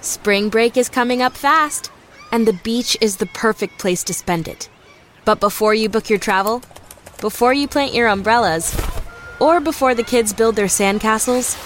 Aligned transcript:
Spring 0.00 0.48
break 0.48 0.76
is 0.76 0.88
coming 0.88 1.22
up 1.22 1.36
fast, 1.36 1.90
and 2.30 2.46
the 2.46 2.52
beach 2.52 2.96
is 3.00 3.16
the 3.16 3.26
perfect 3.26 3.78
place 3.78 4.04
to 4.04 4.14
spend 4.14 4.46
it. 4.46 4.68
But 5.24 5.40
before 5.40 5.74
you 5.74 5.88
book 5.88 6.08
your 6.08 6.20
travel, 6.20 6.62
before 7.20 7.52
you 7.52 7.66
plant 7.66 7.94
your 7.94 8.06
umbrellas, 8.06 8.80
or 9.40 9.58
before 9.58 9.96
the 9.96 10.04
kids 10.04 10.32
build 10.32 10.54
their 10.54 10.66
sandcastles, 10.66 11.56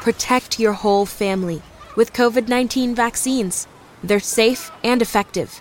protect 0.00 0.60
your 0.60 0.72
whole 0.72 1.04
family 1.04 1.60
with 1.96 2.12
COVID 2.12 2.46
19 2.46 2.94
vaccines. 2.94 3.66
They're 4.04 4.20
safe 4.20 4.70
and 4.84 5.02
effective. 5.02 5.60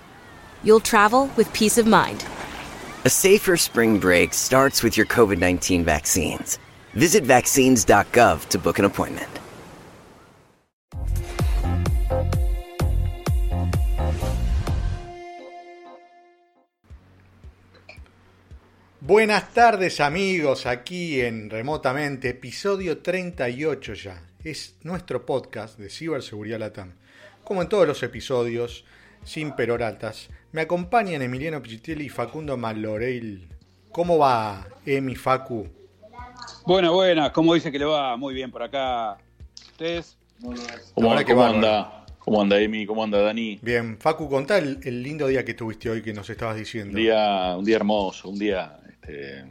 You'll 0.64 0.80
travel 0.80 1.32
with 1.36 1.52
peace 1.52 1.80
of 1.80 1.88
mind. 1.88 2.24
A 3.06 3.10
safer 3.10 3.58
spring 3.58 4.00
break 4.00 4.36
starts 4.36 4.84
with 4.84 4.98
your 4.98 5.08
COVID 5.08 5.40
19 5.40 5.84
vaccines. 5.84 6.60
Visit 6.94 7.24
vaccines.gov 7.24 8.50
to 8.50 8.60
book 8.60 8.78
an 8.78 8.86
appointment. 8.86 9.40
Buenas 19.08 19.54
tardes 19.54 20.02
amigos, 20.02 20.66
aquí 20.66 21.22
en 21.22 21.50
Remotamente, 21.50 22.28
episodio 22.28 22.98
38 22.98 23.94
ya. 23.94 24.22
Es 24.44 24.76
nuestro 24.84 25.26
podcast 25.26 25.80
de 25.80 25.90
Ciberseguridad 25.90 26.60
Latam. 26.60 26.92
Como 27.46 27.62
en 27.62 27.70
todos 27.70 27.88
los 27.88 28.04
episodios, 28.04 28.84
sin 29.24 29.56
peroratas, 29.56 30.28
me 30.52 30.60
acompañan 30.60 31.22
Emiliano 31.22 31.62
Pichitelli 31.62 32.08
y 32.08 32.10
Facundo 32.10 32.58
Maloreil. 32.58 33.48
¿Cómo 33.94 34.18
va 34.18 34.68
Emi 34.86 35.16
Facu? 35.16 35.70
Buena, 36.66 36.90
buena. 36.90 37.32
¿Cómo 37.32 37.54
dice 37.54 37.72
que 37.72 37.80
le 37.80 37.86
va? 37.86 38.18
Muy 38.18 38.34
bien 38.34 38.52
por 38.52 38.62
acá. 38.62 39.20
¿Ustedes? 39.72 40.18
¿Cómo, 40.42 40.54
cómo 40.96 41.16
bárbaro. 41.16 41.44
anda? 41.46 42.06
¿Cómo 42.20 42.42
anda 42.42 42.60
Emi? 42.60 42.86
¿Cómo 42.86 43.06
anda 43.06 43.22
Dani? 43.22 43.58
Bien, 43.62 43.98
Facu, 43.98 44.30
contá 44.30 44.58
el, 44.58 44.80
el 44.84 45.02
lindo 45.02 45.28
día 45.28 45.46
que 45.46 45.54
tuviste 45.54 45.90
hoy 45.90 46.02
que 46.02 46.14
nos 46.14 46.30
estabas 46.30 46.56
Un 46.56 46.60
diciendo. 46.60 46.98
día, 46.98 47.56
un 47.58 47.64
día 47.64 47.78
hermoso, 47.78 48.28
un 48.30 48.38
día. 48.38 48.82
Este, 49.08 49.44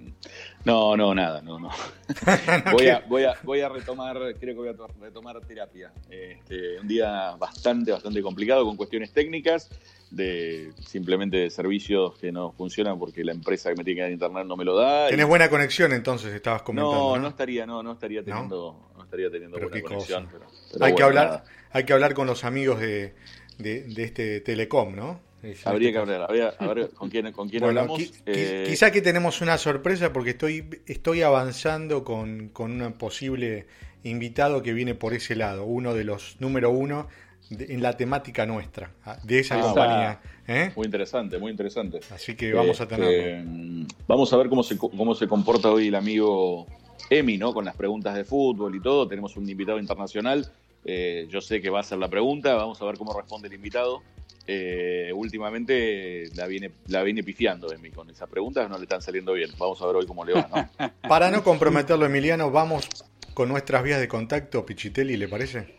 No, 0.64 0.96
no, 0.96 1.14
nada, 1.14 1.40
no, 1.42 1.58
no. 1.58 1.70
voy, 2.72 2.88
a, 2.88 3.00
voy, 3.08 3.24
a, 3.24 3.34
voy 3.42 3.60
a 3.60 3.68
retomar, 3.68 4.16
creo 4.38 4.54
que 4.54 4.60
voy 4.60 4.68
a 4.68 4.74
to- 4.74 4.88
retomar 5.00 5.40
terapia. 5.40 5.92
Este, 6.10 6.78
un 6.80 6.88
día 6.88 7.36
bastante, 7.38 7.92
bastante 7.92 8.20
complicado 8.22 8.64
con 8.64 8.76
cuestiones 8.76 9.12
técnicas, 9.12 9.70
de 10.10 10.70
simplemente 10.86 11.36
de 11.36 11.50
servicios 11.50 12.16
que 12.18 12.30
no 12.30 12.52
funcionan 12.52 12.96
porque 12.98 13.24
la 13.24 13.32
empresa 13.32 13.70
que 13.70 13.76
me 13.76 13.82
tiene 13.84 13.98
que 13.98 14.02
dar 14.02 14.10
internet 14.12 14.46
no 14.46 14.56
me 14.56 14.64
lo 14.64 14.76
da. 14.76 15.08
y- 15.08 15.10
Tenés 15.10 15.26
buena 15.26 15.48
conexión 15.50 15.92
entonces, 15.92 16.32
estabas 16.32 16.62
comentando. 16.62 16.94
no, 16.96 17.16
¿no? 17.16 17.22
no 17.22 17.28
estaría, 17.28 17.66
no, 17.66 17.82
no 17.82 17.92
estaría 17.92 18.22
teniendo, 18.22 18.90
no, 18.96 19.02
estaría 19.04 19.30
teniendo 19.30 19.56
Pero 19.56 19.68
buena 19.70 19.82
conexión. 19.88 20.26
cosa. 20.26 20.36
pero- 20.38 20.50
pero 20.72 20.84
hay, 20.84 20.94
que 20.94 21.02
hablar, 21.02 21.26
nada. 21.26 21.44
hay 21.72 21.84
que 21.84 21.92
hablar 21.92 22.14
con 22.14 22.26
los 22.28 22.44
amigos 22.44 22.80
de, 22.80 23.14
de- 23.58 23.82
de 23.82 24.04
este 24.04 24.40
Telecom, 24.40 24.94
¿no? 24.94 25.20
Habría 25.64 25.92
que 25.92 25.98
hablar, 25.98 26.22
habría- 26.22 26.48
a 26.58 26.66
ver 26.66 26.90
con 26.90 27.08
quién, 27.10 27.30
con 27.32 27.48
quién 27.48 27.62
Bueno, 27.62 27.80
hablamos. 27.80 28.00
qui- 28.00 28.12
Eh, 28.26 28.64
quizá 28.66 28.90
que 28.90 29.00
tenemos 29.00 29.40
una 29.40 29.58
sorpresa 29.58 30.12
porque 30.12 30.30
estoy, 30.30 30.64
estoy 30.86 31.22
avanzando 31.22 32.02
con, 32.04 32.48
con 32.48 32.80
un 32.80 32.92
posible 32.94 33.66
invitado 34.02 34.62
que 34.62 34.72
viene 34.72 34.94
por 34.94 35.14
ese 35.14 35.36
lado, 35.36 35.64
uno 35.64 35.94
de 35.94 36.04
los 36.04 36.36
número 36.40 36.70
uno 36.70 37.08
de- 37.50 37.72
en 37.74 37.82
la 37.82 37.96
temática 37.96 38.44
nuestra, 38.46 38.90
ah, 39.04 39.18
de 39.22 39.38
esa 39.40 39.56
Ah, 39.58 39.62
compañía. 39.62 40.20
¿eh? 40.48 40.72
Muy 40.74 40.86
interesante, 40.86 41.38
muy 41.38 41.50
interesante. 41.52 42.00
Así 42.10 42.34
que 42.34 42.52
vamos 42.52 42.80
a 42.80 42.84
Este, 42.84 42.96
tenerlo. 42.96 43.86
Vamos 44.08 44.32
a 44.32 44.36
ver 44.36 44.48
cómo 44.48 44.62
se, 44.64 44.76
cómo 44.78 45.14
se 45.14 45.28
comporta 45.28 45.70
hoy 45.70 45.88
el 45.88 45.94
amigo 45.94 46.66
Emi, 47.10 47.38
¿no? 47.38 47.52
Con 47.54 47.64
las 47.64 47.76
preguntas 47.76 48.16
de 48.16 48.24
fútbol 48.24 48.74
y 48.74 48.80
todo. 48.80 49.06
Tenemos 49.06 49.36
un 49.36 49.48
invitado 49.48 49.78
internacional. 49.78 50.50
Eh, 50.84 51.28
yo 51.30 51.40
sé 51.40 51.60
que 51.60 51.70
va 51.70 51.78
a 51.78 51.80
hacer 51.82 51.98
la 51.98 52.08
pregunta. 52.08 52.54
Vamos 52.54 52.80
a 52.82 52.84
ver 52.84 52.96
cómo 52.96 53.12
responde 53.16 53.46
el 53.48 53.54
invitado. 53.54 54.02
Eh, 54.48 55.10
últimamente 55.12 56.30
la 56.36 56.46
viene, 56.46 56.70
la 56.86 57.02
viene 57.02 57.24
pifiando 57.24 57.72
Emi 57.72 57.90
con 57.90 58.08
esas 58.10 58.28
preguntas, 58.28 58.70
no 58.70 58.76
le 58.76 58.84
están 58.84 59.02
saliendo 59.02 59.32
bien. 59.32 59.50
Vamos 59.58 59.82
a 59.82 59.86
ver 59.86 59.96
hoy 59.96 60.06
cómo 60.06 60.24
le 60.24 60.34
va, 60.34 60.48
¿no? 60.78 60.90
Para 61.08 61.30
no 61.30 61.42
comprometerlo, 61.42 62.06
Emiliano, 62.06 62.50
vamos 62.50 62.88
con 63.34 63.48
nuestras 63.48 63.82
vías 63.82 64.00
de 64.00 64.08
contacto, 64.08 64.64
Pichitelli, 64.64 65.16
¿le 65.16 65.28
parece? 65.28 65.74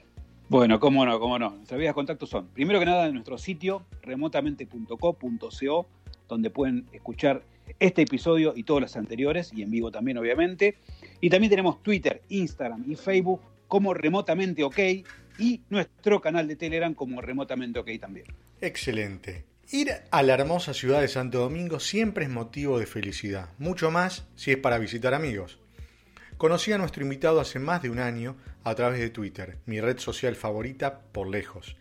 Bueno, 0.50 0.80
cómo 0.80 1.06
no, 1.06 1.19
cómo 1.19 1.40
no. 1.40 1.52
Nuestras 1.52 1.80
vías 1.80 1.92
de 1.92 1.96
contacto 1.96 2.25
son, 2.25 2.47
primero 2.47 2.80
que 2.80 2.86
nada, 2.86 3.08
en 3.08 3.14
nuestro 3.14 3.38
sitio 3.38 3.86
remotamente.co.co, 4.02 5.88
donde 6.28 6.50
pueden 6.50 6.86
escuchar 6.92 7.44
este 7.80 8.03
episodio 8.03 8.53
y 8.56 8.63
todos 8.63 8.81
los 8.81 8.96
anteriores, 8.96 9.52
y 9.53 9.62
en 9.62 9.72
vivo 9.72 9.92
también, 9.92 10.18
obviamente. 10.18 10.78
Y 11.19 11.30
también 11.30 11.50
tenemos 11.50 11.81
Twitter, 11.84 12.22
Instagram 12.30 12.84
y 12.90 12.96
Facebook 12.96 13.42
como 13.68 13.94
Remotamente 13.94 14.63
OK, 14.63 14.80
y 15.40 15.62
nuestro 15.69 16.22
canal 16.22 16.47
de 16.47 16.56
Telegram 16.56 16.94
como 16.94 17.22
Remotamente 17.22 17.80
OK 17.80 17.90
también. 18.00 18.25
Excelente. 18.59 19.45
Ir 19.69 19.91
a 20.09 20.23
la 20.23 20.34
hermosa 20.34 20.73
ciudad 20.73 21.01
de 21.01 21.07
Santo 21.07 21.40
Domingo 21.40 21.79
siempre 21.79 22.25
es 22.25 22.31
motivo 22.31 22.79
de 22.79 22.88
felicidad, 22.88 23.50
mucho 23.59 23.91
más 23.91 24.25
si 24.35 24.51
es 24.51 24.57
para 24.57 24.79
visitar 24.79 25.13
amigos. 25.13 25.59
Conocí 26.38 26.72
a 26.72 26.79
nuestro 26.79 27.03
invitado 27.03 27.40
hace 27.40 27.59
más 27.59 27.84
de 27.84 27.91
un 27.91 28.00
año 28.00 28.35
a 28.63 28.73
través 28.73 29.00
de 29.00 29.12
Twitter, 29.12 29.59
mi 29.68 29.79
red 29.79 30.00
social 30.00 30.35
favorita 30.35 31.01
por 31.12 31.28
lejos. 31.28 31.78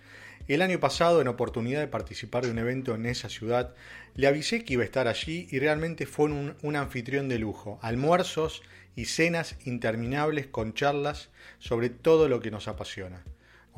El 0.48 0.60
año 0.60 0.78
pasado, 0.78 1.22
en 1.22 1.28
oportunidad 1.28 1.80
de 1.80 1.88
participar 1.88 2.44
de 2.44 2.50
un 2.50 2.58
evento 2.58 2.94
en 2.94 3.06
esa 3.06 3.30
ciudad, 3.30 3.74
le 4.14 4.26
avisé 4.26 4.62
que 4.62 4.74
iba 4.74 4.82
a 4.82 4.86
estar 4.86 5.08
allí 5.08 5.48
y 5.50 5.58
realmente 5.58 6.04
fue 6.04 6.26
un, 6.26 6.56
un 6.62 6.76
anfitrión 6.76 7.30
de 7.30 7.38
lujo. 7.38 7.78
Almuerzos 7.80 8.62
y 8.94 9.06
cenas 9.06 9.56
interminables 9.64 10.46
con 10.46 10.74
charlas 10.74 11.30
sobre 11.58 11.88
todo 11.88 12.28
lo 12.28 12.40
que 12.40 12.50
nos 12.50 12.68
apasiona. 12.68 13.24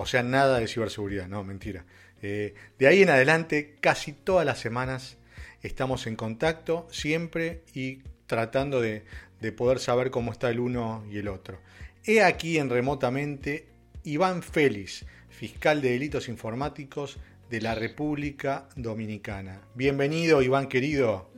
O 0.01 0.07
sea, 0.07 0.23
nada 0.23 0.61
de 0.61 0.69
ciberseguridad, 0.69 1.27
no, 1.27 1.43
mentira. 1.43 1.85
Eh, 2.23 2.55
de 2.79 2.87
ahí 2.87 3.03
en 3.03 3.11
adelante, 3.11 3.77
casi 3.81 4.13
todas 4.13 4.45
las 4.45 4.59
semanas 4.59 5.17
estamos 5.63 6.07
en 6.07 6.17
contacto, 6.17 6.87
siempre 6.91 7.63
y 7.75 8.03
tratando 8.27 8.81
de, 8.81 9.05
de 9.41 9.53
poder 9.53 9.79
saber 9.79 10.11
cómo 10.11 10.33
está 10.33 10.51
el 10.51 10.61
uno 10.61 11.05
y 11.11 11.19
el 11.19 11.29
otro. 11.29 11.59
He 12.05 12.23
aquí 12.23 12.59
en 12.59 12.71
remotamente 12.71 13.67
Iván 14.05 14.43
Félix, 14.43 15.05
fiscal 15.29 15.81
de 15.83 15.91
delitos 15.91 16.29
informáticos 16.29 17.19
de 17.51 17.61
la 17.61 17.75
República 17.75 18.69
Dominicana. 18.77 19.61
Bienvenido, 19.75 20.43
Iván 20.43 20.69
querido. 20.69 21.31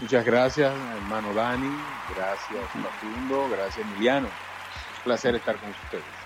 Muchas 0.00 0.24
gracias, 0.24 0.72
hermano 0.96 1.34
Dani. 1.34 1.70
Gracias, 2.16 2.64
Facundo. 2.72 3.48
Gracias, 3.50 3.86
Emiliano. 3.86 4.28
Un 4.28 5.04
placer 5.04 5.34
estar 5.34 5.56
con 5.56 5.70
ustedes. 5.70 6.19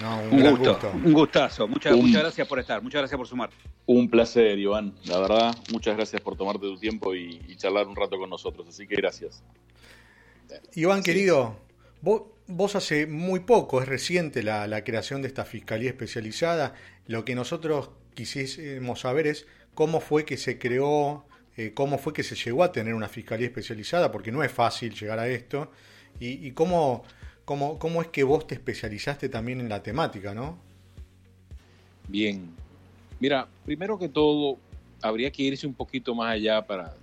No, 0.00 0.18
un, 0.30 0.40
gusto, 0.42 0.72
gusto. 0.72 0.92
un 0.94 1.12
gustazo. 1.12 1.68
Muchas, 1.68 1.92
Un- 1.94 2.06
muchas 2.06 2.22
gracias 2.22 2.46
por 2.48 2.58
estar, 2.58 2.82
muchas 2.82 3.00
gracias 3.02 3.16
por 3.18 3.26
sumar. 3.26 3.50
Un 3.86 4.08
placer, 4.08 4.58
Iván. 4.58 4.94
La 5.04 5.18
verdad, 5.20 5.54
muchas 5.72 5.96
gracias 5.96 6.20
por 6.22 6.36
tomarte 6.36 6.60
tu 6.60 6.78
tiempo 6.78 7.14
y, 7.14 7.40
y 7.48 7.56
charlar 7.56 7.86
un 7.86 7.96
rato 7.96 8.18
con 8.18 8.30
nosotros. 8.30 8.66
Así 8.68 8.86
que 8.86 8.96
gracias. 8.96 9.42
Iván, 10.74 10.98
Sí. 11.02 11.10
querido, 11.10 11.56
vos, 12.00 12.22
vos 12.46 12.74
hace 12.76 13.06
muy 13.06 13.40
poco, 13.40 13.80
es 13.82 13.88
reciente 13.88 14.42
la, 14.42 14.66
la 14.66 14.84
creación 14.84 15.22
de 15.22 15.28
esta 15.28 15.44
Fiscalía 15.44 15.90
Especializada. 15.90 16.74
Lo 17.06 17.24
que 17.24 17.34
nosotros 17.34 17.90
quisiésemos 18.14 19.00
saber 19.00 19.26
es 19.26 19.46
cómo 19.74 20.00
fue 20.00 20.24
que 20.24 20.36
se 20.36 20.58
creó, 20.58 21.24
eh, 21.56 21.72
cómo 21.74 21.98
fue 21.98 22.12
que 22.12 22.22
se 22.22 22.34
llegó 22.36 22.64
a 22.64 22.72
tener 22.72 22.94
una 22.94 23.08
Fiscalía 23.08 23.46
Especializada, 23.46 24.10
porque 24.12 24.32
no 24.32 24.42
es 24.42 24.50
fácil 24.52 24.94
llegar 24.94 25.18
a 25.18 25.28
esto, 25.28 25.70
y, 26.18 26.46
y 26.46 26.52
cómo, 26.52 27.04
cómo, 27.44 27.78
cómo 27.78 28.02
es 28.02 28.08
que 28.08 28.24
vos 28.24 28.46
te 28.46 28.54
especializaste 28.54 29.28
también 29.28 29.60
en 29.60 29.68
la 29.68 29.82
temática, 29.82 30.34
¿no? 30.34 30.58
Bien. 32.08 32.50
Mira, 33.20 33.46
primero 33.64 33.98
que 33.98 34.08
todo, 34.08 34.58
habría 35.02 35.30
que 35.30 35.42
irse 35.42 35.66
un 35.66 35.74
poquito 35.74 36.14
más 36.14 36.32
allá 36.32 36.66
para 36.66 36.94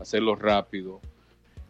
hacerlo 0.00 0.34
rápido. 0.36 1.00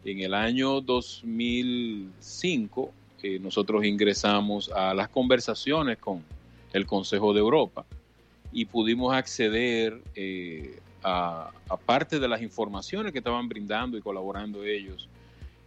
En 0.03 0.19
el 0.19 0.33
año 0.33 0.81
2005, 0.81 2.91
eh, 3.23 3.39
nosotros 3.39 3.85
ingresamos 3.85 4.69
a 4.69 4.93
las 4.93 5.09
conversaciones 5.09 5.97
con 5.97 6.23
el 6.73 6.85
Consejo 6.85 7.33
de 7.33 7.39
Europa 7.39 7.85
y 8.51 8.65
pudimos 8.65 9.13
acceder 9.13 10.01
eh, 10.15 10.79
a, 11.03 11.51
a 11.67 11.77
parte 11.77 12.19
de 12.19 12.27
las 12.27 12.41
informaciones 12.41 13.11
que 13.11 13.19
estaban 13.19 13.47
brindando 13.49 13.97
y 13.97 14.01
colaborando 14.01 14.63
ellos. 14.63 15.07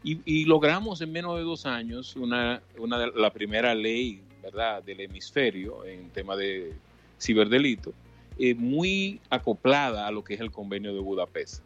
Y, 0.03 0.21
y 0.25 0.45
logramos 0.45 1.01
en 1.01 1.13
menos 1.13 1.37
de 1.37 1.43
dos 1.43 1.67
años 1.67 2.17
una, 2.17 2.63
una 2.79 3.07
la 3.09 3.33
primera 3.33 3.75
ley 3.75 4.23
¿verdad? 4.43 4.83
del 4.83 5.01
hemisferio 5.01 5.85
en 5.85 6.11
tema 6.11 6.37
de 6.37 6.73
ciberdelito, 7.21 7.93
eh, 8.39 8.55
muy 8.55 9.21
acoplada 9.29 10.07
a 10.07 10.11
lo 10.11 10.25
que 10.25 10.35
es 10.35 10.41
el 10.41 10.51
convenio 10.51 10.95
de 10.95 11.01
Budapest. 11.01 11.63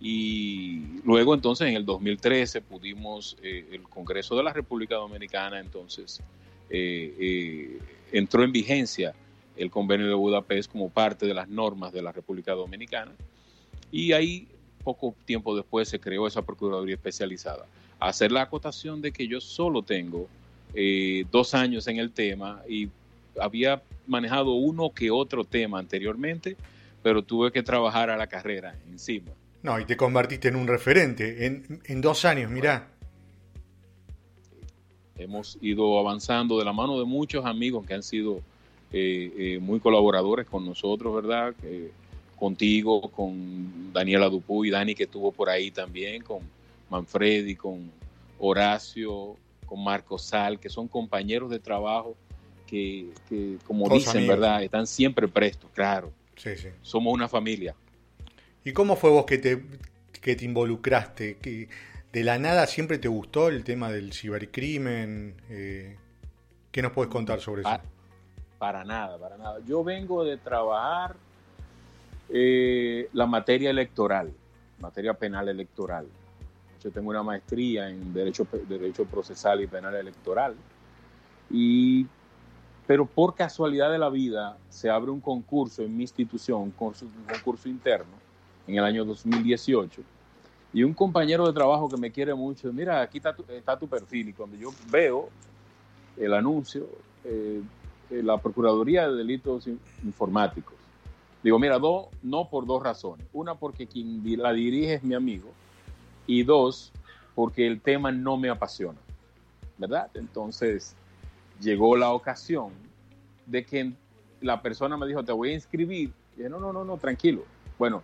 Y 0.00 0.80
luego 1.04 1.34
entonces 1.34 1.68
en 1.68 1.74
el 1.74 1.84
2013 1.84 2.62
pudimos, 2.62 3.36
eh, 3.42 3.66
el 3.70 3.82
Congreso 3.82 4.34
de 4.34 4.42
la 4.42 4.52
República 4.52 4.94
Dominicana 4.94 5.60
entonces 5.60 6.22
eh, 6.70 7.14
eh, 7.18 7.78
entró 8.12 8.42
en 8.42 8.50
vigencia 8.50 9.14
el 9.56 9.70
convenio 9.70 10.06
de 10.06 10.14
Budapest 10.14 10.72
como 10.72 10.88
parte 10.88 11.26
de 11.26 11.34
las 11.34 11.48
normas 11.48 11.92
de 11.92 12.00
la 12.00 12.12
República 12.12 12.52
Dominicana. 12.52 13.12
Y 13.92 14.12
ahí 14.12 14.48
poco 14.82 15.14
tiempo 15.24 15.56
después 15.56 15.88
se 15.88 16.00
creó 16.00 16.26
esa 16.26 16.42
Procuraduría 16.42 16.94
Especializada. 16.94 17.66
Hacer 17.98 18.32
la 18.32 18.42
acotación 18.42 19.00
de 19.00 19.12
que 19.12 19.26
yo 19.28 19.40
solo 19.40 19.82
tengo 19.82 20.28
eh, 20.74 21.24
dos 21.30 21.54
años 21.54 21.86
en 21.88 21.98
el 21.98 22.12
tema 22.12 22.62
y 22.68 22.88
había 23.40 23.82
manejado 24.06 24.52
uno 24.54 24.90
que 24.90 25.10
otro 25.10 25.44
tema 25.44 25.78
anteriormente, 25.78 26.56
pero 27.02 27.22
tuve 27.22 27.52
que 27.52 27.62
trabajar 27.62 28.10
a 28.10 28.16
la 28.16 28.26
carrera 28.26 28.74
encima. 28.90 29.30
No, 29.62 29.78
y 29.78 29.84
te 29.84 29.96
convertiste 29.96 30.48
en 30.48 30.56
un 30.56 30.66
referente 30.66 31.46
en, 31.46 31.80
en 31.84 32.00
dos 32.00 32.24
años, 32.24 32.50
mirá. 32.50 32.88
Hemos 35.16 35.58
ido 35.60 35.98
avanzando 35.98 36.58
de 36.58 36.64
la 36.64 36.72
mano 36.72 36.98
de 36.98 37.04
muchos 37.04 37.44
amigos 37.44 37.86
que 37.86 37.92
han 37.92 38.02
sido 38.02 38.40
eh, 38.92 39.32
eh, 39.36 39.58
muy 39.60 39.78
colaboradores 39.78 40.46
con 40.46 40.64
nosotros, 40.64 41.14
¿verdad? 41.14 41.54
Contigo, 42.40 43.02
con 43.12 43.92
Daniela 43.92 44.28
Dupuy, 44.28 44.70
Dani 44.70 44.94
que 44.94 45.04
estuvo 45.04 45.30
por 45.30 45.50
ahí 45.50 45.70
también, 45.70 46.22
con 46.22 46.40
Manfredi, 46.88 47.54
con 47.54 47.92
Horacio, 48.38 49.36
con 49.66 49.84
Marco 49.84 50.18
Sal, 50.18 50.58
que 50.58 50.70
son 50.70 50.88
compañeros 50.88 51.50
de 51.50 51.60
trabajo 51.60 52.16
que, 52.66 53.10
como 53.66 53.88
dicen, 53.88 54.26
¿verdad? 54.26 54.62
Están 54.62 54.86
siempre 54.86 55.28
prestos, 55.28 55.70
claro. 55.74 56.12
Sí, 56.36 56.56
sí. 56.56 56.68
Somos 56.82 57.12
una 57.12 57.28
familia. 57.28 57.74
¿Y 58.64 58.72
cómo 58.72 58.96
fue 58.96 59.10
vos 59.10 59.26
que 59.26 59.38
te, 59.38 59.62
que 60.20 60.34
te 60.34 60.44
involucraste? 60.44 61.36
¿Que 61.38 61.68
¿De 62.12 62.24
la 62.24 62.38
nada 62.38 62.66
siempre 62.66 62.98
te 62.98 63.08
gustó 63.08 63.48
el 63.48 63.64
tema 63.64 63.90
del 63.90 64.12
cibercrimen? 64.12 65.34
Eh, 65.50 65.96
¿Qué 66.72 66.82
nos 66.82 66.92
puedes 66.92 67.12
contar 67.12 67.40
sobre 67.40 67.62
eso? 67.62 67.70
Para 68.58 68.84
nada, 68.84 69.18
para 69.18 69.36
nada. 69.36 69.58
Yo 69.66 69.84
vengo 69.84 70.24
de 70.24 70.36
trabajar 70.36 71.16
eh, 72.32 73.08
la 73.12 73.26
materia 73.26 73.70
electoral, 73.70 74.32
materia 74.80 75.14
penal 75.14 75.48
electoral. 75.48 76.06
Yo 76.82 76.90
tengo 76.90 77.10
una 77.10 77.22
maestría 77.22 77.90
en 77.90 78.12
Derecho, 78.12 78.46
Derecho 78.68 79.04
Procesal 79.04 79.60
y 79.60 79.66
Penal 79.66 79.94
Electoral. 79.94 80.54
Y, 81.50 82.06
pero 82.86 83.04
por 83.04 83.34
casualidad 83.34 83.92
de 83.92 83.98
la 83.98 84.08
vida 84.08 84.56
se 84.70 84.88
abre 84.88 85.10
un 85.10 85.20
concurso 85.20 85.82
en 85.82 85.94
mi 85.94 86.04
institución, 86.04 86.62
un 86.62 86.70
concurso 86.70 87.68
interno, 87.68 88.14
en 88.66 88.76
el 88.76 88.84
año 88.84 89.04
2018 89.04 90.02
y 90.72 90.82
un 90.84 90.94
compañero 90.94 91.46
de 91.46 91.52
trabajo 91.52 91.88
que 91.88 91.96
me 91.96 92.10
quiere 92.10 92.34
mucho, 92.34 92.72
mira, 92.72 93.00
aquí 93.00 93.18
está 93.18 93.34
tu, 93.34 93.44
está 93.48 93.78
tu 93.78 93.88
perfil. 93.88 94.28
Y 94.28 94.32
cuando 94.32 94.56
yo 94.56 94.70
veo 94.90 95.28
el 96.16 96.32
anuncio, 96.32 96.86
eh, 97.24 97.60
la 98.10 98.38
Procuraduría 98.38 99.08
de 99.08 99.16
Delitos 99.16 99.68
Informáticos, 100.04 100.74
digo, 101.42 101.58
mira, 101.58 101.78
dos, 101.78 102.08
no 102.22 102.48
por 102.48 102.66
dos 102.66 102.82
razones. 102.82 103.26
Una, 103.32 103.54
porque 103.54 103.86
quien 103.86 104.22
la 104.40 104.52
dirige 104.52 104.94
es 104.94 105.02
mi 105.02 105.14
amigo. 105.14 105.50
Y 106.26 106.42
dos, 106.42 106.92
porque 107.34 107.66
el 107.66 107.80
tema 107.80 108.12
no 108.12 108.36
me 108.36 108.48
apasiona. 108.48 108.98
¿Verdad? 109.78 110.10
Entonces, 110.14 110.94
llegó 111.60 111.96
la 111.96 112.12
ocasión 112.12 112.70
de 113.46 113.64
que 113.64 113.92
la 114.40 114.60
persona 114.62 114.96
me 114.96 115.06
dijo, 115.06 115.24
te 115.24 115.32
voy 115.32 115.50
a 115.50 115.54
inscribir. 115.54 116.12
Y 116.34 116.38
dije, 116.38 116.50
no, 116.50 116.60
no, 116.60 116.72
no, 116.72 116.84
no, 116.84 116.96
tranquilo. 116.98 117.44
Bueno, 117.78 118.02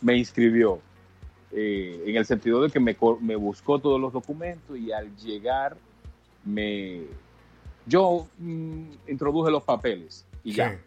me 0.00 0.16
inscribió 0.16 0.80
eh, 1.52 2.02
en 2.06 2.16
el 2.16 2.26
sentido 2.26 2.62
de 2.62 2.70
que 2.70 2.80
me, 2.80 2.96
me, 3.20 3.36
buscó 3.36 3.78
todos 3.78 4.00
los 4.00 4.12
documentos 4.12 4.76
y 4.78 4.90
al 4.90 5.14
llegar 5.16 5.76
me 6.44 7.02
yo 7.86 8.26
mm, 8.38 8.84
introduje 9.08 9.50
los 9.50 9.62
papeles 9.62 10.26
y 10.44 10.52
ya. 10.52 10.80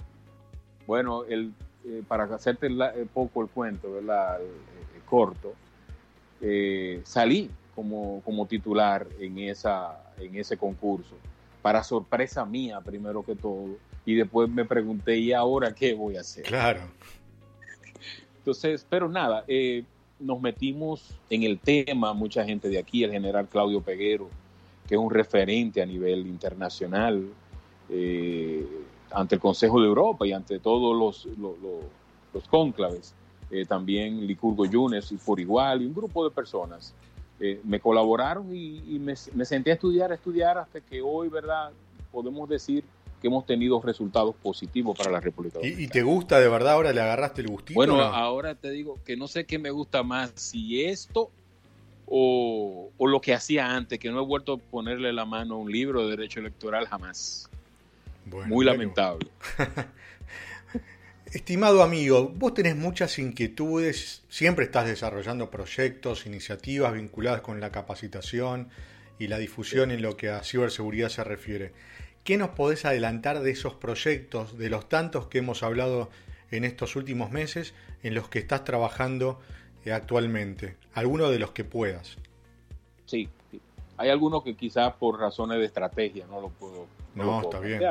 Bueno, 0.88 1.24
el, 1.25 1.53
eh, 1.87 2.03
para 2.07 2.23
hacerte 2.23 2.67
eh, 2.67 3.07
poco 3.13 3.41
el 3.41 3.49
cuento, 3.49 3.93
¿verdad? 3.93 4.39
corto, 5.07 5.53
salí 7.03 7.49
como, 7.75 8.21
como 8.25 8.47
titular 8.47 9.05
en, 9.19 9.37
esa, 9.37 10.01
en 10.17 10.35
ese 10.35 10.57
concurso, 10.57 11.15
para 11.61 11.83
sorpresa 11.83 12.45
mía 12.45 12.81
primero 12.81 13.23
que 13.23 13.35
todo, 13.35 13.77
y 14.05 14.15
después 14.15 14.49
me 14.49 14.65
pregunté, 14.65 15.17
¿y 15.17 15.33
ahora 15.33 15.73
qué 15.73 15.93
voy 15.93 16.17
a 16.17 16.21
hacer? 16.21 16.43
Claro. 16.43 16.81
Entonces, 18.38 18.85
pero 18.88 19.09
nada, 19.09 19.43
eh, 19.47 19.83
nos 20.19 20.39
metimos 20.39 21.19
en 21.29 21.43
el 21.43 21.59
tema, 21.59 22.13
mucha 22.13 22.45
gente 22.45 22.69
de 22.69 22.77
aquí, 22.77 23.03
el 23.03 23.11
general 23.11 23.47
Claudio 23.47 23.81
Peguero, 23.81 24.29
que 24.88 24.93
es 24.93 25.01
un 25.01 25.09
referente 25.09 25.81
a 25.81 25.85
nivel 25.85 26.27
internacional 26.27 27.27
eh, 27.89 28.63
ante 29.15 29.35
el 29.35 29.41
Consejo 29.41 29.81
de 29.81 29.88
Europa 29.88 30.27
y 30.27 30.33
ante 30.33 30.59
todos 30.59 30.95
los, 30.95 31.38
los, 32.33 32.47
cónclaves, 32.50 33.13
eh, 33.50 33.65
también 33.65 34.27
Licurgo 34.27 34.65
Yunes 34.65 35.12
y 35.12 35.17
por 35.17 35.39
igual, 35.39 35.81
y 35.81 35.85
un 35.85 35.94
grupo 35.94 36.23
de 36.23 36.31
personas. 36.31 36.94
Eh, 37.39 37.59
me 37.63 37.79
colaboraron 37.79 38.56
y, 38.56 38.97
me, 39.00 39.13
me, 39.33 39.45
senté 39.45 39.71
a 39.71 39.73
estudiar, 39.73 40.12
a 40.12 40.15
estudiar 40.15 40.57
hasta 40.57 40.79
que 40.79 41.01
hoy, 41.01 41.27
¿verdad? 41.27 41.71
Podemos 42.12 42.47
decir 42.47 42.83
hemos 43.27 43.45
tenido 43.45 43.81
resultados 43.81 44.35
positivos 44.35 44.97
para 44.97 45.12
la 45.12 45.19
República 45.19 45.59
Dominicana. 45.59 45.83
¿Y, 45.83 45.88
te 45.88 46.03
gusta 46.03 46.39
de 46.39 46.47
verdad? 46.47 46.73
¿Ahora 46.73 46.94
le 46.94 47.01
agarraste 47.01 47.41
el 47.41 47.47
gustito? 47.47 47.77
Bueno, 47.77 48.00
ahora 48.01 48.56
te 48.56 48.69
digo 48.69 49.00
que 49.03 49.17
no 49.17 49.27
sé 49.27 49.45
qué 49.45 49.59
me 49.59 49.71
gusta 49.71 50.03
más, 50.03 50.31
si 50.35 50.83
esto 50.83 51.29
o, 52.06 52.89
lo 53.00 53.21
que 53.21 53.33
hacía 53.33 53.75
antes, 53.75 54.00
que 54.00 54.09
no 54.09 54.21
he 54.21 54.25
vuelto 54.25 54.53
a 54.53 54.57
ponerle 54.57 55.12
la 55.12 55.25
mano 55.25 55.56
a 55.56 55.57
un 55.57 55.71
libro 55.71 56.03
de 56.03 56.12
derecho 56.12 56.39
electoral 56.39 56.88
jamás. 56.88 57.50
Muy 58.25 58.66
lamentable. 58.66 59.30
Estimado 61.31 61.83
amigo, 61.83 62.31
vos 62.33 62.54
tenés 62.54 62.75
muchas 62.75 63.19
inquietudes, 63.19 64.24
siempre 64.30 64.66
estás 64.66 64.88
desarrollando 64.88 65.51
proyectos, 65.51 66.25
iniciativas 66.25 66.94
vinculadas 66.94 67.42
con 67.42 67.60
la 67.60 67.72
capacitación 67.72 68.69
y 69.19 69.27
la 69.27 69.38
difusión 69.38 69.92
en 69.92 70.01
lo 70.01 70.16
que 70.16 70.30
a 70.30 70.44
ciberseguridad 70.44 71.10
se 71.10 71.24
refiere. 71.24 71.74
¿Qué 72.24 72.38
nos 72.38 72.50
podés 72.50 72.86
adelantar 72.86 73.42
de 73.42 73.51
esos 73.51 73.75
proyectos, 73.75 74.57
de 74.57 74.69
los 74.69 74.88
tantos 74.88 75.27
que 75.27 75.39
hemos 75.39 75.62
hablado 75.62 76.10
en 76.51 76.63
estos 76.63 76.95
últimos 76.95 77.31
meses, 77.31 77.74
en 78.01 78.16
los 78.16 78.30
que 78.30 78.39
estás 78.39 78.63
trabajando 78.63 79.39
eh, 79.83 79.92
actualmente? 79.92 80.77
Alguno 80.94 81.30
de 81.30 81.39
los 81.39 81.51
que 81.51 81.63
puedas. 81.63 82.18
Sí, 83.06 83.30
hay 83.98 84.10
algunos 84.10 84.44
que 84.44 84.56
quizás 84.56 84.94
por 84.94 85.19
razones 85.19 85.60
de 85.60 85.66
estrategia 85.66 86.25
no 86.27 86.42
lo 86.42 86.50
puedo, 86.50 86.88
no, 87.13 87.42
está 87.42 87.60
bien. 87.60 87.81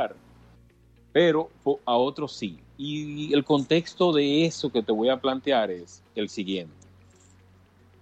Pero 1.14 1.48
a 1.84 1.94
otros 1.94 2.32
sí. 2.32 2.58
Y 2.76 3.32
el 3.32 3.44
contexto 3.44 4.12
de 4.12 4.46
eso 4.46 4.72
que 4.72 4.82
te 4.82 4.90
voy 4.90 5.10
a 5.10 5.20
plantear 5.20 5.70
es 5.70 6.02
el 6.16 6.28
siguiente. 6.28 6.74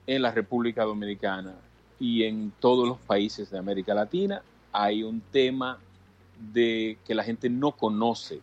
En 0.07 0.23
la 0.23 0.31
República 0.31 0.85
Dominicana 0.85 1.55
y 2.01 2.23
en 2.23 2.55
todos 2.59 2.89
los 2.89 2.97
países 3.01 3.51
de 3.51 3.59
América 3.59 3.93
Latina 3.93 4.43
hay 4.73 5.03
un 5.03 5.21
tema 5.21 5.79
de 6.55 6.97
que 7.07 7.15
la 7.15 7.23
gente 7.23 7.51
no 7.51 7.73
conoce 7.73 8.41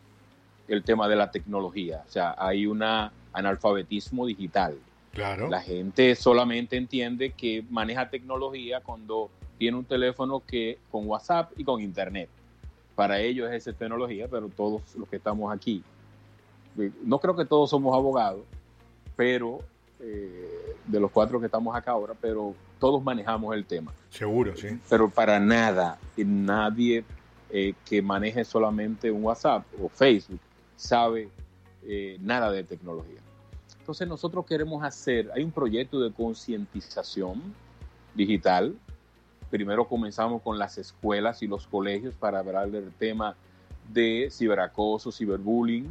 el 0.68 0.83
tema 0.83 1.07
de 1.07 1.16
la 1.16 1.31
tecnología. 1.31 2.04
O 2.07 2.11
sea, 2.11 2.35
hay 2.38 2.68
un 2.68 2.83
analfabetismo 3.33 4.28
digital. 4.28 4.78
Claro. 5.14 5.49
La 5.49 5.61
gente 5.61 6.14
solamente 6.14 6.78
entiende 6.78 7.31
que 7.31 7.66
maneja 7.71 8.11
tecnología 8.11 8.81
cuando 8.81 9.31
tiene 9.57 9.78
un 9.78 9.85
teléfono 9.85 10.44
que 10.45 10.78
con 10.92 11.07
WhatsApp 11.07 11.54
y 11.57 11.64
con 11.64 11.81
Internet. 11.81 12.30
Para 13.00 13.22
ellos 13.22 13.50
es 13.50 13.66
esa 13.66 13.72
tecnología, 13.72 14.28
pero 14.28 14.50
todos 14.50 14.82
los 14.98 15.08
que 15.08 15.16
estamos 15.16 15.56
aquí, 15.56 15.82
eh, 16.78 16.92
no 17.06 17.18
creo 17.20 17.34
que 17.34 17.46
todos 17.46 17.70
somos 17.70 17.96
abogados, 17.96 18.42
pero 19.16 19.60
eh, 20.02 20.76
de 20.86 21.00
los 21.00 21.10
cuatro 21.10 21.40
que 21.40 21.46
estamos 21.46 21.74
acá 21.74 21.92
ahora, 21.92 22.14
pero 22.20 22.54
todos 22.78 23.02
manejamos 23.02 23.56
el 23.56 23.64
tema. 23.64 23.94
Seguro, 24.10 24.54
sí. 24.58 24.78
Pero 24.90 25.10
para 25.10 25.40
nada, 25.40 25.98
nadie 26.18 27.06
eh, 27.50 27.74
que 27.86 28.02
maneje 28.02 28.44
solamente 28.44 29.10
un 29.10 29.24
WhatsApp 29.24 29.64
o 29.82 29.88
Facebook 29.88 30.42
sabe 30.76 31.30
eh, 31.84 32.18
nada 32.20 32.52
de 32.52 32.66
tecnología. 32.66 33.22
Entonces 33.80 34.10
nosotros 34.10 34.46
queremos 34.46 34.84
hacer, 34.84 35.32
hay 35.34 35.46
un 35.46 35.52
proyecto 35.52 36.02
de 36.02 36.12
concientización 36.12 37.42
digital. 38.14 38.76
Primero 39.50 39.88
comenzamos 39.88 40.42
con 40.42 40.58
las 40.58 40.78
escuelas 40.78 41.42
y 41.42 41.48
los 41.48 41.66
colegios 41.68 42.14
para 42.14 42.40
hablar 42.40 42.70
del 42.70 42.92
tema 42.92 43.36
de 43.92 44.30
ciberacoso, 44.32 45.12
ciberbullying, 45.12 45.88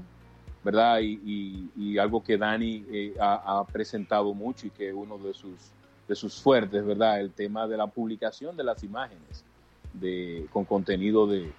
¿verdad? 0.65 1.01
Y, 1.01 1.99
algo 1.99 2.23
que 2.23 2.37
Dani 2.37 2.85
eh, 2.91 3.15
ha, 3.21 3.65
presentado 3.73 4.33
mucho 4.35 4.69
y 4.69 4.71
que 4.71 4.89
es 4.89 4.95
uno 4.95 5.19
de 5.19 5.35
sus, 5.35 5.71
de 6.07 6.15
sus 6.15 6.41
fuertes, 6.41 6.85
¿verdad? 6.85 7.21
El 7.21 7.33
tema 7.33 7.67
de 7.67 7.77
la 7.77 7.89
publicación 7.89 8.57
de 8.57 8.63
las 8.63 8.85
imágenes 8.85 9.45
de, 9.93 10.47
con 10.53 10.65
contenido 10.65 11.27
de, 11.27 11.53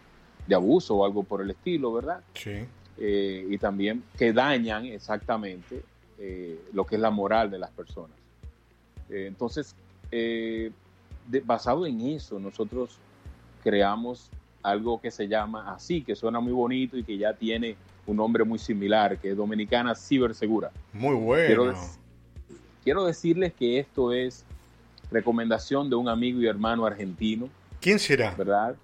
abuso 0.53 0.95
o 0.95 1.05
algo 1.05 1.23
por 1.23 1.41
el 1.41 1.51
estilo, 1.51 1.93
¿verdad? 1.93 2.21
Sí. 2.33 2.65
Eh, 2.97 3.47
y 3.49 3.57
también 3.57 4.03
que 4.17 4.33
dañan 4.33 4.85
exactamente 4.85 5.83
eh, 6.17 6.59
lo 6.73 6.85
que 6.85 6.95
es 6.95 7.01
la 7.01 7.11
moral 7.11 7.51
de 7.51 7.59
las 7.59 7.69
personas. 7.69 8.17
Eh, 10.11 10.71
entonces, 11.29 11.45
basado 11.45 11.85
en 11.85 12.01
eso, 12.01 12.39
nosotros 12.39 12.97
creamos 13.63 14.29
algo 14.63 14.99
que 14.99 15.11
se 15.11 15.27
llama 15.27 15.73
así, 15.73 16.01
que 16.01 16.15
suena 16.15 16.39
muy 16.39 16.51
bonito 16.51 16.97
y 16.97 17.03
que 17.03 17.17
ya 17.17 17.33
tiene 17.33 17.75
un 18.07 18.17
nombre 18.17 18.43
muy 18.43 18.57
similar, 18.59 19.17
que 19.17 19.31
es 19.31 19.37
Dominicana 19.37 19.95
Cibersegura. 19.95 20.71
Muy 20.91 21.15
bueno. 21.15 21.45
Quiero, 21.45 21.73
quiero 22.83 23.05
decirles 23.05 23.53
que 23.53 23.79
esto 23.79 24.11
es 24.11 24.43
recomendación 25.11 25.89
de 25.89 25.95
un 25.95 26.09
amigo 26.09 26.41
y 26.41 26.47
hermano 26.47 26.85
argentino 26.85 27.49
¿Quién 27.79 27.97
será? 27.99 28.35
¿Verdad? 28.35 28.75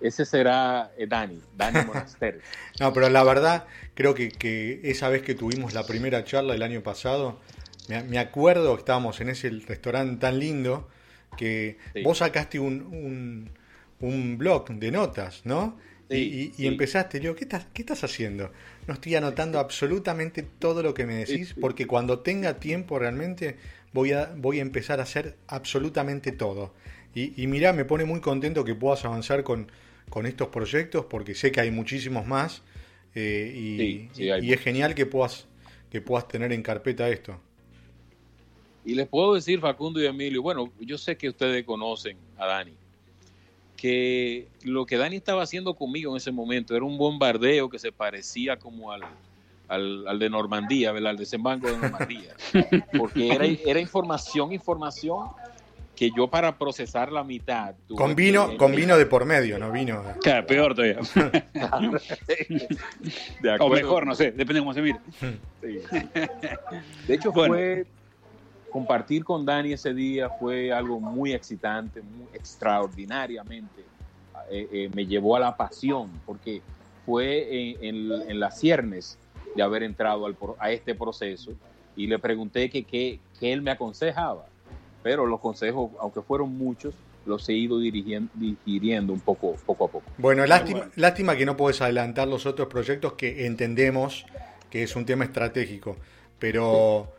ese 0.00 0.24
será 0.26 0.92
eh, 0.98 1.06
Dani, 1.06 1.40
Dani 1.56 1.78
Monasterio. 1.86 2.40
no, 2.78 2.92
pero 2.92 3.08
la 3.08 3.24
verdad, 3.24 3.64
creo 3.94 4.14
que, 4.14 4.28
que, 4.28 4.80
esa 4.84 5.08
vez 5.08 5.22
que 5.22 5.34
tuvimos 5.34 5.72
la 5.72 5.86
primera 5.86 6.24
charla 6.24 6.54
el 6.54 6.62
año 6.62 6.82
pasado, 6.82 7.40
me, 7.88 8.02
me 8.04 8.18
acuerdo 8.18 8.74
que 8.74 8.80
estábamos 8.80 9.20
en 9.20 9.30
ese 9.30 9.48
restaurante 9.48 10.20
tan 10.20 10.38
lindo 10.38 10.86
que 11.36 11.78
sí. 11.92 12.02
vos 12.02 12.18
sacaste 12.18 12.58
un, 12.58 12.82
un, 12.82 13.50
un, 14.00 14.38
blog 14.38 14.70
de 14.70 14.90
notas, 14.90 15.42
¿no? 15.44 15.78
Sí, 16.10 16.52
y, 16.58 16.66
empezaste, 16.66 17.18
yo, 17.18 17.34
¿qué 17.34 17.44
estás, 17.44 17.66
¿qué 17.72 17.82
estás 17.82 18.04
haciendo? 18.04 18.52
No 18.86 18.94
estoy 18.94 19.14
anotando 19.14 19.58
absolutamente 19.58 20.42
todo 20.42 20.82
lo 20.82 20.92
que 20.92 21.06
me 21.06 21.14
decís, 21.16 21.54
porque 21.58 21.86
cuando 21.86 22.18
tenga 22.20 22.60
tiempo 22.60 22.98
realmente 22.98 23.56
voy 23.92 24.12
a, 24.12 24.32
voy 24.36 24.58
a 24.58 24.62
empezar 24.62 25.00
a 25.00 25.04
hacer 25.04 25.36
absolutamente 25.48 26.30
todo. 26.32 26.74
Y, 27.14 27.40
y 27.42 27.46
mirá, 27.46 27.72
me 27.72 27.84
pone 27.84 28.04
muy 28.04 28.20
contento 28.20 28.64
que 28.64 28.74
puedas 28.74 29.04
avanzar 29.04 29.44
con, 29.44 29.70
con 30.10 30.26
estos 30.26 30.48
proyectos, 30.48 31.06
porque 31.06 31.34
sé 31.34 31.50
que 31.50 31.60
hay 31.60 31.70
muchísimos 31.70 32.26
más, 32.26 32.62
eh, 33.14 33.52
y, 33.54 34.10
y 34.20 34.52
es 34.52 34.60
genial 34.60 34.94
que 34.94 35.06
puedas, 35.06 35.46
que 35.90 36.00
puedas 36.00 36.28
tener 36.28 36.52
en 36.52 36.62
carpeta 36.62 37.08
esto. 37.08 37.40
Y 38.84 38.94
les 38.94 39.08
puedo 39.08 39.34
decir, 39.34 39.60
Facundo 39.60 40.00
y 40.00 40.06
Emilio, 40.06 40.42
bueno, 40.42 40.70
yo 40.80 40.98
sé 40.98 41.16
que 41.16 41.30
ustedes 41.30 41.64
conocen 41.64 42.18
a 42.36 42.46
Dani, 42.46 42.74
que 43.76 44.48
lo 44.62 44.84
que 44.84 44.98
Dani 44.98 45.16
estaba 45.16 45.42
haciendo 45.42 45.74
conmigo 45.74 46.10
en 46.10 46.18
ese 46.18 46.32
momento 46.32 46.76
era 46.76 46.84
un 46.84 46.98
bombardeo 46.98 47.70
que 47.70 47.78
se 47.78 47.92
parecía 47.92 48.58
como 48.58 48.92
al, 48.92 49.02
al, 49.68 50.06
al 50.06 50.18
de 50.18 50.28
Normandía, 50.28 50.92
¿verdad? 50.92 51.10
Al 51.10 51.16
desembarco 51.16 51.70
de 51.70 51.78
Normandía. 51.78 52.34
Porque 52.98 53.28
era, 53.28 53.46
era 53.46 53.80
información, 53.80 54.52
información 54.52 55.28
que 55.96 56.10
yo 56.14 56.28
para 56.28 56.58
procesar 56.58 57.12
la 57.12 57.24
mitad. 57.24 57.74
Con 57.96 58.14
vino, 58.14 58.50
que, 58.50 58.56
con 58.56 58.74
vino 58.74 58.98
de 58.98 59.06
por 59.06 59.24
medio, 59.24 59.58
no 59.58 59.70
vino. 59.70 60.02
Claro, 60.20 60.46
peor 60.46 60.74
todavía. 60.74 60.98
o 63.60 63.68
mejor, 63.68 64.06
no 64.06 64.14
sé, 64.14 64.32
depende 64.32 64.54
de 64.54 64.60
cómo 64.60 64.74
se 64.74 64.82
mire. 64.82 64.98
Sí. 65.62 65.78
De 67.06 67.14
hecho, 67.14 67.32
bueno. 67.32 67.54
fue 67.54 67.86
compartir 68.74 69.22
con 69.22 69.46
Dani 69.46 69.72
ese 69.72 69.94
día 69.94 70.28
fue 70.28 70.72
algo 70.72 70.98
muy 70.98 71.32
excitante, 71.32 72.02
muy 72.02 72.26
extraordinariamente. 72.34 73.84
Eh, 74.50 74.68
eh, 74.72 74.90
me 74.92 75.06
llevó 75.06 75.36
a 75.36 75.38
la 75.38 75.56
pasión, 75.56 76.10
porque 76.26 76.60
fue 77.06 77.70
en, 77.70 78.10
en, 78.10 78.30
en, 78.30 78.40
las 78.40 78.58
ciernes 78.58 79.16
de 79.54 79.62
haber 79.62 79.84
entrado 79.84 80.26
al, 80.26 80.36
a 80.58 80.72
este 80.72 80.96
proceso 80.96 81.52
y 81.94 82.08
le 82.08 82.18
pregunté 82.18 82.68
que 82.68 82.82
qué 82.82 83.20
él 83.40 83.62
me 83.62 83.70
aconsejaba. 83.70 84.46
Pero 85.04 85.24
los 85.24 85.38
consejos, 85.38 85.92
aunque 86.00 86.22
fueron 86.22 86.58
muchos, 86.58 86.96
los 87.26 87.48
he 87.48 87.52
ido 87.52 87.78
dirigiendo, 87.78 88.28
digiriendo 88.34 89.12
un 89.12 89.20
poco, 89.20 89.54
poco 89.64 89.84
a 89.84 89.88
poco. 89.88 90.10
Bueno, 90.18 90.44
lástima, 90.46 90.78
bueno. 90.80 90.92
lástima 90.96 91.36
que 91.36 91.46
no 91.46 91.56
puedes 91.56 91.80
adelantar 91.80 92.26
los 92.26 92.44
otros 92.44 92.66
proyectos 92.66 93.12
que 93.12 93.46
entendemos 93.46 94.26
que 94.68 94.82
es 94.82 94.96
un 94.96 95.06
tema 95.06 95.22
estratégico, 95.22 95.96
pero 96.40 97.14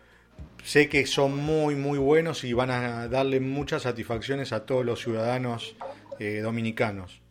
sé 0.63 0.89
que 0.89 1.05
son 1.05 1.37
muy, 1.37 1.75
muy 1.75 1.97
buenos 1.97 2.43
y 2.43 2.53
van 2.53 2.71
a 2.71 3.07
darle 3.07 3.39
muchas 3.39 3.83
satisfacciones 3.83 4.51
a 4.53 4.65
todos 4.65 4.85
los 4.85 5.01
ciudadanos 5.01 5.75
eh, 6.19 6.39
dominicanos. 6.39 7.21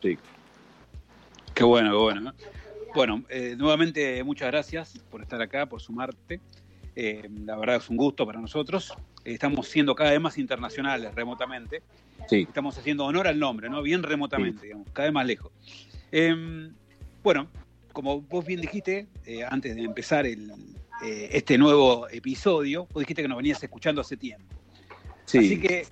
Sí. 0.00 0.18
Qué 1.54 1.64
bueno, 1.64 1.90
qué 1.90 1.96
bueno. 1.96 2.34
Bueno, 2.94 3.24
eh, 3.28 3.54
nuevamente 3.56 4.22
muchas 4.24 4.48
gracias 4.48 4.98
por 5.10 5.22
estar 5.22 5.40
acá, 5.40 5.66
por 5.66 5.80
sumarte. 5.80 6.40
Eh, 6.94 7.28
la 7.44 7.56
verdad 7.56 7.76
es 7.76 7.88
un 7.88 7.96
gusto 7.96 8.26
para 8.26 8.40
nosotros. 8.40 8.92
Estamos 9.24 9.68
siendo 9.68 9.94
cada 9.94 10.10
vez 10.10 10.20
más 10.20 10.36
internacionales 10.38 11.14
remotamente. 11.14 11.82
Sí. 12.28 12.42
Estamos 12.48 12.76
haciendo 12.76 13.04
honor 13.04 13.28
al 13.28 13.38
nombre, 13.38 13.68
¿no? 13.68 13.82
Bien 13.82 14.02
remotamente, 14.02 14.60
sí. 14.60 14.66
digamos, 14.66 14.88
cada 14.92 15.06
vez 15.06 15.14
más 15.14 15.26
lejos. 15.26 15.52
Eh, 16.10 16.70
bueno, 17.22 17.48
como 17.92 18.20
vos 18.22 18.44
bien 18.44 18.60
dijiste, 18.60 19.06
eh, 19.24 19.44
antes 19.44 19.74
de 19.76 19.82
empezar 19.82 20.26
el, 20.26 20.52
eh, 21.02 21.30
este 21.32 21.58
nuevo 21.58 22.08
episodio, 22.08 22.86
vos 22.92 23.00
dijiste 23.00 23.22
que 23.22 23.28
nos 23.28 23.36
venías 23.36 23.62
escuchando 23.62 24.00
hace 24.00 24.16
tiempo. 24.16 24.54
Sí. 25.24 25.38
Así 25.38 25.60
que, 25.60 25.86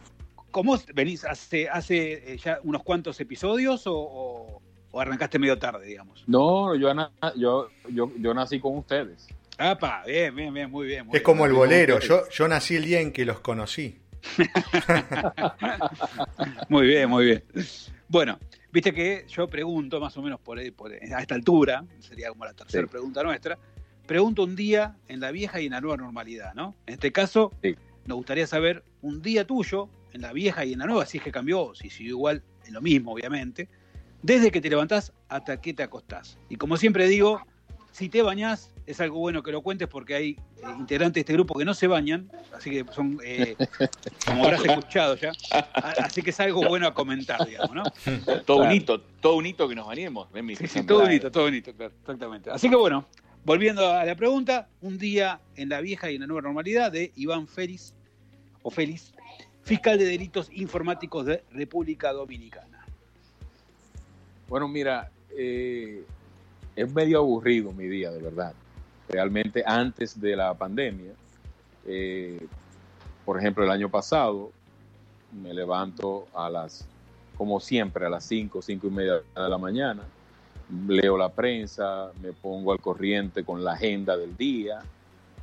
¿cómo 0.50 0.78
venís 0.94 1.24
hace, 1.24 1.68
hace 1.68 2.38
ya 2.38 2.60
unos 2.62 2.82
cuantos 2.82 3.20
episodios 3.20 3.86
o, 3.86 3.96
o, 3.96 4.62
o, 4.90 5.00
arrancaste 5.00 5.38
medio 5.38 5.58
tarde, 5.58 5.86
digamos? 5.86 6.24
No, 6.26 6.74
yo, 6.74 6.92
yo, 7.36 7.68
yo, 7.88 8.12
yo 8.18 8.34
nací 8.34 8.60
con 8.60 8.76
ustedes. 8.76 9.28
¡Apa! 9.58 10.04
Bien, 10.06 10.34
bien, 10.34 10.54
bien, 10.54 10.70
muy 10.70 10.86
bien. 10.86 11.06
Muy 11.06 11.16
es 11.16 11.22
como 11.22 11.44
el 11.44 11.52
bolero, 11.52 11.98
yo, 12.00 12.28
yo 12.30 12.48
nací 12.48 12.76
el 12.76 12.84
día 12.84 13.00
en 13.00 13.12
que 13.12 13.24
los 13.24 13.40
conocí. 13.40 13.98
muy 16.68 16.86
bien, 16.86 17.10
muy 17.10 17.24
bien. 17.26 17.44
Bueno, 18.08 18.38
viste 18.72 18.92
que 18.92 19.24
yo 19.28 19.48
pregunto 19.48 20.00
más 20.00 20.16
o 20.16 20.22
menos 20.22 20.40
por, 20.40 20.58
por 20.72 20.92
a 20.92 21.20
esta 21.20 21.34
altura, 21.34 21.84
sería 21.98 22.28
como 22.28 22.44
la 22.44 22.54
tercera 22.54 22.86
sí. 22.86 22.90
pregunta 22.90 23.22
nuestra, 23.22 23.58
pregunto 24.10 24.42
un 24.42 24.56
día 24.56 24.96
en 25.06 25.20
la 25.20 25.30
vieja 25.30 25.60
y 25.60 25.66
en 25.66 25.70
la 25.70 25.80
nueva 25.80 25.96
normalidad, 25.96 26.52
¿no? 26.54 26.74
En 26.88 26.94
este 26.94 27.12
caso, 27.12 27.52
sí. 27.62 27.76
nos 28.06 28.16
gustaría 28.16 28.44
saber 28.44 28.82
un 29.02 29.22
día 29.22 29.46
tuyo 29.46 29.88
en 30.12 30.22
la 30.22 30.32
vieja 30.32 30.64
y 30.64 30.72
en 30.72 30.80
la 30.80 30.86
nueva, 30.86 31.06
si 31.06 31.18
es 31.18 31.22
que 31.22 31.30
cambió, 31.30 31.76
si 31.76 31.90
siguió 31.90 32.14
igual, 32.14 32.42
en 32.66 32.74
lo 32.74 32.80
mismo, 32.80 33.12
obviamente, 33.12 33.68
desde 34.20 34.50
que 34.50 34.60
te 34.60 34.68
levantás 34.68 35.12
hasta 35.28 35.60
que 35.60 35.74
te 35.74 35.84
acostás. 35.84 36.38
Y 36.48 36.56
como 36.56 36.76
siempre 36.76 37.06
digo, 37.06 37.40
si 37.92 38.08
te 38.08 38.20
bañás, 38.22 38.74
es 38.84 39.00
algo 39.00 39.20
bueno 39.20 39.44
que 39.44 39.52
lo 39.52 39.62
cuentes 39.62 39.86
porque 39.86 40.16
hay 40.16 40.30
eh, 40.30 40.66
integrantes 40.76 41.14
de 41.14 41.20
este 41.20 41.32
grupo 41.34 41.56
que 41.56 41.64
no 41.64 41.74
se 41.74 41.86
bañan, 41.86 42.32
así 42.52 42.68
que 42.68 42.84
son, 42.92 43.16
eh, 43.22 43.54
como 44.26 44.42
habrás 44.42 44.64
escuchado 44.64 45.14
ya, 45.14 45.30
así 46.02 46.20
que 46.22 46.30
es 46.30 46.40
algo 46.40 46.66
bueno 46.66 46.88
a 46.88 46.94
comentar, 46.94 47.46
digamos, 47.46 47.76
¿no? 47.76 47.84
Todo 48.44 48.56
claro. 48.56 48.62
un 48.64 48.72
hito, 48.72 49.00
todo 49.20 49.36
un 49.36 49.46
hito 49.46 49.68
que 49.68 49.76
nos 49.76 49.86
bañemos. 49.86 50.26
Sí, 50.58 50.66
sí, 50.66 50.82
todo 50.82 51.04
un 51.04 51.12
hito, 51.12 51.30
todo 51.30 51.46
un 51.46 51.54
hito, 51.54 51.72
claro, 51.76 51.92
exactamente. 52.00 52.50
Así 52.50 52.68
que 52.68 52.74
bueno, 52.74 53.06
volviendo 53.44 53.86
a 53.86 54.04
la 54.04 54.14
pregunta, 54.14 54.68
un 54.80 54.98
día 54.98 55.40
en 55.56 55.68
la 55.68 55.80
vieja 55.80 56.10
y 56.10 56.16
en 56.16 56.22
la 56.22 56.26
nueva 56.26 56.42
normalidad 56.42 56.92
de 56.92 57.12
Iván 57.16 57.46
Félix, 57.46 57.94
o 58.62 58.70
Félix, 58.70 59.12
fiscal 59.62 59.98
de 59.98 60.04
delitos 60.04 60.50
informáticos 60.52 61.26
de 61.26 61.42
República 61.52 62.12
Dominicana. 62.12 62.84
Bueno, 64.48 64.68
mira, 64.68 65.10
eh, 65.36 66.04
es 66.76 66.92
medio 66.92 67.18
aburrido 67.18 67.72
mi 67.72 67.86
día, 67.86 68.10
de 68.10 68.20
verdad. 68.20 68.54
Realmente 69.08 69.62
antes 69.66 70.20
de 70.20 70.36
la 70.36 70.54
pandemia, 70.54 71.12
eh, 71.86 72.46
por 73.24 73.38
ejemplo, 73.38 73.64
el 73.64 73.70
año 73.70 73.88
pasado, 73.88 74.52
me 75.32 75.54
levanto 75.54 76.26
a 76.34 76.50
las, 76.50 76.86
como 77.36 77.60
siempre, 77.60 78.06
a 78.06 78.08
las 78.08 78.24
5, 78.24 78.60
5 78.60 78.86
y 78.86 78.90
media 78.90 79.14
de 79.14 79.48
la 79.48 79.58
mañana, 79.58 80.02
leo 80.88 81.16
la 81.16 81.28
prensa, 81.28 82.10
me 82.22 82.32
pongo 82.32 82.72
al 82.72 82.80
corriente 82.80 83.44
con 83.44 83.64
la 83.64 83.72
agenda 83.72 84.16
del 84.16 84.36
día, 84.36 84.80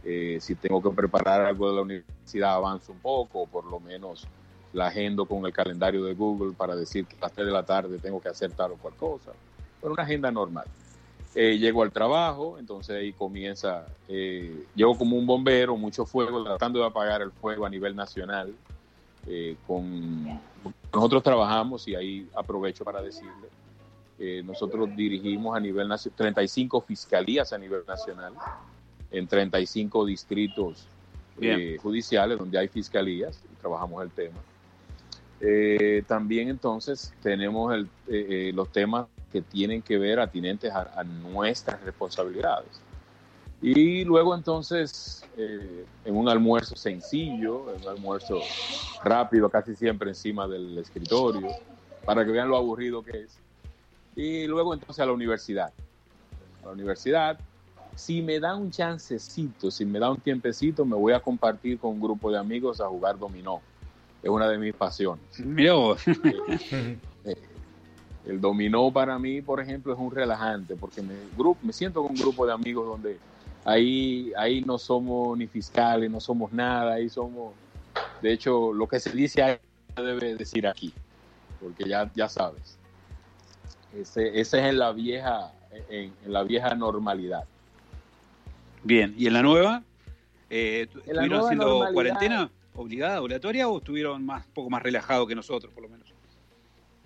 eh, 0.03 0.38
si 0.39 0.55
tengo 0.55 0.81
que 0.81 0.89
preparar 0.91 1.41
algo 1.41 1.69
de 1.69 1.75
la 1.75 1.81
universidad 1.81 2.53
avanzo 2.53 2.91
un 2.91 3.00
poco, 3.00 3.41
o 3.41 3.48
por 3.48 3.65
lo 3.65 3.79
menos 3.79 4.25
la 4.74 4.88
agendo 4.88 5.25
con 5.25 5.46
el 5.46 5.53
calendario 5.53 6.03
de 6.03 6.13
Google 6.13 6.53
para 6.53 6.75
decir 6.75 7.05
que 7.05 7.15
a 7.17 7.22
las 7.22 7.34
3 7.34 7.48
de 7.48 7.53
la 7.53 7.63
tarde 7.63 7.98
tengo 7.98 8.22
que 8.22 8.29
hacer 8.29 8.51
tal 8.51 8.72
o 8.74 8.75
cual 8.75 8.93
cosa, 8.96 9.31
pero 9.81 9.93
una 9.93 10.03
agenda 10.03 10.31
normal. 10.31 10.65
Eh, 11.36 11.57
llego 11.57 11.84
al 11.84 11.91
trabajo, 11.91 12.57
entonces 12.57 12.96
ahí 12.96 13.12
comienza, 13.13 13.86
eh, 14.07 14.65
llego 14.75 14.98
como 14.98 15.17
un 15.17 15.25
bombero, 15.25 15.75
mucho 15.77 16.05
fuego, 16.05 16.43
tratando 16.43 16.79
de 16.79 16.86
apagar 16.86 17.22
el 17.22 17.31
fuego 17.31 17.65
a 17.65 17.69
nivel 17.69 17.96
nacional. 17.96 18.53
Con, 19.67 20.39
nosotros 20.93 21.22
trabajamos 21.22 21.86
y 21.88 21.96
ahí 21.96 22.29
aprovecho 22.34 22.86
para 22.86 23.01
decirle, 23.01 23.50
eh, 24.19 24.41
nosotros 24.43 24.89
dirigimos 24.95 25.55
a 25.55 25.59
nivel 25.59 25.88
nacional 25.88 26.17
35 26.17 26.81
fiscalías 26.81 27.53
a 27.53 27.57
nivel 27.57 27.81
nacional, 27.88 28.33
en 29.12 29.27
35 29.27 30.05
distritos 30.05 30.88
judiciales 31.81 32.39
donde 32.39 32.57
hay 32.57 32.67
fiscalías, 32.67 33.39
y 33.53 33.55
trabajamos 33.62 34.03
el 34.03 34.09
tema. 34.09 34.39
también 36.07 36.50
entonces 36.50 37.13
tenemos 37.21 37.75
el, 37.75 38.55
los 38.55 38.71
temas 38.71 39.05
que 39.31 39.41
tienen 39.43 39.83
que 39.83 40.00
ver 40.00 40.19
atinentes 40.19 40.71
a, 40.71 41.00
a 41.00 41.03
nuestras 41.03 41.79
responsabilidades. 41.83 42.81
Y 43.62 44.03
luego 44.03 44.36
entonces, 44.36 45.25
eh, 45.36 45.86
en 46.05 46.15
un 46.15 46.29
almuerzo 46.29 46.75
sencillo, 46.75 47.74
en 47.74 47.81
un 47.81 47.88
almuerzo 47.88 48.39
rápido, 49.03 49.50
casi 49.50 49.75
siempre 49.75 50.09
encima 50.09 50.47
del 50.47 50.77
escritorio, 50.77 51.47
para 52.05 52.24
que 52.24 52.31
vean 52.31 52.50
lo 52.50 52.57
aburrido 52.57 53.01
que 53.01 53.24
es. 53.24 53.39
Y 54.17 54.47
luego 54.47 54.74
entonces 54.74 55.00
a 55.00 55.05
la 55.05 55.13
universidad. 55.13 55.71
A 56.63 56.65
la 56.65 56.71
universidad, 56.71 57.39
si 57.95 58.21
me 58.24 58.39
da 58.39 58.55
un 58.55 58.71
chancecito, 58.71 59.69
si 59.69 59.86
me 59.86 60.00
da 60.00 60.09
un 60.09 60.17
tiempecito, 60.17 60.83
me 60.86 60.95
voy 60.95 61.13
a 61.13 61.19
compartir 61.19 61.77
con 61.77 61.91
un 61.91 62.01
grupo 62.01 62.31
de 62.31 62.39
amigos 62.39 62.81
a 62.81 62.88
jugar 62.88 63.17
dominó. 63.19 63.62
Es 64.24 64.29
una 64.29 64.50
de 64.50 64.57
mis 64.57 64.74
pasiones. 64.74 65.24
Mira 65.39 65.74
vos. 65.74 66.01
Eh, 67.25 67.33
eh, 67.33 67.36
el 68.25 68.41
dominó 68.41 68.91
para 68.91 69.19
mí, 69.19 69.41
por 69.41 69.59
ejemplo, 69.59 69.93
es 69.93 70.00
un 70.00 70.12
relajante 70.12 70.75
porque 70.75 71.01
me, 71.01 71.13
grupo, 71.38 71.59
me 71.62 71.74
siento 71.74 72.01
con 72.01 72.12
un 72.12 72.17
grupo 72.17 72.45
de 72.45 72.53
amigos 72.53 72.86
donde 72.88 73.17
ahí, 73.65 74.31
ahí 74.38 74.62
no 74.62 74.77
somos 74.77 75.38
ni 75.38 75.45
fiscales, 75.47 76.09
no 76.09 76.21
somos 76.21 76.53
nada, 76.53 76.93
ahí 76.93 77.09
somos, 77.09 77.53
de 78.21 78.31
hecho, 78.31 78.71
lo 78.71 78.88
que 78.88 79.00
se 79.00 79.12
dice 79.12 79.43
ahí 79.43 79.57
debe 79.95 80.36
decir 80.36 80.67
aquí, 80.67 80.93
porque 81.59 81.88
ya, 81.88 82.09
ya 82.15 82.29
sabes. 82.29 82.76
Ese, 83.97 84.27
ese 84.39 84.59
es 84.59 84.65
en 84.65 84.77
la 84.77 84.91
vieja, 84.91 85.51
en, 85.89 86.13
en 86.23 86.33
la 86.33 86.43
vieja 86.43 86.75
normalidad. 86.75 87.45
Bien, 88.83 89.15
¿y 89.17 89.27
en 89.27 89.33
la 89.33 89.41
nueva? 89.41 89.83
Eh, 90.49 90.81
¿Estuvieron 90.83 91.29
nueva 91.29 91.45
haciendo 91.45 91.93
cuarentena 91.93 92.51
obligada, 92.75 93.21
obligatoria 93.21 93.67
o 93.67 93.79
estuvieron 93.79 94.25
más, 94.25 94.45
un 94.45 94.53
poco 94.53 94.69
más 94.69 94.83
relajados 94.83 95.27
que 95.27 95.35
nosotros, 95.35 95.73
por 95.73 95.83
lo 95.83 95.89
menos? 95.89 96.07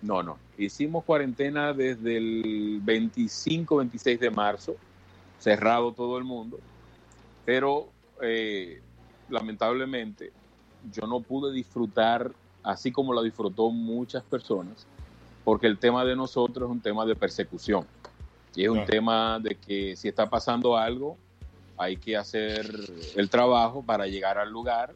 No, 0.02 0.22
no. 0.22 0.36
Hicimos 0.58 1.04
cuarentena 1.04 1.72
desde 1.72 2.16
el 2.18 2.80
25, 2.82 3.76
26 3.76 4.20
de 4.20 4.30
marzo, 4.30 4.76
cerrado 5.38 5.92
todo 5.92 6.18
el 6.18 6.24
mundo, 6.24 6.60
pero 7.44 7.88
eh, 8.20 8.80
lamentablemente 9.28 10.32
yo 10.92 11.06
no 11.06 11.20
pude 11.20 11.52
disfrutar 11.52 12.32
así 12.62 12.92
como 12.92 13.14
la 13.14 13.22
disfrutó 13.22 13.70
muchas 13.70 14.22
personas, 14.24 14.86
porque 15.44 15.66
el 15.66 15.78
tema 15.78 16.04
de 16.04 16.16
nosotros 16.16 16.68
es 16.68 16.72
un 16.72 16.80
tema 16.80 17.04
de 17.04 17.14
persecución. 17.16 17.86
Y 18.54 18.64
es 18.64 18.68
un 18.68 18.84
tema 18.84 19.38
de 19.40 19.54
que 19.54 19.96
si 19.96 20.08
está 20.08 20.28
pasando 20.28 20.76
algo, 20.76 21.16
hay 21.78 21.96
que 21.96 22.16
hacer 22.16 22.70
el 23.16 23.30
trabajo 23.30 23.82
para 23.82 24.06
llegar 24.06 24.38
al 24.38 24.50
lugar, 24.50 24.94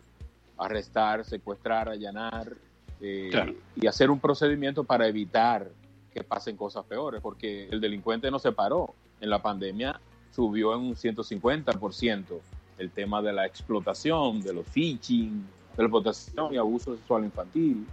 arrestar, 0.59 1.25
secuestrar, 1.25 1.89
allanar 1.89 2.53
eh, 3.01 3.29
Claro. 3.31 3.55
y 3.75 3.87
hacer 3.87 4.11
un 4.11 4.21
procedimiento 4.21 4.85
para 4.85 5.07
evitar 5.07 5.69
que 6.13 6.23
pasen 6.23 6.57
cosas 6.57 6.85
peores, 6.85 7.21
porque 7.21 7.69
el 7.71 7.81
delincuente 7.81 8.31
no 8.31 8.39
se 8.39 8.53
paró. 8.53 8.95
En 9.21 9.31
la 9.31 9.41
pandemia 9.41 10.01
subió 10.35 10.75
en 10.75 10.81
un 10.81 10.95
150% 10.95 12.41
el 12.79 12.91
tema 12.91 13.23
de 13.23 13.33
la 13.33 13.47
explotación, 13.47 14.41
de 14.43 14.53
los 14.53 14.67
phishing, 14.67 15.47
de 15.77 15.83
la 15.83 15.85
explotación 15.85 16.55
y 16.55 16.57
abuso 16.57 16.97
sexual 16.97 17.25
infantil, 17.25 17.87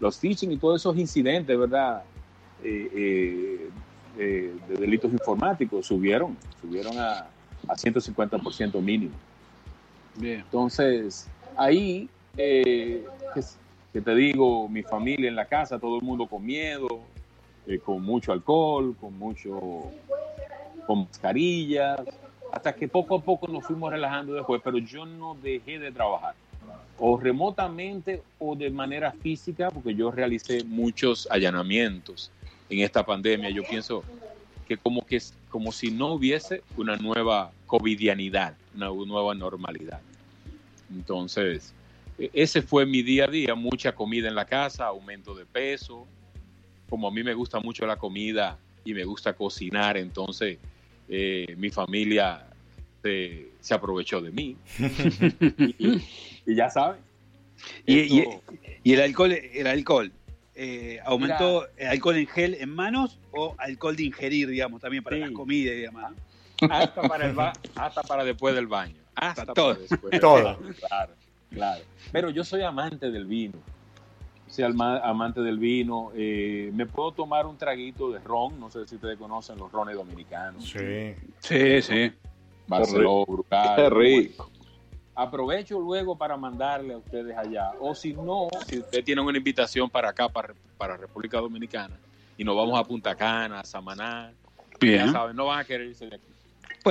los 0.00 0.18
phishing 0.18 0.52
y 0.52 0.56
todos 0.56 0.80
esos 0.80 0.96
incidentes, 0.96 1.58
¿verdad? 1.58 2.02
Eh, 2.62 2.90
eh, 2.94 3.70
eh, 4.18 4.54
de 4.68 4.74
delitos 4.76 5.12
informáticos 5.12 5.86
subieron, 5.86 6.36
subieron 6.60 6.98
a, 6.98 7.26
a 7.68 7.74
150% 7.74 8.80
mínimo. 8.80 9.14
Bien. 10.16 10.40
Entonces, 10.40 11.28
ahí, 11.56 12.08
que, 12.34 13.04
que 13.92 14.00
te 14.00 14.14
digo, 14.14 14.68
mi 14.68 14.82
familia 14.82 15.28
en 15.28 15.36
la 15.36 15.44
casa, 15.44 15.78
todo 15.78 15.96
el 15.96 16.02
mundo 16.02 16.26
con 16.26 16.44
miedo, 16.44 16.88
con 17.84 18.02
mucho 18.02 18.32
alcohol, 18.32 18.96
con 18.98 19.18
mucho, 19.18 19.90
con 20.86 21.00
mascarillas, 21.00 22.00
hasta 22.52 22.74
que 22.74 22.88
poco 22.88 23.16
a 23.16 23.20
poco 23.20 23.48
nos 23.48 23.64
fuimos 23.64 23.90
relajando 23.90 24.34
después, 24.34 24.60
pero 24.64 24.78
yo 24.78 25.04
no 25.04 25.36
dejé 25.42 25.78
de 25.78 25.92
trabajar, 25.92 26.34
o 26.98 27.18
remotamente 27.18 28.22
o 28.38 28.56
de 28.56 28.70
manera 28.70 29.12
física, 29.12 29.70
porque 29.70 29.94
yo 29.94 30.10
realicé 30.10 30.64
muchos 30.64 31.26
allanamientos 31.30 32.30
en 32.68 32.80
esta 32.80 33.04
pandemia. 33.04 33.50
Yo 33.50 33.64
pienso 33.64 34.04
que 34.66 34.76
como 34.76 35.02
que 35.02 35.20
como 35.50 35.72
si 35.72 35.90
no 35.90 36.14
hubiese 36.14 36.62
una 36.76 36.96
nueva 36.96 37.52
covidianidad, 37.66 38.56
una 38.74 38.86
nueva 38.88 39.34
normalidad. 39.34 40.00
Entonces, 40.90 41.74
e- 42.18 42.30
ese 42.32 42.62
fue 42.62 42.86
mi 42.86 43.02
día 43.02 43.24
a 43.24 43.28
día, 43.28 43.54
mucha 43.54 43.92
comida 43.94 44.28
en 44.28 44.34
la 44.34 44.44
casa, 44.44 44.86
aumento 44.86 45.34
de 45.34 45.46
peso. 45.46 46.06
Como 46.88 47.08
a 47.08 47.10
mí 47.10 47.22
me 47.22 47.34
gusta 47.34 47.60
mucho 47.60 47.86
la 47.86 47.96
comida 47.96 48.58
y 48.84 48.94
me 48.94 49.04
gusta 49.04 49.32
cocinar, 49.32 49.96
entonces 49.96 50.58
eh, 51.08 51.54
mi 51.58 51.70
familia 51.70 52.46
se, 53.02 53.50
se 53.66 53.74
aprovechó 53.74 54.20
de 54.20 54.30
mí. 54.30 54.56
y, 55.78 56.00
y 56.46 56.54
ya 56.54 56.70
saben. 56.70 57.00
Y, 57.84 57.98
y- 58.00 58.18
esto- 58.20 58.42
y 58.84 58.92
el 58.92 59.00
alcohol, 59.00 59.32
el 59.32 59.66
alcohol 59.66 60.12
eh, 60.54 61.00
¿aumentó 61.04 61.66
el 61.76 61.88
alcohol 61.88 62.16
en 62.16 62.26
gel 62.28 62.54
en 62.54 62.70
manos 62.70 63.18
o 63.32 63.56
alcohol 63.58 63.96
de 63.96 64.04
ingerir, 64.04 64.48
digamos, 64.48 64.80
también 64.80 65.02
para 65.02 65.16
Sí. 65.16 65.22
las 65.22 65.30
comidas 65.32 65.74
y 65.76 65.80
demás? 65.80 66.12
hasta 66.70 67.02
para 67.02 67.26
el 67.26 67.34
ba- 67.34 67.52
hasta 67.74 68.02
para 68.02 68.24
después 68.24 68.54
del 68.54 68.66
baño 68.68 68.94
hasta 69.16 69.52
Para 69.52 69.74
después 69.74 70.10
del 70.10 70.20
Todo. 70.20 70.42
baño, 70.58 70.74
claro 70.88 71.12
claro 71.50 71.84
pero 72.12 72.30
yo 72.30 72.44
soy 72.44 72.62
amante 72.62 73.10
del 73.10 73.26
vino 73.26 73.58
soy 74.48 74.64
amante 74.64 75.42
del 75.42 75.58
vino 75.58 76.12
eh, 76.16 76.70
me 76.72 76.86
puedo 76.86 77.12
tomar 77.12 77.44
un 77.44 77.58
traguito 77.58 78.10
de 78.10 78.20
ron 78.20 78.58
no 78.58 78.70
sé 78.70 78.86
si 78.88 78.94
ustedes 78.94 79.18
conocen 79.18 79.58
los 79.58 79.70
rones 79.70 79.96
dominicanos 79.96 80.64
Sí. 80.64 81.14
Sí, 81.40 81.82
sí. 81.82 82.12
Barceló 82.66 83.24
Brugal 83.26 83.76
Qué 83.76 83.90
rico. 83.90 84.50
aprovecho 85.14 85.80
luego 85.80 86.16
para 86.16 86.36
mandarle 86.36 86.94
a 86.94 86.98
ustedes 86.98 87.36
allá. 87.36 87.72
O 87.80 87.94
si 87.94 88.12
no 88.12 88.48
si 88.66 88.78
ustedes 88.78 89.04
tienen 89.04 89.24
una 89.24 89.38
invitación 89.38 89.88
para 89.88 90.10
acá 90.10 90.28
para, 90.28 90.54
para 90.76 90.96
República 90.96 91.38
Dominicana 91.38 91.96
y 92.36 92.44
nos 92.44 92.56
vamos 92.56 92.78
a 92.78 92.84
Punta 92.84 93.14
Cana 93.14 93.60
a 93.60 93.64
Samaná 93.64 94.32
ya 94.80 95.10
saben 95.10 95.34
no 95.34 95.46
van 95.46 95.60
a 95.60 95.64
querer 95.64 95.86
irse 95.88 96.06
de 96.06 96.16
aquí 96.16 96.26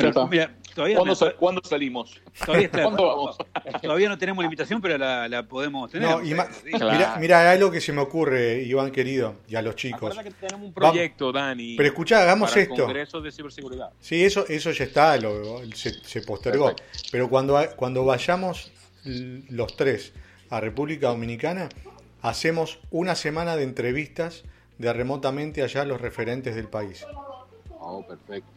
Bueno, 0.02 0.28
mira, 0.28 0.56
todavía, 0.76 0.98
¿Cuándo, 1.40 1.62
salimos? 1.64 2.22
todavía, 2.46 2.66
está- 2.68 2.84
¿Cuándo 2.84 3.06
vamos? 3.08 3.38
todavía 3.82 4.10
no 4.10 4.18
tenemos 4.18 4.44
la 4.44 4.46
invitación, 4.48 4.82
pero 4.82 4.98
la, 4.98 5.28
la 5.30 5.44
podemos 5.48 5.90
tener. 5.90 6.10
No. 6.10 6.20
Claro. 6.20 6.92
mira, 6.92 7.16
mira, 7.20 7.40
hay 7.42 7.58
algo 7.58 7.72
que 7.72 7.80
se 7.80 7.94
me 7.94 8.02
ocurre, 8.02 8.62
Iván 8.64 8.92
querido, 8.92 9.36
y 9.48 9.56
a 9.56 9.62
los 9.62 9.76
chicos. 9.76 10.12
Acuérdate 10.12 10.30
que 10.30 10.48
tenemos 10.48 10.68
un 10.68 10.74
proyecto, 10.74 11.32
Dani. 11.32 11.76
Pero 11.78 11.88
escuchá, 11.88 12.22
hagamos 12.24 12.50
para 12.50 12.62
el 12.62 12.70
esto. 12.72 12.84
Congreso 12.84 13.22
de 13.22 13.32
Ciberseguridad. 13.32 13.90
Sí, 14.02 14.24
eso, 14.26 14.46
eso 14.50 14.72
ya 14.72 14.84
está, 14.84 15.18
lo- 15.18 15.60
se, 15.74 15.92
se 16.04 16.22
postergó. 16.24 16.76
Perfecto. 16.76 17.10
Pero 17.12 17.30
cuando, 17.30 17.58
cuando 17.78 18.04
vayamos 18.04 18.72
los 19.06 19.78
tres 19.78 20.12
a 20.50 20.60
República 20.60 21.08
Dominicana, 21.08 21.70
hacemos 22.22 22.80
una 22.92 23.16
semana 23.16 23.56
de 23.56 23.64
entrevistas 23.64 24.44
de 24.78 24.92
remotamente 24.92 25.62
allá 25.64 25.86
los 25.86 26.02
referentes 26.02 26.54
del 26.56 26.68
país. 26.68 27.06
Oh, 27.80 28.06
perfecto. 28.06 28.50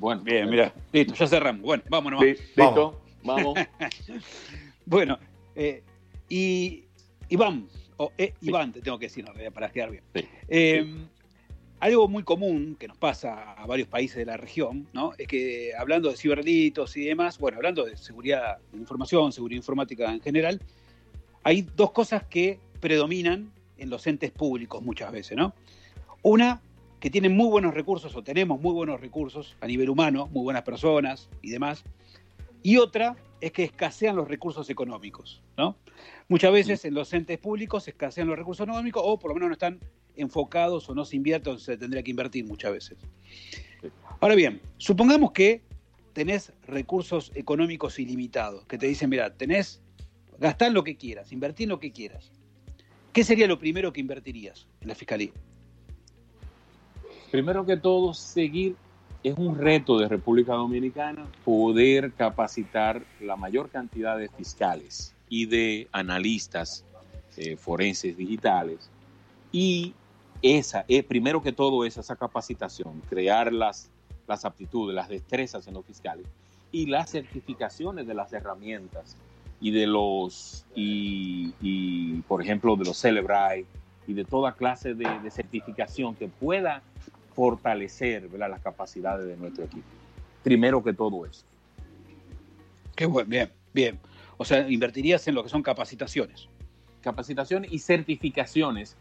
Bueno, 0.00 0.22
Bien, 0.22 0.48
mira, 0.48 0.72
listo, 0.92 1.12
ya 1.14 1.26
cerramos. 1.26 1.60
Bueno, 1.62 1.82
vámonos. 1.90 2.22
Li- 2.22 2.36
¿Listo? 2.56 3.02
Vamos. 3.22 3.58
Bueno, 4.86 5.18
eh, 5.54 5.82
y 6.28 6.84
Iván, 7.28 7.68
o 7.98 8.10
eh, 8.18 8.32
Iván, 8.40 8.72
te 8.72 8.80
tengo 8.80 8.98
que 8.98 9.06
decir 9.06 9.24
en 9.24 9.32
realidad 9.34 9.52
para 9.52 9.70
quedar 9.70 9.90
bien. 9.90 10.02
Sí. 10.14 10.24
Eh, 10.48 10.94
Algo 11.78 12.08
muy 12.08 12.24
común 12.24 12.76
que 12.80 12.88
nos 12.88 12.96
pasa 12.96 13.52
a 13.52 13.66
varios 13.66 13.88
países 13.88 14.16
de 14.16 14.24
la 14.26 14.36
región, 14.36 14.88
¿no? 14.92 15.12
Es 15.16 15.28
que 15.28 15.72
hablando 15.78 16.10
de 16.10 16.16
ciberdelitos 16.16 16.96
y 16.96 17.04
demás, 17.04 17.38
bueno, 17.38 17.58
hablando 17.58 17.84
de 17.84 17.96
seguridad 17.96 18.58
de 18.72 18.78
información, 18.78 19.32
seguridad 19.32 19.58
informática 19.58 20.12
en 20.12 20.20
general, 20.20 20.60
hay 21.44 21.62
dos 21.76 21.92
cosas 21.92 22.24
que 22.24 22.58
predominan 22.80 23.52
en 23.78 23.90
los 23.90 24.06
entes 24.06 24.30
públicos 24.32 24.82
muchas 24.82 25.12
veces, 25.12 25.36
¿no? 25.36 25.54
Una, 26.22 26.60
que 27.00 27.10
tienen 27.10 27.34
muy 27.34 27.48
buenos 27.48 27.74
recursos 27.74 28.14
o 28.14 28.22
tenemos 28.22 28.60
muy 28.60 28.72
buenos 28.72 29.00
recursos 29.00 29.56
a 29.60 29.66
nivel 29.66 29.88
humano, 29.88 30.28
muy 30.32 30.42
buenas 30.42 30.62
personas 30.62 31.30
y 31.42 31.50
demás. 31.50 31.82
Y 32.62 32.76
otra 32.76 33.16
es 33.40 33.52
que 33.52 33.64
escasean 33.64 34.16
los 34.16 34.28
recursos 34.28 34.68
económicos, 34.68 35.42
¿no? 35.56 35.76
Muchas 36.28 36.52
veces 36.52 36.84
en 36.84 36.92
los 36.92 37.12
entes 37.14 37.38
públicos 37.38 37.88
escasean 37.88 38.28
los 38.28 38.38
recursos 38.38 38.64
económicos 38.64 39.02
o 39.04 39.18
por 39.18 39.30
lo 39.30 39.34
menos 39.34 39.48
no 39.48 39.52
están 39.54 39.80
enfocados 40.14 40.88
o 40.90 40.94
no 40.94 41.06
se 41.06 41.16
invierte 41.16 41.48
donde 41.48 41.64
se 41.64 41.78
tendría 41.78 42.02
que 42.02 42.10
invertir 42.10 42.44
muchas 42.44 42.72
veces. 42.72 42.98
Ahora 44.20 44.34
bien, 44.34 44.60
supongamos 44.76 45.32
que 45.32 45.62
tenés 46.12 46.52
recursos 46.66 47.32
económicos 47.34 47.98
ilimitados, 47.98 48.66
que 48.66 48.76
te 48.76 48.86
dicen, 48.86 49.08
mira, 49.08 49.34
tenés, 49.34 49.80
gastá 50.38 50.68
lo 50.68 50.84
que 50.84 50.96
quieras, 50.96 51.32
invertí 51.32 51.62
en 51.62 51.70
lo 51.70 51.80
que 51.80 51.92
quieras. 51.92 52.30
¿Qué 53.14 53.24
sería 53.24 53.46
lo 53.46 53.58
primero 53.58 53.92
que 53.92 54.00
invertirías 54.00 54.68
en 54.82 54.88
la 54.88 54.94
fiscalía? 54.94 55.32
Primero 57.30 57.64
que 57.64 57.76
todo, 57.76 58.12
seguir 58.14 58.76
es 59.22 59.36
un 59.36 59.58
reto 59.58 59.98
de 59.98 60.08
República 60.08 60.54
Dominicana 60.54 61.26
poder 61.44 62.12
capacitar 62.12 63.02
la 63.20 63.36
mayor 63.36 63.68
cantidad 63.68 64.16
de 64.16 64.28
fiscales 64.28 65.14
y 65.28 65.46
de 65.46 65.88
analistas 65.92 66.84
eh, 67.36 67.56
forenses 67.56 68.16
digitales. 68.16 68.90
Y 69.52 69.94
esa, 70.42 70.84
eh, 70.88 71.02
primero 71.02 71.42
que 71.42 71.52
todo, 71.52 71.84
es 71.84 71.98
esa 71.98 72.16
capacitación, 72.16 73.02
crear 73.08 73.52
las, 73.52 73.90
las 74.26 74.44
aptitudes, 74.44 74.94
las 74.94 75.08
destrezas 75.08 75.66
en 75.68 75.74
los 75.74 75.84
fiscales 75.84 76.26
y 76.72 76.86
las 76.86 77.10
certificaciones 77.10 78.06
de 78.06 78.14
las 78.14 78.32
herramientas 78.32 79.16
y 79.60 79.70
de 79.70 79.86
los, 79.86 80.64
y, 80.74 81.52
y, 81.60 82.22
por 82.22 82.40
ejemplo, 82.40 82.74
de 82.76 82.86
los 82.86 82.96
Celebrite 82.96 83.66
y 84.06 84.14
de 84.14 84.24
toda 84.24 84.52
clase 84.52 84.94
de 84.94 85.30
certificación 85.30 86.14
que 86.14 86.28
pueda 86.28 86.82
fortalecer 87.34 88.28
¿verdad? 88.28 88.50
las 88.50 88.60
capacidades 88.60 89.26
de 89.26 89.36
nuestro 89.36 89.64
equipo. 89.64 89.86
Primero 90.42 90.82
que 90.82 90.92
todo 90.92 91.26
eso. 91.26 91.44
Qué 92.94 93.06
bueno, 93.06 93.28
bien, 93.28 93.50
bien. 93.72 93.98
O 94.36 94.44
sea, 94.44 94.68
invertirías 94.68 95.26
en 95.28 95.34
lo 95.34 95.42
que 95.42 95.48
son 95.48 95.62
capacitaciones. 95.62 96.48
Capacitaciones 97.02 97.72
y 97.72 97.78
certificaciones. 97.78 98.96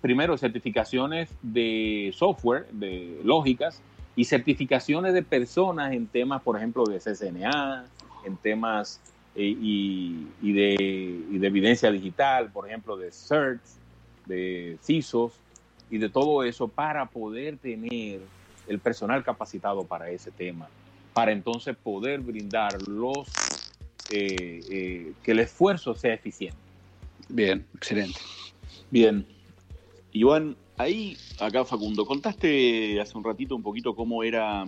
Primero, 0.00 0.36
certificaciones 0.36 1.30
de 1.42 2.12
software, 2.16 2.66
de 2.72 3.20
lógicas, 3.24 3.80
y 4.14 4.24
certificaciones 4.24 5.14
de 5.14 5.22
personas 5.22 5.92
en 5.92 6.06
temas, 6.06 6.42
por 6.42 6.56
ejemplo, 6.56 6.84
de 6.84 6.98
CCNA, 6.98 7.86
en 8.24 8.36
temas 8.36 9.00
eh, 9.34 9.44
y, 9.44 10.28
y, 10.42 10.52
de, 10.52 10.74
y 11.30 11.38
de 11.38 11.46
evidencia 11.46 11.90
digital, 11.90 12.50
por 12.52 12.68
ejemplo, 12.68 12.96
de 12.96 13.10
CERTs, 13.10 13.78
de 14.26 14.78
CISOs, 14.82 15.32
y 15.92 15.98
de 15.98 16.08
todo 16.08 16.42
eso 16.42 16.68
para 16.68 17.04
poder 17.06 17.58
tener 17.58 18.20
el 18.66 18.78
personal 18.78 19.22
capacitado 19.22 19.84
para 19.84 20.10
ese 20.10 20.30
tema, 20.30 20.66
para 21.12 21.32
entonces 21.32 21.76
poder 21.76 22.20
brindar 22.20 22.88
los, 22.88 23.28
eh, 24.10 24.60
eh, 24.70 25.12
que 25.22 25.32
el 25.32 25.40
esfuerzo 25.40 25.94
sea 25.94 26.14
eficiente. 26.14 26.56
Bien, 27.28 27.66
excelente. 27.76 28.18
Bien. 28.90 29.26
Iván, 30.12 30.56
ahí, 30.78 31.16
acá 31.38 31.64
Facundo, 31.66 32.06
contaste 32.06 32.98
hace 32.98 33.16
un 33.16 33.24
ratito 33.24 33.54
un 33.54 33.62
poquito 33.62 33.94
cómo 33.94 34.24
era, 34.24 34.64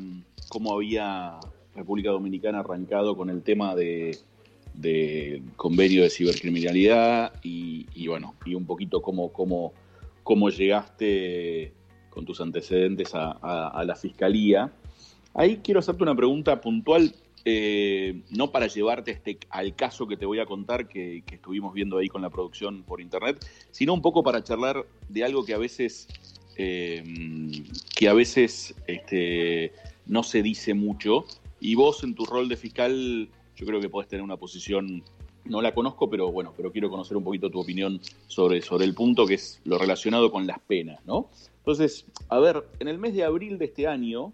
cómo 0.48 0.74
había 0.74 1.38
República 1.74 2.10
Dominicana 2.10 2.60
arrancado 2.60 3.16
con 3.16 3.30
el 3.30 3.42
tema 3.42 3.74
de, 3.74 4.18
convenio 5.56 6.02
de 6.02 6.10
cibercriminalidad 6.10 7.32
y, 7.42 8.06
bueno, 8.08 8.34
y 8.44 8.54
un 8.54 8.66
poquito 8.66 9.00
cómo, 9.00 9.32
cómo, 9.32 9.72
cómo 10.24 10.48
llegaste 10.48 11.72
con 12.10 12.24
tus 12.24 12.40
antecedentes 12.40 13.10
a, 13.14 13.82
la 13.86 13.94
fiscalía. 13.94 14.72
Ahí 15.34 15.60
quiero 15.62 15.80
hacerte 15.80 16.02
una 16.02 16.16
pregunta 16.16 16.60
puntual, 16.60 17.14
eh, 17.44 18.22
no 18.30 18.50
para 18.50 18.66
llevarte 18.66 19.10
este, 19.10 19.38
al 19.50 19.76
caso 19.76 20.06
que 20.06 20.16
te 20.16 20.24
voy 20.24 20.40
a 20.40 20.46
contar, 20.46 20.88
que, 20.88 21.22
estuvimos 21.30 21.74
viendo 21.74 21.98
ahí 21.98 22.08
con 22.08 22.22
la 22.22 22.30
producción 22.30 22.82
por 22.84 23.00
internet, 23.00 23.44
sino 23.70 23.92
un 23.92 24.00
poco 24.00 24.22
para 24.22 24.42
charlar 24.42 24.86
de 25.08 25.24
algo 25.24 25.44
que 25.44 25.54
a 25.54 25.58
veces, 25.58 26.08
eh, 26.56 27.04
que 27.94 28.08
a 28.08 28.14
veces 28.14 28.74
este, 28.86 29.72
no 30.06 30.22
se 30.22 30.42
dice 30.42 30.72
mucho. 30.72 31.26
Y 31.60 31.74
vos 31.74 32.02
en 32.04 32.14
tu 32.14 32.24
rol 32.24 32.48
de 32.48 32.56
fiscal, 32.56 33.28
yo 33.56 33.66
creo 33.66 33.80
que 33.80 33.88
podés 33.88 34.08
tener 34.08 34.22
una 34.22 34.36
posición 34.36 35.02
no 35.44 35.60
la 35.60 35.74
conozco, 35.74 36.08
pero 36.08 36.30
bueno, 36.32 36.52
pero 36.56 36.72
quiero 36.72 36.90
conocer 36.90 37.16
un 37.16 37.24
poquito 37.24 37.50
tu 37.50 37.60
opinión 37.60 38.00
sobre, 38.26 38.62
sobre 38.62 38.84
el 38.84 38.94
punto 38.94 39.26
que 39.26 39.34
es 39.34 39.60
lo 39.64 39.78
relacionado 39.78 40.30
con 40.30 40.46
las 40.46 40.58
penas, 40.60 41.00
¿no? 41.06 41.28
Entonces, 41.58 42.06
a 42.28 42.38
ver, 42.38 42.64
en 42.78 42.88
el 42.88 42.98
mes 42.98 43.14
de 43.14 43.24
abril 43.24 43.58
de 43.58 43.66
este 43.66 43.86
año, 43.86 44.32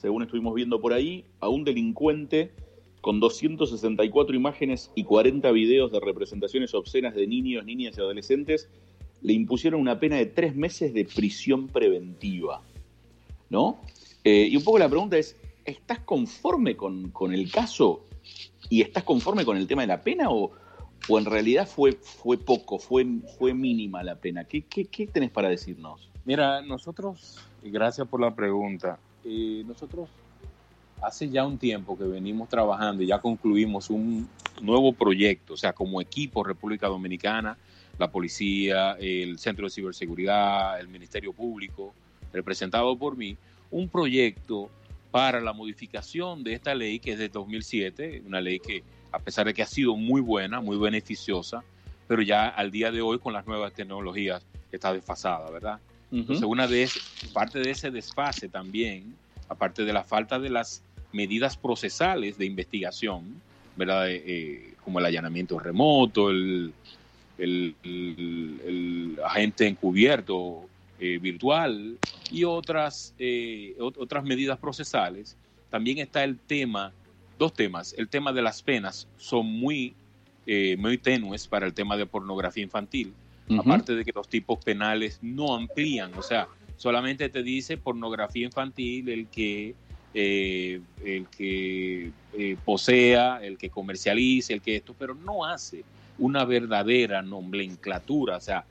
según 0.00 0.22
estuvimos 0.22 0.54
viendo 0.54 0.80
por 0.80 0.92
ahí, 0.92 1.24
a 1.40 1.48
un 1.48 1.64
delincuente 1.64 2.50
con 3.00 3.20
264 3.20 4.34
imágenes 4.34 4.90
y 4.94 5.04
40 5.04 5.50
videos 5.52 5.92
de 5.92 6.00
representaciones 6.00 6.74
obscenas 6.74 7.14
de 7.14 7.26
niños, 7.26 7.64
niñas 7.64 7.96
y 7.96 8.00
adolescentes, 8.00 8.68
le 9.22 9.32
impusieron 9.32 9.80
una 9.80 10.00
pena 10.00 10.16
de 10.16 10.26
tres 10.26 10.56
meses 10.56 10.92
de 10.92 11.04
prisión 11.04 11.68
preventiva. 11.68 12.62
¿No? 13.48 13.78
Eh, 14.24 14.48
y 14.50 14.56
un 14.56 14.64
poco 14.64 14.80
la 14.80 14.88
pregunta 14.88 15.18
es, 15.18 15.36
¿estás 15.64 16.00
conforme 16.00 16.76
con, 16.76 17.10
con, 17.10 17.32
el 17.32 17.48
caso 17.50 18.05
y 18.68 18.82
estás 18.82 19.04
conforme 19.04 19.44
con 19.44 19.56
el 19.56 19.66
tema 19.66 19.82
de 19.82 19.88
la 19.88 20.02
pena 20.02 20.30
o, 20.30 20.52
o 21.08 21.18
en 21.18 21.24
realidad 21.24 21.68
fue, 21.68 21.92
fue 21.92 22.38
poco, 22.38 22.78
fue, 22.78 23.06
fue 23.38 23.54
mínima 23.54 24.02
la 24.02 24.16
pena? 24.16 24.44
¿Qué, 24.44 24.62
qué, 24.62 25.06
tenés 25.06 25.30
para 25.30 25.48
decirnos? 25.48 26.08
Mira, 26.24 26.62
nosotros, 26.62 27.38
gracias 27.62 28.06
por 28.08 28.20
la 28.20 28.34
pregunta, 28.34 28.98
eh, 29.24 29.62
nosotros 29.66 30.08
hace 31.02 31.28
ya 31.28 31.46
un 31.46 31.58
tiempo 31.58 31.96
que 31.96 32.04
venimos 32.04 32.48
trabajando 32.48 33.02
y 33.02 33.06
ya 33.06 33.20
concluimos 33.20 33.90
un 33.90 34.28
nuevo 34.60 34.92
proyecto, 34.92 35.54
o 35.54 35.56
sea, 35.56 35.72
como 35.72 36.00
equipo 36.00 36.42
República 36.42 36.88
Dominicana, 36.88 37.56
la 37.98 38.10
policía, 38.10 38.92
el 38.92 39.38
Centro 39.38 39.66
de 39.66 39.70
Ciberseguridad, 39.70 40.80
el 40.80 40.88
Ministerio 40.88 41.32
Público, 41.32 41.94
representado 42.32 42.96
por 42.96 43.16
mí, 43.16 43.36
un 43.70 43.88
proyecto 43.88 44.70
para 45.16 45.40
la 45.40 45.54
modificación 45.54 46.44
de 46.44 46.52
esta 46.52 46.74
ley 46.74 46.98
que 46.98 47.12
es 47.12 47.18
de 47.18 47.30
2007, 47.30 48.24
una 48.26 48.38
ley 48.38 48.60
que 48.60 48.82
a 49.10 49.18
pesar 49.18 49.46
de 49.46 49.54
que 49.54 49.62
ha 49.62 49.66
sido 49.66 49.96
muy 49.96 50.20
buena, 50.20 50.60
muy 50.60 50.76
beneficiosa, 50.76 51.64
pero 52.06 52.20
ya 52.20 52.48
al 52.48 52.70
día 52.70 52.92
de 52.92 53.00
hoy 53.00 53.18
con 53.18 53.32
las 53.32 53.46
nuevas 53.46 53.72
tecnologías 53.72 54.44
está 54.70 54.92
desfasada, 54.92 55.50
¿verdad? 55.50 55.80
Entonces, 56.12 56.44
una 56.44 56.66
de 56.66 56.86
parte 57.32 57.60
de 57.60 57.70
ese 57.70 57.90
desfase 57.90 58.50
también, 58.50 59.14
aparte 59.48 59.86
de 59.86 59.92
la 59.94 60.04
falta 60.04 60.38
de 60.38 60.50
las 60.50 60.82
medidas 61.12 61.56
procesales 61.56 62.36
de 62.36 62.44
investigación, 62.44 63.40
¿verdad? 63.74 64.10
Eh, 64.10 64.22
eh, 64.26 64.74
como 64.84 64.98
el 64.98 65.06
allanamiento 65.06 65.58
remoto, 65.58 66.28
el, 66.28 66.74
agente 69.24 69.66
encubierto 69.66 70.68
eh, 70.98 71.18
virtual 71.18 71.98
y 72.30 72.44
otras, 72.44 73.14
otras 73.78 74.24
medidas 74.24 74.58
procesales, 74.58 75.36
también 75.70 75.98
está 75.98 76.24
el 76.24 76.38
tema, 76.38 76.92
dos 77.38 77.54
temas. 77.54 77.94
El 77.96 78.08
tema 78.08 78.32
de 78.32 78.42
las 78.42 78.62
penas. 78.62 79.06
Son 79.16 79.46
muy, 79.46 79.94
muy 80.78 80.98
tenues 80.98 81.46
para 81.46 81.66
el 81.66 81.74
tema 81.74 81.96
de 81.96 82.06
pornografía 82.06 82.64
infantil. 82.64 83.14
Aparte 83.58 83.94
de 83.94 84.04
que 84.04 84.12
los 84.12 84.28
tipos 84.28 84.58
penales 84.64 85.20
no 85.22 85.54
amplían, 85.54 86.12
o 86.14 86.22
sea, 86.22 86.48
solamente 86.76 87.28
te 87.28 87.42
dice 87.42 87.76
pornografía 87.76 88.46
infantil 88.46 89.08
el 89.08 89.26
que, 89.28 89.74
eh, 90.14 90.80
el 91.04 91.26
que 91.28 92.10
eh, 92.34 92.56
posea, 92.64 93.40
el 93.42 93.56
que 93.58 93.70
comercialice, 93.70 94.52
el 94.52 94.60
que 94.60 94.76
esto, 94.76 94.94
pero 94.98 95.14
no 95.14 95.44
hace 95.44 95.84
una 96.18 96.44
verdadera 96.44 97.22
nomenclatura, 97.22 98.36
o 98.36 98.40
sea, 98.40 98.64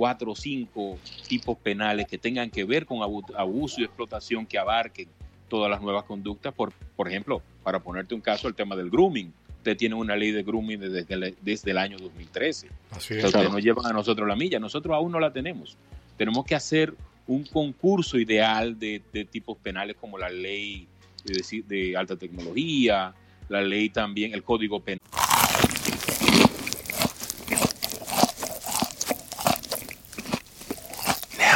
cuatro 0.00 0.32
o 0.32 0.34
cinco 0.34 0.98
tipos 1.28 1.58
penales 1.58 2.06
que 2.06 2.16
tengan 2.16 2.48
que 2.48 2.64
ver 2.64 2.86
con 2.86 3.02
abuso 3.02 3.82
y 3.82 3.84
explotación 3.84 4.46
que 4.46 4.56
abarquen 4.56 5.08
todas 5.46 5.70
las 5.70 5.82
nuevas 5.82 6.04
conductas, 6.04 6.54
por, 6.54 6.72
por 6.96 7.06
ejemplo, 7.06 7.42
para 7.62 7.80
ponerte 7.80 8.14
un 8.14 8.22
caso, 8.22 8.48
el 8.48 8.54
tema 8.54 8.76
del 8.76 8.88
grooming 8.88 9.30
usted 9.58 9.76
tiene 9.76 9.94
una 9.94 10.16
ley 10.16 10.32
de 10.32 10.42
grooming 10.42 10.80
desde, 10.80 11.04
el, 11.12 11.36
desde 11.42 11.72
el 11.72 11.76
año 11.76 11.98
2013. 11.98 12.68
Así 12.92 13.12
es. 13.12 13.24
Entonces 13.26 13.52
nos 13.52 13.62
llevan 13.62 13.84
a 13.84 13.92
nosotros 13.92 14.26
la 14.26 14.34
milla. 14.34 14.58
Nosotros 14.58 14.94
aún 14.94 15.12
no 15.12 15.20
la 15.20 15.34
tenemos. 15.34 15.76
Tenemos 16.16 16.46
que 16.46 16.54
hacer 16.54 16.94
un 17.26 17.44
concurso 17.44 18.18
ideal 18.18 18.78
de, 18.78 19.02
tipos 19.30 19.58
penales 19.58 19.96
como 20.00 20.16
la 20.16 20.30
ley 20.30 20.88
de, 21.24 21.62
de, 21.68 21.94
alta 21.94 22.16
tecnología, 22.16 23.12
la 23.50 23.60
ley 23.60 23.90
también, 23.90 24.32
el 24.32 24.42
código 24.42 24.80
penal. 24.80 25.00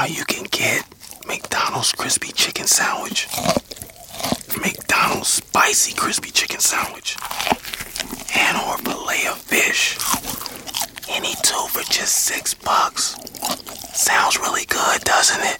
Now 0.04 0.10
you 0.10 0.26
can 0.26 0.44
get 0.50 0.84
McDonald's 1.26 1.92
crispy 1.92 2.30
chicken 2.32 2.66
sandwich. 2.66 3.26
McDonald's 4.60 5.28
spicy 5.28 5.94
crispy 5.94 6.30
chicken 6.30 6.60
sandwich. 6.60 7.16
and 8.36 8.54
or 8.58 8.76
fillet 8.84 9.24
of 9.28 9.38
fish. 9.38 9.96
Any 11.08 11.32
two 11.42 11.64
for 11.72 11.82
just 11.90 12.16
six 12.28 12.52
bucks. 12.52 13.16
Sounds 13.94 14.38
really 14.38 14.66
good, 14.66 15.00
doesn't 15.04 15.42
it? 15.42 15.58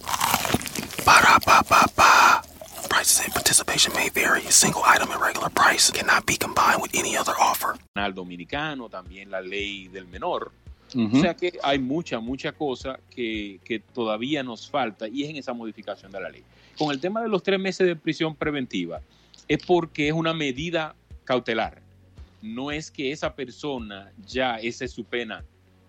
Ba-da-ba-ba-ba. 1.07 2.43
Prices 2.91 3.25
and 3.25 3.33
participation 3.33 3.95
may 3.95 4.11
vary. 4.11 4.45
A 4.45 4.53
single 4.53 4.83
item 4.85 5.11
at 5.11 5.21
regular 5.23 5.49
price 5.49 5.91
cannot 5.91 6.27
be 6.27 6.37
combined 6.37 6.83
with 6.83 6.95
any 6.95 7.17
other 7.17 7.33
offer. 7.41 7.79
Dominicano, 7.97 8.91
también 8.91 9.31
la 9.31 9.41
ley 9.41 9.89
del 9.91 10.05
menor. 10.05 10.51
Uh 10.95 11.01
-huh. 11.01 11.19
O 11.19 11.21
sea 11.21 11.35
que 11.35 11.59
hay 11.63 11.79
mucha, 11.79 12.21
mucha 12.21 12.53
cosa 12.53 12.99
que, 13.11 13.61
que 13.65 13.81
todavía 13.81 14.43
nos 14.43 14.69
falta 14.69 15.09
y 15.09 15.25
es 15.25 15.31
en 15.31 15.37
esa 15.37 15.53
modificación 15.53 16.13
de 16.13 16.21
la 16.21 16.31
ley. 16.31 16.43
Con 16.79 16.91
el 16.91 17.01
tema 17.01 17.23
de 17.23 17.29
los 17.29 17.43
tres 17.43 17.59
meses 17.61 17.87
de 17.87 17.97
prisión 17.97 18.35
preventiva, 18.35 19.01
es 19.49 19.59
porque 19.67 20.09
es 20.09 20.15
una 20.15 20.33
medida 20.33 20.95
cautelar 21.25 21.85
no 22.45 22.71
es 22.71 22.91
que 22.91 23.11
esa 23.11 23.35
persona 23.35 24.13
ya, 24.27 24.57
esa 24.57 24.85
es 24.85 24.93
su 24.93 25.05
pena 25.05 25.43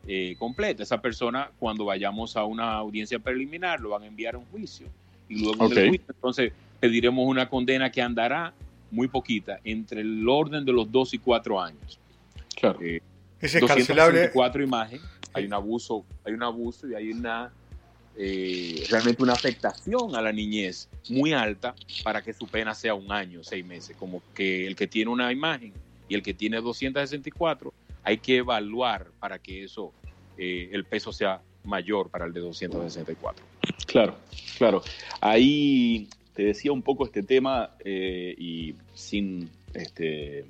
eh, 0.07 0.35
completa. 0.39 0.83
Esa 0.83 1.01
persona, 1.01 1.51
cuando 1.59 1.83
vayamos 1.83 2.37
a 2.37 2.45
una 2.45 2.75
audiencia 2.75 3.19
preliminar, 3.19 3.81
lo 3.81 3.89
van 3.89 4.03
a 4.03 4.07
enviar 4.07 4.35
a 4.35 4.37
un 4.37 4.45
juicio. 4.45 4.87
Y 5.27 5.43
luego 5.43 5.67
del 5.67 5.89
juicio, 5.89 6.05
entonces 6.07 6.53
pediremos 6.79 7.27
una 7.27 7.49
condena 7.49 7.91
que 7.91 8.01
andará 8.01 8.53
muy 8.89 9.09
poquita, 9.09 9.59
entre 9.65 9.99
el 9.99 10.27
orden 10.29 10.63
de 10.63 10.71
los 10.71 10.89
dos 10.89 11.13
y 11.13 11.17
cuatro 11.17 11.59
años. 11.59 11.99
Claro. 12.55 12.79
Eh, 12.81 13.01
es 13.41 13.55
escarcelable. 13.55 14.31
cuatro 14.31 14.63
imágenes, 14.63 15.05
hay 15.33 15.45
un 15.45 15.53
abuso, 15.53 16.05
hay 16.23 16.33
un 16.33 16.43
abuso 16.43 16.87
y 16.87 16.95
hay 16.95 17.11
una 17.11 17.51
eh, 18.17 18.85
realmente 18.89 19.21
una 19.21 19.33
afectación 19.33 20.15
a 20.15 20.21
la 20.21 20.31
niñez 20.31 20.87
muy 21.09 21.33
alta 21.33 21.75
para 22.03 22.21
que 22.21 22.33
su 22.33 22.47
pena 22.47 22.73
sea 22.73 22.93
un 22.93 23.11
año, 23.11 23.43
seis 23.43 23.65
meses, 23.65 23.95
como 23.97 24.21
que 24.33 24.65
el 24.65 24.75
que 24.75 24.87
tiene 24.87 25.11
una 25.11 25.33
imagen 25.33 25.73
y 26.07 26.15
el 26.15 26.23
que 26.23 26.33
tiene 26.33 26.61
264, 26.61 27.73
hay 28.03 28.19
que 28.19 28.37
evaluar 28.37 29.07
para 29.19 29.39
que 29.39 29.65
eso, 29.65 29.91
eh, 30.37 30.69
el 30.71 30.85
peso 30.85 31.11
sea 31.11 31.41
mayor 31.65 32.09
para 32.09 32.25
el 32.25 32.31
de 32.31 32.39
264. 32.39 33.43
Claro, 33.85 34.15
claro. 34.57 34.81
Ahí 35.19 36.07
te 36.33 36.43
decía 36.43 36.71
un 36.71 36.83
poco 36.83 37.05
este 37.05 37.23
tema 37.23 37.71
eh, 37.83 38.33
y 38.37 38.75
sin, 38.93 39.49
este, 39.73 40.45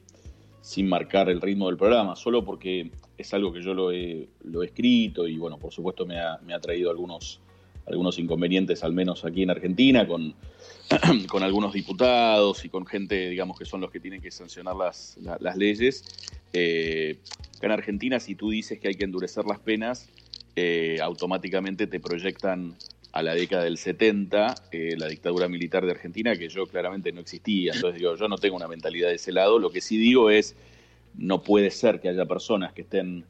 sin 0.66 0.90
marcar 0.90 1.30
el 1.30 1.42
ritmo 1.42 1.68
del 1.68 1.78
programa, 1.78 2.16
solo 2.16 2.44
porque 2.44 2.90
es 3.20 3.34
algo 3.36 3.54
que 3.54 3.62
yo 3.62 3.76
lo 3.76 3.92
he, 3.92 4.28
lo 4.46 4.64
he 4.64 4.66
escrito 4.66 5.28
y 5.28 5.38
bueno, 5.38 5.60
por 5.60 5.72
supuesto 5.72 6.08
me 6.08 6.20
ha, 6.20 6.40
traído 6.60 6.90
algunos, 6.90 7.40
algunos 7.86 8.18
inconvenientes, 8.18 8.84
al 8.84 8.92
menos 8.92 9.26
aquí 9.26 9.44
en 9.44 9.52
Argentina, 9.52 10.08
con 11.28 11.44
algunos 11.44 11.72
diputados 11.72 12.66
y 12.66 12.70
con 12.70 12.88
gente, 12.88 13.30
digamos, 13.30 13.60
que 13.60 13.66
son 13.66 13.80
los 13.80 13.92
que 13.92 14.00
tienen 14.00 14.22
que 14.22 14.32
sancionar 14.32 14.76
las, 14.76 15.20
las 15.40 15.56
leyes. 15.56 16.04
Eh, 16.52 17.20
en 17.62 17.72
Argentina, 17.72 18.20
si 18.20 18.34
tú 18.34 18.50
dices 18.50 18.80
que 18.80 18.88
hay 18.88 18.96
que 18.96 19.06
endurecer 19.06 19.46
las 19.46 19.60
penas, 19.60 20.10
eh, 20.56 20.98
automáticamente 21.00 21.86
te 21.86 22.00
proyectan 22.00 22.76
a 23.16 23.24
la 23.24 23.34
década 23.34 23.64
del 23.64 23.78
70, 23.78 24.56
eh, 24.74 24.96
la 24.98 25.08
dictadura 25.08 25.48
militar 25.48 25.86
de 25.86 25.92
Argentina, 25.92 26.36
que 26.36 26.50
yo 26.50 26.68
claramente 26.68 27.14
no 27.14 27.22
existía. 27.22 27.72
Entonces 27.74 27.98
digo, 27.98 28.14
yo 28.18 28.28
no 28.28 28.38
tengo 28.38 28.58
una 28.58 28.68
mentalidad 28.68 29.08
de 29.08 29.16
ese 29.16 29.32
lado. 29.32 29.58
Lo 29.58 29.70
que 29.70 29.80
sí 29.80 29.98
digo 29.98 30.30
es, 30.30 30.54
no 31.18 31.42
puede 31.42 31.72
ser 31.72 32.02
que 32.02 32.10
haya 32.10 32.26
personas 32.26 32.74
que 32.74 32.82
estén 32.82 33.24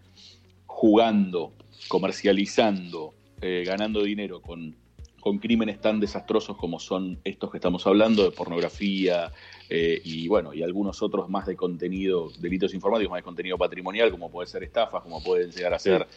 jugando, 0.65 1.54
comercializando, 1.88 3.13
eh, 3.41 3.63
ganando 3.63 4.02
dinero 4.02 4.41
con, 4.41 4.76
con 5.19 5.38
crímenes 5.38 5.80
tan 5.80 6.00
desastrosos 6.00 6.58
como 6.58 6.80
son 6.80 7.19
estos 7.24 7.52
que 7.52 7.58
estamos 7.58 7.86
hablando, 7.86 8.24
de 8.24 8.32
pornografía, 8.32 9.32
eh, 9.69 10.02
y 10.04 10.28
bueno, 10.28 10.52
y 10.56 10.63
algunos 10.63 11.04
otros 11.04 11.30
más 11.30 11.45
de 11.45 11.56
contenido, 11.56 12.32
delitos 12.39 12.74
informáticos, 12.74 13.12
más 13.12 13.19
de 13.19 13.24
contenido 13.24 13.56
patrimonial, 13.56 14.10
como 14.10 14.32
puede 14.32 14.48
ser 14.48 14.63
estafas, 14.63 15.04
como 15.04 15.24
pueden 15.24 15.52
llegar 15.52 15.76
a 15.76 15.80
ser, 15.80 16.08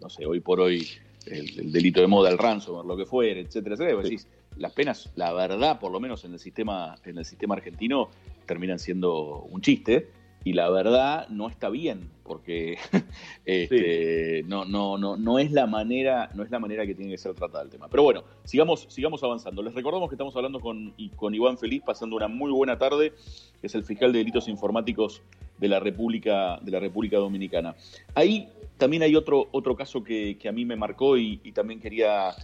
no 0.00 0.08
sé, 0.08 0.24
hoy 0.24 0.40
por 0.40 0.60
hoy 0.60 0.88
el, 1.26 1.72
delito 1.72 2.00
de 2.00 2.06
moda, 2.06 2.30
el 2.30 2.38
ransomware, 2.38 2.86
lo 2.86 2.96
que 2.96 3.06
fuera, 3.06 3.40
etcétera, 3.40 3.74
etcétera. 3.74 4.02
Decís, 4.02 4.28
las 4.56 4.72
penas, 4.72 5.10
la 5.16 5.32
verdad, 5.32 5.80
por 5.80 5.90
lo 5.90 6.00
menos 6.00 6.24
en 6.24 6.32
el 6.32 6.38
sistema, 6.38 6.96
en 7.04 7.18
el 7.18 7.24
sistema 7.24 7.54
argentino, 7.54 8.10
terminan 8.46 8.78
siendo 8.78 9.42
un 9.42 9.60
chiste 9.60 10.08
y 10.44 10.52
la 10.52 10.68
verdad 10.68 11.26
no 11.30 11.48
está 11.48 11.70
bien 11.70 12.10
porque 12.22 12.76
este, 13.46 14.44
no, 14.46 14.66
no, 14.66 14.98
no, 14.98 15.16
no 15.16 15.38
es 15.38 15.50
la 15.50 15.66
manera 15.66 16.30
no 16.34 16.42
es 16.42 16.50
la 16.50 16.58
manera 16.58 16.86
que 16.86 16.94
tiene 16.94 17.10
que 17.10 17.18
ser 17.18 17.34
tratado 17.34 17.64
el 17.64 17.70
tema. 17.70 17.88
Pero 17.88 18.02
bueno 18.02 18.22
sigamos 18.44 18.86
sigamos 18.90 19.22
avanzando. 19.24 19.62
Les 19.62 19.74
recordamos 19.74 20.08
que 20.10 20.14
estamos 20.14 20.36
hablando 20.36 20.60
con, 20.60 20.94
con 21.16 21.34
Iván 21.34 21.56
Feliz 21.56 21.82
pasando 21.84 22.16
una 22.16 22.28
muy 22.28 22.52
buena 22.52 22.78
tarde 22.78 23.14
que 23.60 23.66
es 23.66 23.74
el 23.74 23.84
fiscal 23.84 24.12
de 24.12 24.18
delitos 24.18 24.46
informáticos 24.46 25.22
de 25.58 25.68
la 25.68 25.80
República 25.80 26.58
de 26.60 26.70
la 26.70 26.78
República 26.78 27.16
Dominicana. 27.16 27.74
Ahí 28.14 28.48
también 28.76 29.02
hay 29.02 29.16
otro 29.16 29.48
otro 29.50 29.74
caso 29.74 30.04
que, 30.04 30.36
a 30.46 30.52
mí 30.52 30.66
me 30.66 30.76
marcó 30.76 31.16
y, 31.16 31.38
también 31.52 31.80
quería 31.80 32.34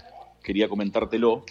quería 0.42 0.68
comentártelo. 0.68 1.44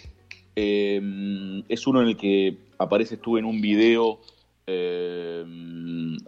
Eh, 0.56 1.62
es 1.68 1.86
uno 1.86 2.02
en 2.02 2.08
el 2.08 2.16
que 2.16 2.56
apareces 2.76 3.20
tú 3.20 3.38
en 3.38 3.44
un 3.44 3.60
video 3.60 4.18
eh, 4.66 5.44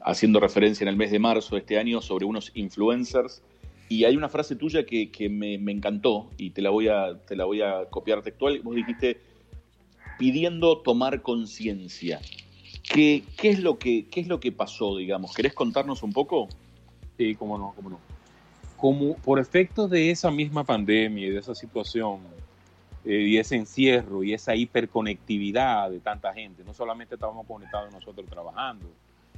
haciendo 0.05 0.41
referencia 0.41 0.85
en 0.85 0.89
el 0.89 0.97
mes 0.97 1.11
de 1.11 1.19
marzo 1.19 1.55
de 1.55 1.61
este 1.61 1.79
año 1.79 2.01
sobre 2.01 2.25
unos 2.25 2.51
influencers. 2.55 3.43
Y 3.89 4.05
hay 4.05 4.17
una 4.17 4.29
frase 4.29 4.57
tuya 4.57 4.87
que, 4.87 5.29
me, 5.29 5.55
encantó 5.55 6.31
y 6.39 6.51
te 6.51 6.63
la, 6.63 6.71
voy 6.71 6.89
a, 6.89 7.19
te 7.27 7.37
la 7.37 7.45
voy 7.45 7.61
a 7.61 7.85
copiar 7.91 8.23
textual. 8.23 8.61
Vos 8.63 8.75
dijiste, 8.75 9.21
pidiendo 10.19 10.79
tomar 10.79 11.21
conciencia. 11.21 12.21
¿Qué, 12.83 13.23
qué, 13.37 13.51
es 13.51 13.61
lo 13.61 13.79
que, 13.79 14.07
¿Qué 14.09 14.21
es 14.21 14.29
lo 14.29 14.41
que 14.41 14.51
pasó, 14.51 14.97
digamos? 14.97 15.35
¿Querés 15.35 15.53
contarnos 15.53 16.03
un 16.03 16.13
poco? 16.13 16.49
Sí, 17.19 17.35
cómo 17.35 17.59
no, 17.59 17.73
cómo 17.77 17.91
no. 17.91 18.01
Como 18.77 19.17
por 19.17 19.39
efecto 19.39 19.87
de 19.89 20.11
esa 20.11 20.31
misma 20.31 20.65
pandemia 20.65 21.27
y 21.27 21.31
de 21.31 21.39
esa 21.39 21.55
situación, 21.55 22.21
eh, 23.05 23.15
y 23.15 23.39
ese 23.39 23.57
encierro 23.57 24.23
y 24.23 24.33
esa 24.33 24.55
hiperconectividad 24.55 25.91
de 25.91 25.99
tanta 25.99 26.33
gente. 26.33 26.63
No 26.65 26.73
solamente 26.73 27.17
estábamos 27.17 27.47
conectados 27.47 27.93
nosotros 27.93 28.27
trabajando, 28.31 28.87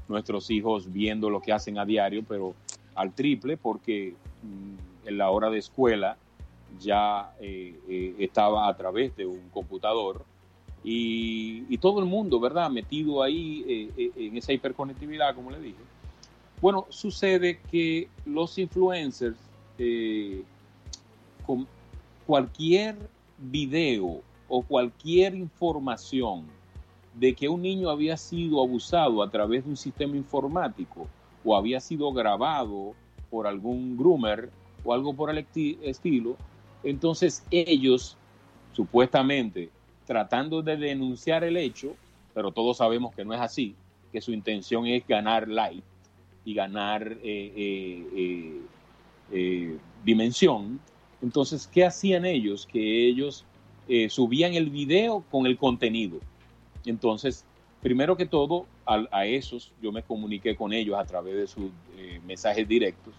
nuestros 0.07 0.51
hijos 0.51 0.93
viendo 0.93 1.31
lo 1.31 1.41
que 1.41 1.53
hacen 1.53 1.79
a 1.79 1.87
diario, 1.87 2.23
pero 2.29 2.55
al 2.95 3.13
triple 3.15 3.57
porque 3.57 4.15
mm, 4.43 5.09
en 5.09 5.19
la 5.19 5.31
hora 5.31 5.49
de 5.49 5.59
escuela 5.59 6.19
ya 6.79 7.33
eh, 7.41 7.79
eh, 7.89 8.15
estaba 8.19 8.69
a 8.69 8.77
través 8.77 9.17
de 9.17 9.25
un 9.25 9.49
computador 9.49 10.25
y, 10.83 11.65
y, 11.71 11.79
todo 11.79 12.01
el 12.01 12.05
mundo, 12.05 12.39
¿verdad? 12.39 12.69
Metido 12.69 13.23
ahí 13.23 13.91
en 13.97 14.37
esa 14.37 14.53
hiperconectividad, 14.53 15.35
como 15.35 15.51
le 15.51 15.59
dije. 15.59 15.79
Bueno, 16.61 16.85
sucede 16.91 17.59
que 17.71 18.09
los 18.27 18.59
influencers, 18.59 19.39
con 21.47 21.67
cualquier 22.27 22.97
video 23.39 24.23
o 24.49 24.63
cualquier 24.63 25.35
información 25.35 26.47
de 27.15 27.35
que 27.35 27.49
un 27.49 27.63
niño 27.63 27.91
había 27.91 28.17
sido 28.17 28.63
abusado 28.63 29.23
a 29.23 29.31
través 29.31 29.65
de 29.65 29.71
un 29.71 29.77
sistema 29.77 30.17
informático 30.17 31.07
o 31.45 31.57
había 31.57 31.81
sido 31.81 32.13
grabado 32.13 32.95
por 33.31 33.47
algún 33.47 33.97
groomer 33.97 34.51
o 34.85 34.93
algo 34.93 35.15
por 35.15 35.31
el 35.31 35.47
estilo, 35.83 36.37
entonces 36.83 37.45
ellos 37.51 38.17
supuestamente 38.73 39.71
tratando 40.07 40.63
de 40.63 40.77
denunciar 40.77 41.45
el 41.45 41.57
hecho, 41.57 41.95
pero 42.35 42.51
todos 42.53 42.79
sabemos 42.79 43.15
que 43.15 43.25
no 43.25 43.33
es 43.33 43.41
así, 43.41 43.75
que 44.13 44.21
su 44.21 44.33
intención 44.33 44.87
es 44.87 45.07
ganar 45.07 45.49
light 45.49 45.85
y 46.45 46.55
ganar 46.55 47.17
eh, 47.23 47.53
eh, 47.57 48.61
eh, 49.33 49.79
dimensión, 50.05 50.79
entonces, 51.25 51.67
¿qué 51.67 51.87
hacían 51.87 52.27
ellos? 52.27 52.69
Que 52.71 53.09
ellos 53.09 53.47
eh, 53.89 54.11
subían 54.11 54.53
el 54.53 54.69
video 54.69 55.25
con 55.31 55.47
el 55.47 55.57
contenido. 55.57 56.19
Entonces, 56.85 57.47
primero 57.81 58.15
que 58.15 58.27
todo, 58.27 58.67
a, 58.85 59.25
esos 59.25 59.73
yo 59.81 59.91
me 59.91 60.03
comuniqué 60.03 60.55
con 60.55 60.75
ellos 60.75 60.99
a 60.99 61.05
través 61.07 61.35
de 61.35 61.47
sus 61.47 61.71
eh, 61.97 62.21
mensajes 62.27 62.69
directos, 62.69 63.15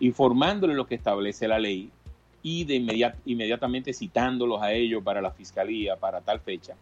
informándoles 0.00 0.74
lo 0.74 0.86
que 0.86 0.94
establece 0.94 1.46
la 1.46 1.58
ley 1.58 1.90
y 2.42 2.64
de 2.64 3.12
inmediatamente 3.26 3.92
citándolos 3.92 4.62
a 4.62 4.72
ellos 4.72 5.02
para 5.02 5.20
la 5.20 5.30
fiscalía 5.30 5.96
para 5.96 6.22
tal 6.22 6.40
fecha, 6.40 6.74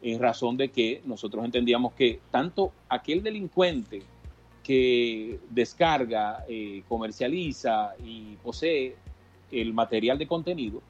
en 0.00 0.20
razón 0.20 0.56
de 0.56 0.68
que 0.68 1.02
nosotros 1.06 1.44
entendíamos 1.44 1.92
que 1.94 2.20
tanto 2.30 2.72
aquel 2.88 3.20
delincuente 3.20 4.02
que 4.62 5.40
descarga, 5.50 6.44
eh, 6.48 6.84
comercializa 6.88 7.94
y 8.04 8.36
posee 8.36 8.94
el 9.50 9.72
material 9.72 10.18
de 10.18 10.26
contenido 10.26 10.82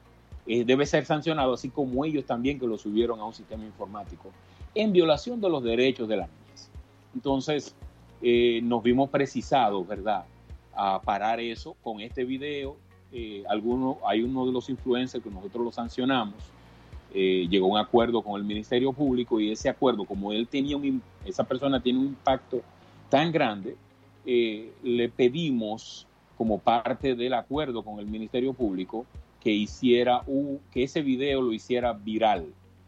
eh, 0.51 0.63
debe 0.65 0.87
ser 0.87 1.05
sancionado, 1.05 1.53
así 1.53 1.69
como 1.69 2.03
ellos 2.05 2.25
también 2.25 2.59
que 2.59 2.65
lo 2.65 2.75
subieron 2.77 3.19
a 3.19 3.25
un 3.25 3.33
sistema 3.33 3.63
informático, 3.63 4.31
en 4.73 4.91
violación 4.91 5.39
de 5.39 5.47
los 5.47 5.63
derechos 5.63 6.07
de 6.07 6.17
las 6.17 6.27
niñas. 6.27 6.71
Entonces, 7.13 7.75
eh, 8.21 8.59
nos 8.63 8.81
vimos 8.81 9.09
precisados, 9.11 9.87
¿verdad?, 9.87 10.25
a 10.73 11.01
parar 11.01 11.39
eso 11.39 11.75
con 11.83 11.99
este 12.01 12.23
video. 12.23 12.77
Eh, 13.11 13.43
hay 13.47 14.23
uno 14.23 14.45
de 14.45 14.51
los 14.51 14.69
influencers 14.69 15.23
que 15.23 15.29
nosotros 15.29 15.65
lo 15.65 15.71
sancionamos, 15.71 16.35
llegó 17.13 17.67
a 17.67 17.69
un 17.69 17.77
acuerdo 17.77 18.21
con 18.21 18.39
el 18.39 18.45
Ministerio 18.45 18.91
Público 18.93 19.39
y 19.39 19.51
ese 19.51 19.69
acuerdo, 19.69 20.05
como 20.05 20.31
él 20.31 20.47
tenía 20.47 20.77
un, 20.77 21.01
esa 21.25 21.43
persona 21.43 21.81
tiene 21.81 21.99
un 21.99 22.05
impacto 22.05 22.61
tan 23.09 23.31
grande, 23.31 23.75
le 24.25 25.09
pedimos 25.15 26.07
como 26.39 26.57
parte 26.57 27.15
del 27.15 27.33
acuerdo 27.33 27.83
con 27.83 27.99
el 27.99 28.05
Ministerio 28.05 28.53
Público 28.53 29.05
que 29.41 29.51
hiciera 29.51 30.23
un, 30.25 30.61
que 30.71 30.83
ese 30.83 31.01
video 31.01 31.41
lo 31.41 31.51
hiciera 31.51 31.91
viral 31.91 32.45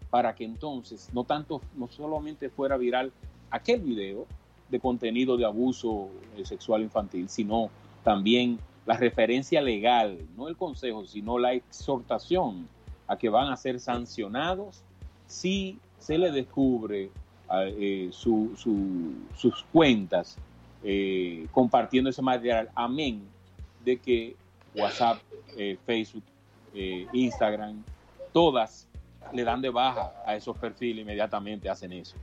para 0.10 0.34
que 0.34 0.46
entonces 0.46 1.10
no 1.12 1.26
tanto 1.26 1.60
no 1.76 1.90
solamente 1.90 2.50
fuera 2.50 2.78
viral 2.78 3.12
aquel 3.50 3.82
video 3.82 4.26
de 4.70 4.80
contenido 4.80 5.36
de 5.36 5.44
abuso 5.44 6.08
eh, 6.38 6.46
sexual 6.46 6.82
infantil, 6.84 7.28
sino 7.28 7.70
también 8.06 8.58
la 8.86 8.96
referencia 8.96 9.62
legal, 9.62 10.18
no 10.38 10.48
el 10.48 10.56
consejo, 10.56 11.06
sino 11.06 11.38
la 11.38 11.52
exhortación 11.52 12.70
a 13.06 13.18
que 13.18 13.28
van 13.28 13.52
a 13.52 13.58
ser 13.58 13.82
sancionados 13.82 14.82
si 15.28 15.78
se 16.00 16.18
le 16.18 16.32
descubre 16.32 17.12
eh, 17.54 18.10
sus 18.14 19.66
cuentas 19.74 20.38
eh, 20.86 21.48
compartiendo 21.52 22.10
ese 22.10 22.22
material. 22.22 22.70
Amén 22.76 23.22
de 23.84 23.98
que 23.98 24.36
WhatsApp, 24.76 25.20
eh, 25.58 25.78
Facebook, 25.86 26.24
eh, 26.74 27.08
Instagram, 27.14 27.84
todas 28.32 28.88
le 29.34 29.44
dan 29.44 29.62
de 29.62 29.70
baja 29.70 30.14
a 30.26 30.36
esos 30.36 30.58
perfiles 30.58 31.04
inmediatamente 31.04 31.70
hacen 31.70 31.94
eso. 31.94 32.16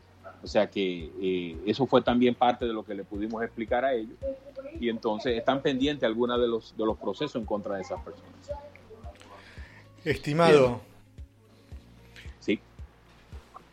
O 0.43 0.47
sea 0.47 0.69
que 0.69 1.11
eh, 1.21 1.57
eso 1.67 1.87
fue 1.87 2.01
también 2.03 2.35
parte 2.35 2.65
de 2.67 2.73
lo 2.73 2.85
que 2.85 2.95
le 2.95 3.05
pudimos 3.05 3.43
explicar 3.43 3.85
a 3.85 3.93
ellos 3.93 4.17
y 4.79 4.89
entonces 4.89 5.37
están 5.37 5.63
pendientes 5.63 6.05
algunos 6.05 6.41
de 6.41 6.47
los, 6.47 6.77
de 6.77 6.85
los 6.85 6.97
procesos 6.97 7.37
en 7.37 7.45
contra 7.45 7.77
de 7.77 7.83
esas 7.83 8.01
personas. 8.03 8.33
Estimado. 10.05 10.81
Sí. 12.41 12.61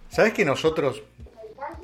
¿Sabes 0.09 0.33
que 0.33 0.43
nosotros 0.43 1.03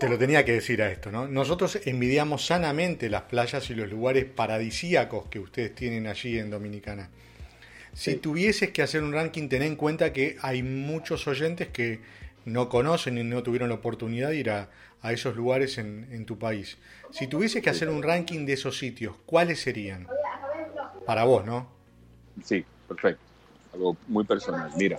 te 0.02 0.10
lo 0.10 0.18
tenía 0.18 0.44
que 0.44 0.54
decir 0.54 0.82
a 0.82 0.90
esto, 0.90 1.12
¿no? 1.12 1.28
Nosotros 1.28 1.80
envidiamos 1.86 2.44
sanamente 2.44 3.08
las 3.08 3.22
playas 3.22 3.70
y 3.70 3.76
los 3.76 3.88
lugares 3.88 4.26
paradisíacos 4.26 5.28
que 5.28 5.38
ustedes 5.38 5.76
tienen 5.76 6.08
allí 6.08 6.40
en 6.40 6.50
Dominicana. 6.50 7.12
Si 7.94 8.16
tuvieses 8.16 8.72
que 8.72 8.82
hacer 8.82 9.04
un 9.04 9.14
ranking, 9.14 9.48
ten 9.48 9.62
en 9.62 9.76
cuenta 9.76 10.12
que 10.12 10.38
hay 10.42 10.64
muchos 10.64 11.28
oyentes 11.28 11.68
que 11.68 12.02
no 12.46 12.68
conocen 12.68 13.20
y 13.20 13.24
no 13.24 13.44
tuvieron 13.44 13.70
la 13.70 13.76
oportunidad 13.76 14.30
de 14.30 14.38
ir 14.38 14.50
a, 14.50 14.70
esos 15.04 15.36
lugares 15.36 15.78
en, 15.78 16.26
tu 16.26 16.40
país. 16.40 16.80
Si 17.12 17.28
tuvieses 17.28 17.62
que 17.62 17.70
hacer 17.70 17.88
un 17.88 18.02
ranking 18.02 18.48
de 18.48 18.54
esos 18.54 18.80
sitios, 18.80 19.16
¿cuáles 19.28 19.62
serían? 19.62 20.08
Para 21.06 21.26
vos, 21.26 21.46
¿no? 21.46 21.68
Sí, 22.44 22.66
perfecto. 22.88 23.22
Algo 23.74 23.96
muy 24.08 24.24
personal. 24.24 24.72
Mira, 24.78 24.98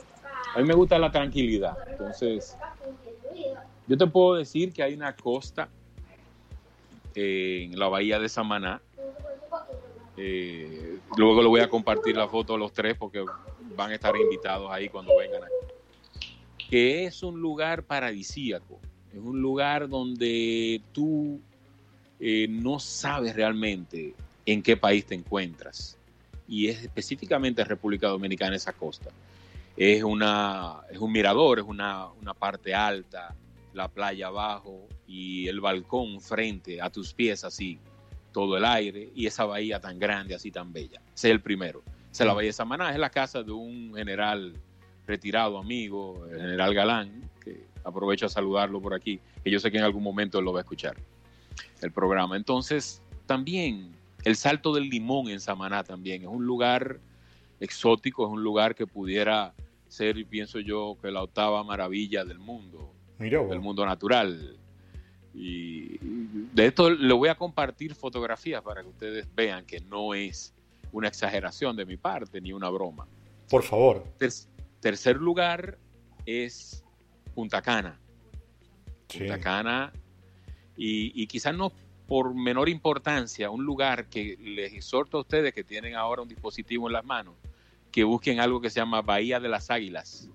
a 0.54 0.60
mí 0.60 0.64
me 0.64 0.74
gusta 0.74 0.96
la 0.96 1.10
tranquilidad. 1.10 1.76
Entonces, 1.90 2.56
yo 3.86 3.96
te 3.96 4.06
puedo 4.06 4.34
decir 4.36 4.72
que 4.72 4.82
hay 4.82 4.94
una 4.94 5.14
costa 5.14 5.68
eh, 7.14 7.68
en 7.70 7.78
la 7.78 7.88
bahía 7.88 8.18
de 8.18 8.28
Samaná. 8.28 8.80
Eh, 10.16 10.98
luego 11.16 11.42
le 11.42 11.48
voy 11.48 11.60
a 11.60 11.68
compartir 11.68 12.16
la 12.16 12.28
foto 12.28 12.54
a 12.54 12.58
los 12.58 12.72
tres 12.72 12.96
porque 12.96 13.24
van 13.76 13.90
a 13.90 13.94
estar 13.94 14.14
invitados 14.16 14.70
ahí 14.70 14.88
cuando 14.88 15.16
vengan 15.16 15.42
aquí. 15.44 16.28
Que 16.70 17.04
es 17.04 17.22
un 17.22 17.40
lugar 17.40 17.82
paradisíaco, 17.82 18.78
es 19.12 19.18
un 19.18 19.42
lugar 19.42 19.88
donde 19.88 20.80
tú 20.92 21.40
eh, 22.18 22.46
no 22.48 22.78
sabes 22.78 23.34
realmente 23.34 24.14
en 24.46 24.62
qué 24.62 24.76
país 24.76 25.04
te 25.04 25.14
encuentras. 25.14 25.98
Y 26.48 26.68
es 26.68 26.82
específicamente 26.82 27.64
República 27.64 28.08
Dominicana 28.08 28.56
esa 28.56 28.72
costa. 28.72 29.10
Es, 29.76 30.02
una, 30.02 30.80
es 30.90 30.98
un 30.98 31.12
mirador, 31.12 31.58
es 31.58 31.64
una, 31.64 32.08
una 32.20 32.34
parte 32.34 32.74
alta, 32.74 33.34
la 33.74 33.88
playa 33.88 34.28
abajo 34.28 34.86
y 35.06 35.48
el 35.48 35.60
balcón 35.60 36.20
frente 36.20 36.80
a 36.80 36.90
tus 36.90 37.14
pies 37.14 37.44
así, 37.44 37.78
todo 38.32 38.56
el 38.56 38.64
aire 38.64 39.10
y 39.14 39.26
esa 39.26 39.44
bahía 39.44 39.80
tan 39.80 39.98
grande, 39.98 40.34
así 40.34 40.50
tan 40.50 40.72
bella. 40.72 41.00
Ese 41.14 41.28
es 41.28 41.32
el 41.32 41.40
primero. 41.40 41.82
Esa 42.10 42.24
es 42.24 42.26
la 42.26 42.34
bahía 42.34 42.48
de 42.48 42.52
Samaná, 42.52 42.92
es 42.92 42.98
la 42.98 43.10
casa 43.10 43.42
de 43.42 43.52
un 43.52 43.94
general 43.94 44.54
retirado, 45.06 45.58
amigo, 45.58 46.26
el 46.30 46.40
general 46.40 46.74
Galán, 46.74 47.30
que 47.42 47.64
aprovecho 47.84 48.26
a 48.26 48.28
saludarlo 48.28 48.80
por 48.80 48.94
aquí, 48.94 49.20
que 49.42 49.50
yo 49.50 49.58
sé 49.58 49.70
que 49.70 49.78
en 49.78 49.84
algún 49.84 50.02
momento 50.02 50.38
él 50.38 50.44
lo 50.44 50.52
va 50.52 50.60
a 50.60 50.62
escuchar, 50.62 50.96
el 51.80 51.90
programa. 51.90 52.36
Entonces, 52.36 53.02
también 53.26 53.92
el 54.24 54.36
Salto 54.36 54.72
del 54.72 54.88
Limón 54.88 55.28
en 55.28 55.40
Samaná 55.40 55.84
también 55.84 56.22
es 56.22 56.28
un 56.28 56.44
lugar 56.44 57.00
exótico, 57.60 58.26
es 58.26 58.32
un 58.32 58.42
lugar 58.42 58.74
que 58.74 58.86
pudiera 58.86 59.54
ser, 59.88 60.24
pienso 60.26 60.60
yo, 60.60 60.96
que 61.00 61.10
la 61.10 61.22
octava 61.22 61.62
maravilla 61.64 62.24
del 62.24 62.38
mundo, 62.38 62.92
Vos. 63.30 63.50
del 63.50 63.60
mundo 63.60 63.84
natural. 63.86 64.56
Y 65.34 65.98
de 66.52 66.66
esto 66.66 66.90
le 66.90 67.14
voy 67.14 67.28
a 67.28 67.34
compartir 67.34 67.94
fotografías 67.94 68.62
para 68.62 68.82
que 68.82 68.88
ustedes 68.88 69.26
vean 69.34 69.64
que 69.64 69.80
no 69.80 70.14
es 70.14 70.54
una 70.92 71.08
exageración 71.08 71.74
de 71.76 71.86
mi 71.86 71.96
parte 71.96 72.40
ni 72.40 72.52
una 72.52 72.68
broma. 72.68 73.06
Por 73.48 73.62
favor. 73.62 74.04
Ter- 74.18 74.32
tercer 74.80 75.16
lugar 75.16 75.78
es 76.26 76.84
Punta 77.34 77.62
Cana. 77.62 77.98
Sí. 79.08 79.20
Punta 79.20 79.40
Cana. 79.40 79.92
Y, 80.76 81.12
y 81.20 81.26
quizás 81.26 81.54
no 81.54 81.72
por 82.06 82.34
menor 82.34 82.68
importancia, 82.68 83.48
un 83.48 83.64
lugar 83.64 84.06
que 84.10 84.36
les 84.38 84.74
exhorto 84.74 85.16
a 85.16 85.20
ustedes 85.20 85.54
que 85.54 85.64
tienen 85.64 85.94
ahora 85.94 86.20
un 86.20 86.28
dispositivo 86.28 86.86
en 86.88 86.92
las 86.92 87.04
manos, 87.06 87.34
que 87.90 88.04
busquen 88.04 88.38
algo 88.38 88.60
que 88.60 88.68
se 88.68 88.80
llama 88.80 89.00
Bahía 89.00 89.40
de 89.40 89.48
las 89.48 89.70
Águilas. 89.70 90.28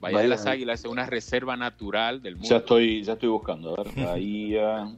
Bahía, 0.00 0.20
de 0.20 0.28
las 0.28 0.46
Águilas 0.46 0.80
es 0.80 0.86
una 0.86 1.06
reserva 1.06 1.56
natural 1.56 2.22
del 2.22 2.36
mundo. 2.36 2.48
Ya 2.48 2.56
estoy, 2.56 3.02
ya 3.02 3.12
estoy 3.12 3.28
buscando. 3.28 3.78
A 3.78 3.82
ver, 3.82 3.92
Bahía. 4.06 4.92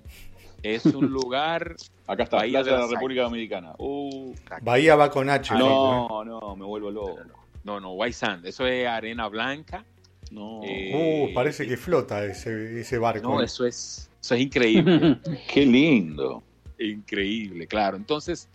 Es 0.62 0.86
un 0.86 1.06
lugar. 1.06 1.74
Acá 2.06 2.22
está, 2.22 2.36
Bahía 2.36 2.60
Playa 2.62 2.76
de 2.76 2.82
la 2.82 2.86
República 2.94 3.22
Dominicana. 3.22 3.74
Uh, 3.78 4.32
Bahía 4.62 4.94
va 4.94 5.10
con 5.10 5.28
H. 5.28 5.54
No, 5.54 6.24
no, 6.24 6.54
me 6.56 6.64
vuelvo 6.64 6.90
loco. 6.90 7.18
No, 7.64 7.80
no, 7.80 7.92
White 7.94 8.12
Sand. 8.12 8.46
Eso 8.46 8.66
es 8.66 8.86
arena 8.86 9.28
blanca. 9.28 9.84
No. 10.30 10.60
Eh, 10.64 11.28
Uh, 11.30 11.34
parece 11.34 11.66
que 11.66 11.76
flota 11.76 12.24
ese, 12.24 12.80
ese 12.80 12.98
barco. 12.98 13.28
No, 13.28 13.42
eso 13.42 13.66
es, 13.66 14.08
eso 14.20 14.34
es 14.34 14.40
increíble. 14.40 15.18
Qué 15.52 15.66
lindo. 15.66 16.42
Increíble, 16.78 17.66
claro. 17.66 17.96
Entonces, 17.96 18.48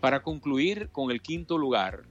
para 0.00 0.22
concluir 0.22 0.88
con 0.90 1.10
el 1.10 1.20
quinto 1.22 1.58
lugar, 1.58 2.02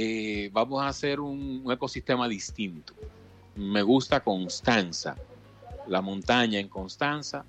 eh, 0.00 0.50
vamos 0.52 0.82
a 0.82 0.88
hacer 0.88 1.20
un, 1.20 1.64
ecosistema 1.70 2.28
distinto. 2.28 2.94
Me 3.56 3.82
gusta 3.82 4.20
Constanza, 4.20 5.16
la 5.86 6.00
montaña 6.00 6.60
en 6.60 6.68
Constanza, 6.68 7.44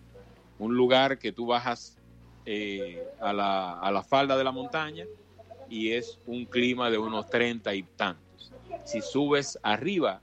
un 0.57 0.75
lugar 0.75 1.19
que 1.19 1.31
tú 1.31 1.45
bajas 1.45 1.97
eh, 2.45 3.03
a, 3.21 3.31
la, 3.33 3.79
a 3.79 3.91
la 3.91 4.01
falda 4.01 4.35
de 4.37 4.43
la 4.43 4.51
montaña 4.51 5.05
y 5.69 5.91
es 5.91 6.17
un 6.25 6.45
clima 6.45 6.89
de 6.89 6.97
unos 6.97 7.29
30 7.29 7.73
y 7.75 7.83
tantos. 7.83 8.51
Si 8.83 9.01
subes 9.01 9.59
arriba, 9.61 10.21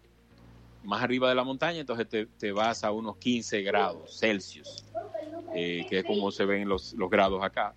más 0.83 1.03
arriba 1.03 1.29
de 1.29 1.37
la 1.37 1.45
montaña, 1.45 1.79
entonces 1.79 2.09
te, 2.09 2.27
te 2.27 2.51
vas 2.51 2.83
a 2.83 2.91
unos 2.91 3.17
15 3.19 3.63
grados 3.63 4.19
Celsius 4.19 4.85
eh, 5.55 5.87
que 5.89 6.01
es 6.01 6.05
como 6.05 6.31
se 6.31 6.45
ven 6.45 6.69
los, 6.69 6.93
los 6.95 7.09
grados 7.09 7.43
acá. 7.43 7.75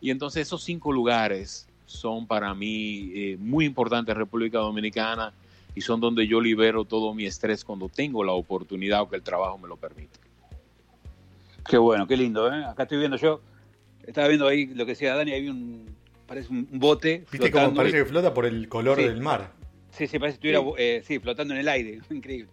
Y 0.00 0.10
entonces 0.10 0.42
esos 0.46 0.62
cinco 0.62 0.92
lugares 0.92 1.66
son 1.92 2.26
para 2.26 2.54
mí 2.54 3.10
eh, 3.14 3.36
muy 3.38 3.64
importantes 3.66 4.12
en 4.12 4.18
República 4.18 4.58
Dominicana 4.58 5.32
y 5.74 5.80
son 5.82 6.00
donde 6.00 6.26
yo 6.26 6.40
libero 6.40 6.84
todo 6.84 7.14
mi 7.14 7.26
estrés 7.26 7.64
cuando 7.64 7.88
tengo 7.88 8.24
la 8.24 8.32
oportunidad 8.32 9.02
o 9.02 9.08
que 9.08 9.16
el 9.16 9.22
trabajo 9.22 9.58
me 9.58 9.68
lo 9.68 9.76
permite. 9.76 10.18
Qué 11.68 11.78
bueno, 11.78 12.06
qué 12.06 12.16
lindo, 12.16 12.52
¿eh? 12.52 12.64
Acá 12.64 12.84
estoy 12.84 12.98
viendo 12.98 13.16
yo, 13.16 13.40
estaba 14.06 14.26
viendo 14.28 14.48
ahí 14.48 14.66
lo 14.66 14.84
que 14.84 14.92
decía 14.92 15.14
Dani, 15.14 15.32
había 15.32 15.50
un, 15.50 15.94
parece 16.26 16.48
un 16.50 16.66
bote 16.72 17.18
¿Viste 17.30 17.38
cómo 17.38 17.50
flotando. 17.50 17.74
parece 17.76 17.96
que 17.98 18.04
flota 18.04 18.34
por 18.34 18.46
el 18.46 18.68
color 18.68 18.98
Sí. 18.98 19.04
del 19.04 19.20
mar? 19.20 19.52
Sí, 19.90 20.06
sí, 20.06 20.18
parece 20.18 20.38
que 20.38 20.48
estuviera 20.50 20.76
eh, 20.78 21.02
sí, 21.06 21.18
flotando 21.20 21.54
en 21.54 21.60
el 21.60 21.68
aire, 21.68 22.00
increíble. 22.10 22.50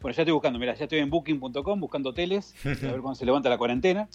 Bueno, 0.00 0.14
ya 0.16 0.22
estoy 0.22 0.32
buscando, 0.32 0.58
mira, 0.58 0.74
ya 0.74 0.84
estoy 0.84 0.98
en 0.98 1.08
booking.com 1.10 1.80
buscando 1.80 2.10
hoteles, 2.10 2.54
a 2.64 2.68
ver 2.68 3.00
cuándo 3.00 3.14
se 3.14 3.24
levanta 3.24 3.48
la 3.48 3.58
cuarentena. 3.58 4.08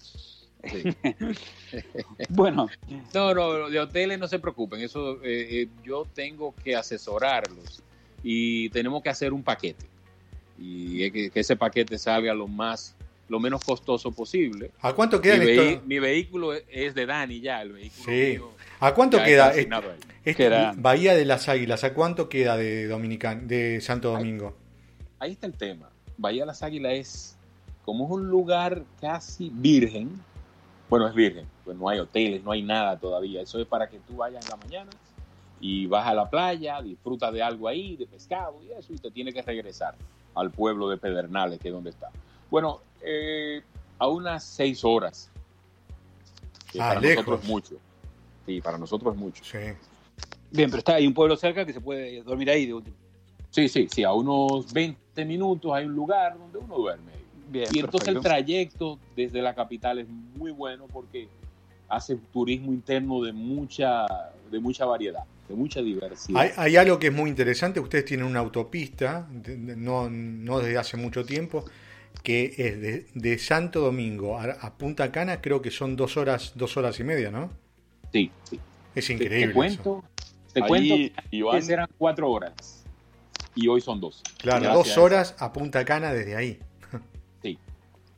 bueno, 2.30 2.68
No, 3.14 3.34
no, 3.34 3.70
de 3.70 3.80
hoteles 3.80 4.20
no 4.20 4.28
se 4.28 4.40
preocupen, 4.40 4.82
eso 4.82 5.16
eh, 5.24 5.62
eh, 5.64 5.68
yo 5.84 6.06
tengo 6.14 6.54
que 6.64 6.76
asesorarlos 6.76 7.82
y 8.24 8.70
tenemos 8.70 9.02
que 9.02 9.10
hacer 9.10 9.34
un 9.34 9.44
paquete 9.44 9.86
y 10.60 11.04
es 11.04 11.12
que, 11.12 11.30
que 11.32 11.40
ese 11.40 11.56
paquete 11.56 11.98
salga 11.98 12.34
lo 12.34 12.48
más, 12.48 12.96
lo 13.30 13.40
menos 13.40 13.64
costoso 13.64 14.12
posible. 14.12 14.70
¿A 14.82 14.94
cuánto 14.94 15.18
Mi, 15.18 15.24
queda 15.24 15.38
vehi- 15.38 15.60
esto? 15.74 15.84
mi 15.88 15.98
vehículo 16.00 16.54
es 16.54 16.94
de 16.94 17.06
Dani 17.08 17.42
ya, 17.42 17.62
el 17.64 17.72
vehículo 17.74 18.06
Sí. 18.06 18.12
mío 18.34 18.52
¿A 18.80 18.94
cuánto 18.94 19.24
queda 19.24 19.50
este- 19.54 19.70
este 20.26 20.50
Bahía 20.78 21.16
de 21.16 21.26
las 21.26 21.50
Águilas? 21.50 21.84
¿A 21.84 21.94
cuánto 21.94 22.30
queda 22.30 22.58
de 22.58 22.88
Dominican, 22.88 23.48
de 23.48 23.80
Santo 23.82 24.12
Domingo? 24.12 24.56
ahí 25.20 25.32
está 25.34 25.46
el 25.48 25.54
tema. 25.54 25.90
Bahía 26.18 26.42
de 26.44 26.48
las 26.48 26.62
Águilas 26.64 26.94
es, 26.94 27.38
como 27.86 28.06
es 28.06 28.12
un 28.12 28.28
lugar 28.28 28.84
casi 29.00 29.52
virgen, 29.54 30.12
bueno, 30.92 31.08
es 31.08 31.14
virgen, 31.16 31.46
pues 31.64 31.78
no 31.78 31.88
hay 31.88 32.00
hoteles, 32.00 32.44
no 32.44 32.52
hay 32.52 32.62
nada 32.62 33.00
todavía. 33.00 33.42
Eso 33.42 33.60
es 33.60 33.66
para 33.66 33.88
que 33.90 33.98
tú 34.00 34.18
vayas 34.18 34.44
en 34.46 34.50
la 34.52 34.58
mañana 34.58 34.92
y 35.62 35.86
vas 35.86 36.06
a 36.06 36.14
la 36.14 36.30
playa, 36.30 36.82
disfrutas 36.82 37.32
de 37.32 37.42
algo 37.42 37.70
ahí, 37.70 37.96
de 37.96 38.06
pescado 38.06 38.62
y 38.62 38.72
eso, 38.74 38.92
y 38.92 38.98
te 38.98 39.10
tienes 39.10 39.34
que 39.34 39.42
regresar 39.42 39.96
al 40.36 40.52
pueblo 40.52 40.90
de 40.90 40.98
Pedernales, 40.98 41.60
que 41.60 41.70
es 41.70 41.74
donde 41.74 41.92
está. 41.92 42.10
Bueno, 42.50 42.82
eh, 43.02 43.62
a 44.00 44.08
unas 44.08 44.44
seis 44.44 44.84
horas. 44.84 45.30
que 46.72 46.82
Ah, 46.82 46.90
para 46.90 47.00
lejos. 47.00 47.16
nosotros 47.26 47.42
es 47.44 47.48
mucho. 47.50 47.76
Sí, 48.46 48.60
para 48.62 48.78
nosotros 48.78 49.14
es 49.14 49.20
mucho. 49.20 49.44
Sí. 49.46 49.58
bien, 50.52 50.70
pero 50.70 50.80
está 50.80 50.96
hay 50.96 51.08
un 51.08 51.14
pueblo 51.14 51.38
cerca 51.38 51.66
que 51.66 51.72
se 51.72 51.80
puede 51.80 52.22
dormir 52.24 52.50
ahí 52.50 52.66
de 52.66 52.74
último. 52.74 52.98
Sí, 53.50 53.70
sí, 53.70 53.88
sí, 53.90 54.04
a 54.04 54.12
unos 54.12 54.72
20 54.74 55.24
minutos 55.24 55.72
hay 55.74 55.86
un 55.86 55.94
lugar 55.96 56.38
donde 56.38 56.58
uno 56.58 56.76
duerme. 56.76 57.11
Bien, 57.52 57.68
Y 57.74 57.80
entonces 57.80 58.08
el 58.08 58.22
trayecto 58.22 58.98
desde 59.16 59.42
la 59.42 59.54
capital 59.54 60.00
es 60.00 60.08
muy 60.08 60.52
bueno 60.52 60.88
porque 60.92 61.28
hace 61.90 62.16
turismo 62.32 62.72
interno 62.72 63.22
de 63.22 63.34
mucha, 63.34 64.06
de 64.50 64.60
mucha 64.60 64.86
variedad, 64.86 65.24
de 65.50 65.56
mucha 65.56 65.82
diversidad. 65.82 66.40
Hay, 66.40 66.52
hay 66.56 66.78
algo 66.78 66.98
que 66.98 67.08
es 67.08 67.14
muy 67.14 67.30
interesante. 67.30 67.82
Ustedes 67.82 68.06
tienen 68.06 68.26
una 68.26 68.40
autopista, 68.40 69.28
de- 69.30 69.58
de- 69.58 69.76
no, 69.76 70.10
no 70.10 70.60
desde 70.60 70.78
hace 70.78 70.96
mucho 70.96 71.26
tiempo, 71.26 71.66
que 72.24 72.54
es 72.58 72.80
de, 72.82 73.06
de 73.14 73.38
Santo 73.38 73.82
Domingo 73.82 74.38
a, 74.40 74.44
a 74.46 74.78
Punta 74.78 75.12
Cana, 75.12 75.42
creo 75.42 75.62
que 75.62 75.72
son 75.72 75.98
dos 75.98 76.16
horas, 76.16 76.54
dos 76.56 76.78
horas 76.78 76.98
y 77.02 77.04
media, 77.04 77.32
¿no? 77.32 77.52
Sí, 78.14 78.32
sí. 78.50 78.60
Es 78.96 79.08
Te- 79.08 79.14
increíble. 79.14 79.40
Te, 79.40 79.66
eso. 79.68 79.84
cuento, 79.84 80.04
te 80.54 80.62
Ahí, 80.64 80.68
cuento 80.70 80.96
que 80.96 81.14
Iván, 81.32 81.56
antes 81.56 81.70
eran 81.70 81.88
cuatro 81.98 82.32
horas 82.32 82.86
y 83.56 83.68
hoy 83.68 83.82
son 83.82 84.00
dos. 84.00 84.24
Claro, 84.38 84.64
Gracias. 84.64 84.96
dos 84.96 84.98
horas 85.04 85.36
a 85.40 85.52
Punta 85.52 85.84
Cana 85.84 86.14
desde 86.14 86.38
ahí. 86.38 86.58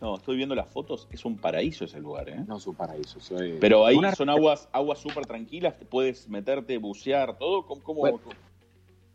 Sí, 0.04 0.10
no, 0.10 0.16
estoy 0.18 0.36
viendo 0.36 0.54
las 0.54 0.70
fotos, 0.70 1.08
es 1.12 1.24
un 1.24 1.38
paraíso 1.38 1.86
ese 1.86 1.98
lugar, 2.00 2.28
¿eh? 2.28 2.44
no 2.46 2.58
es 2.58 2.68
un 2.68 2.76
paraíso. 2.76 3.20
es- 3.20 3.58
Pero 3.62 3.86
ahí 3.86 3.96
una, 3.96 4.14
son 4.14 4.30
aguas 4.30 4.68
aguas 4.74 5.00
súper 5.00 5.26
tranquilas, 5.26 5.78
te 5.80 5.86
puedes 5.86 6.28
meterte, 6.28 6.78
bucear, 6.78 7.38
todo. 7.38 7.66
¿Cómo, 7.66 7.82
cómo- 7.82 8.02
Bueno. 8.02 8.20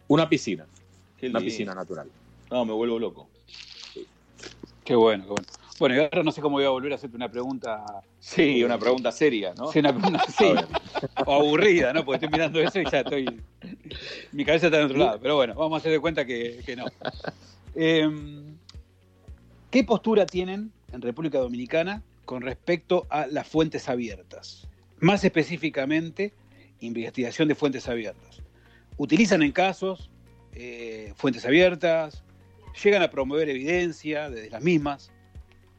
una 0.09 0.27
piscina, 0.29 0.67
qué 1.19 1.29
una 1.29 1.41
lindo. 1.41 1.51
piscina 1.51 1.75
natural. 1.75 2.11
No, 2.51 2.65
me 2.65 2.73
vuelvo 2.73 2.99
loco. 2.99 3.29
Qué 4.83 4.95
bueno, 4.95 5.25
qué 5.25 5.31
bueno. 5.31 5.47
Bueno, 5.79 5.95
y 5.95 5.99
ahora 5.99 6.23
no 6.23 6.33
sé 6.33 6.41
cómo 6.41 6.57
voy 6.57 6.65
a 6.65 6.71
volver 6.71 6.91
a 6.93 6.95
hacerte 6.95 7.15
una 7.17 7.31
pregunta. 7.31 7.85
Sí, 8.19 8.65
una 8.65 8.79
pregunta 8.79 9.13
seria, 9.13 9.53
¿no? 9.55 9.71
Sí, 9.71 9.81
una 9.81 9.93
pregunta 9.95 10.25
sí, 10.39 10.47
o 11.27 11.33
aburrida, 11.35 11.93
¿no? 11.93 12.03
Porque 12.05 12.25
estoy 12.25 12.31
mirando 12.31 12.59
eso 12.61 12.81
y 12.81 12.91
ya 12.91 13.01
estoy. 13.01 13.41
Mi 14.33 14.45
cabeza 14.45 14.67
está 14.69 14.79
en 14.79 14.87
otro 14.87 14.97
lado. 14.97 15.21
Pero 15.21 15.37
bueno, 15.37 15.55
vamos 15.55 15.75
a 15.75 15.79
hacer 15.81 15.93
de 15.93 16.01
cuenta 16.01 16.25
que, 16.25 16.61
que 16.65 16.75
no. 16.77 16.87
Em, 17.77 18.57
¿Qué 19.71 19.85
postura 19.85 20.25
tienen 20.25 20.73
en 20.93 21.03
República 21.03 21.39
Dominicana 21.39 22.03
con 22.25 22.43
respecto 22.43 23.07
a 23.11 23.27
las 23.27 23.47
fuentes 23.47 23.89
abiertas? 23.89 24.67
Más 25.01 25.25
específicamente, 25.25 26.33
investigación 26.81 27.49
de 27.49 27.55
fuentes 27.55 27.89
abiertas. 27.89 28.43
¿Utilizan 28.97 29.43
en 29.43 29.53
casos 29.53 30.11
eh, 30.55 31.13
fuentes 31.17 31.45
abiertas? 31.45 32.23
¿Llegan 32.83 33.03
a 33.03 33.11
promover 33.11 33.49
evidencia 33.49 34.29
desde 34.31 34.51
las 34.51 34.63
mismas? 34.63 35.11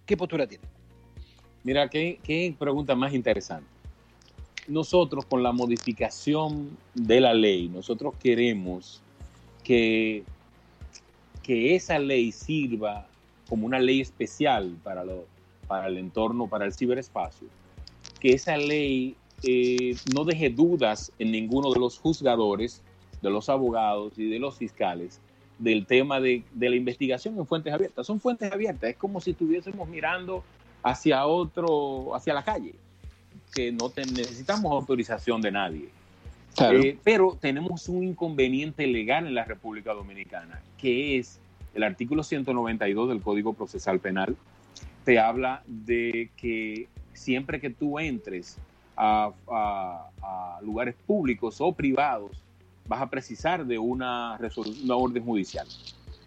¿Qué 0.05 0.17
postura 0.17 0.47
tienen? 0.47 0.67
Mira, 1.63 1.89
qué, 1.89 2.19
qué 2.23 2.55
pregunta 2.57 2.95
más 2.95 3.13
interesante. 3.13 3.67
nosotros 4.69 5.25
con 5.25 5.43
la 5.43 5.51
modificación 5.51 6.77
de 6.93 7.19
la 7.19 7.33
ley, 7.33 7.67
nosotros 7.69 8.13
queremos 8.21 9.01
que, 9.63 10.23
que 11.43 11.75
esa 11.75 11.99
ley 11.99 12.31
sirva 12.31 13.07
como 13.49 13.65
una 13.65 13.79
ley 13.79 13.99
especial 13.99 14.77
para, 14.83 15.03
lo, 15.03 15.25
para 15.67 15.87
el 15.87 15.97
entorno, 15.97 16.47
para 16.47 16.65
el 16.65 16.73
ciberespacio, 16.73 17.47
que 18.19 18.33
esa 18.33 18.55
ley 18.57 19.15
eh, 19.43 19.95
no 20.13 20.23
deje 20.23 20.49
dudas 20.49 21.11
en 21.19 21.31
ninguno 21.31 21.71
de 21.73 21.79
los 21.79 21.97
juzgadores, 21.97 22.81
de 23.21 23.29
los 23.29 23.49
abogados 23.49 24.13
y 24.17 24.29
de 24.29 24.39
los 24.39 24.57
fiscales 24.57 25.19
del 25.57 25.85
tema 25.85 26.21
de, 26.21 26.43
de 26.53 26.69
la 26.69 26.77
investigación 26.77 27.37
en 27.37 27.45
fuentes 27.45 27.73
abiertas. 27.73 28.07
Son 28.07 28.21
fuentes 28.21 28.49
abiertas, 28.49 28.91
es 28.91 28.95
como 28.95 29.19
si 29.19 29.31
estuviésemos 29.31 29.89
mirando 29.89 30.41
hacia 30.83 31.25
otro, 31.25 32.15
hacia 32.15 32.33
la 32.33 32.43
calle, 32.43 32.75
que 33.53 33.71
no 33.73 33.89
te- 33.89 34.05
necesitamos 34.05 34.71
autorización 34.71 35.41
de 35.41 35.51
nadie. 35.51 35.89
Claro. 36.55 36.79
Eh, 36.79 36.97
pero 37.03 37.37
tenemos 37.39 37.89
un 37.89 38.03
inconveniente 38.05 38.87
legal 38.87 39.27
en 39.27 39.35
la 39.35 39.43
República 39.43 39.93
Dominicana, 39.93 40.61
que 40.77 41.17
es 41.17 41.39
el 41.73 41.83
artículo 41.83 42.23
192 42.23 43.09
del 43.09 43.21
Código 43.21 43.53
Procesal 43.53 43.99
Penal. 43.99 44.35
Te 45.05 45.19
habla 45.19 45.63
de 45.67 46.29
que 46.37 46.87
siempre 47.13 47.59
que 47.59 47.69
tú 47.69 47.99
entres 47.99 48.57
a, 48.95 49.31
lugares 50.61 50.95
públicos 51.07 51.61
o 51.61 51.71
privados, 51.71 52.31
vas 52.87 53.01
a 53.01 53.09
precisar 53.09 53.65
de 53.65 53.77
una, 53.77 54.37
una 54.83 54.95
orden 54.95 55.23
judicial. 55.23 55.67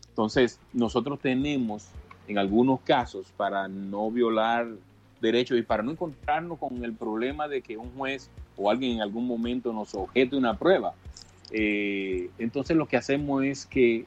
Entonces, 0.09 0.59
nosotros 0.72 1.20
tenemos, 1.20 1.88
en 2.28 2.38
algunos 2.38 2.80
casos, 2.80 3.26
para 3.36 3.68
no 3.68 4.11
violar 4.11 4.68
derechos 5.20 5.59
y 5.59 5.62
para 5.62 5.82
no 5.82 5.93
encontrarnos 5.93 6.59
con 6.59 6.84
el 6.84 6.93
problema 6.93 7.47
de 7.47 7.62
que 7.62 7.76
un 7.76 7.90
juez 7.93 8.30
o 8.57 8.70
alguien 8.70 8.93
en 8.93 9.03
algún 9.03 9.26
momento 9.26 9.72
nos 9.72 9.95
objete 9.95 10.36
una 10.36 10.59
prueba, 10.59 10.95
eh, 11.51 12.30
entonces 12.38 12.76
lo 12.76 12.86
que 12.86 12.97
hacemos 12.97 13.45
es 13.45 13.66
que 13.66 14.07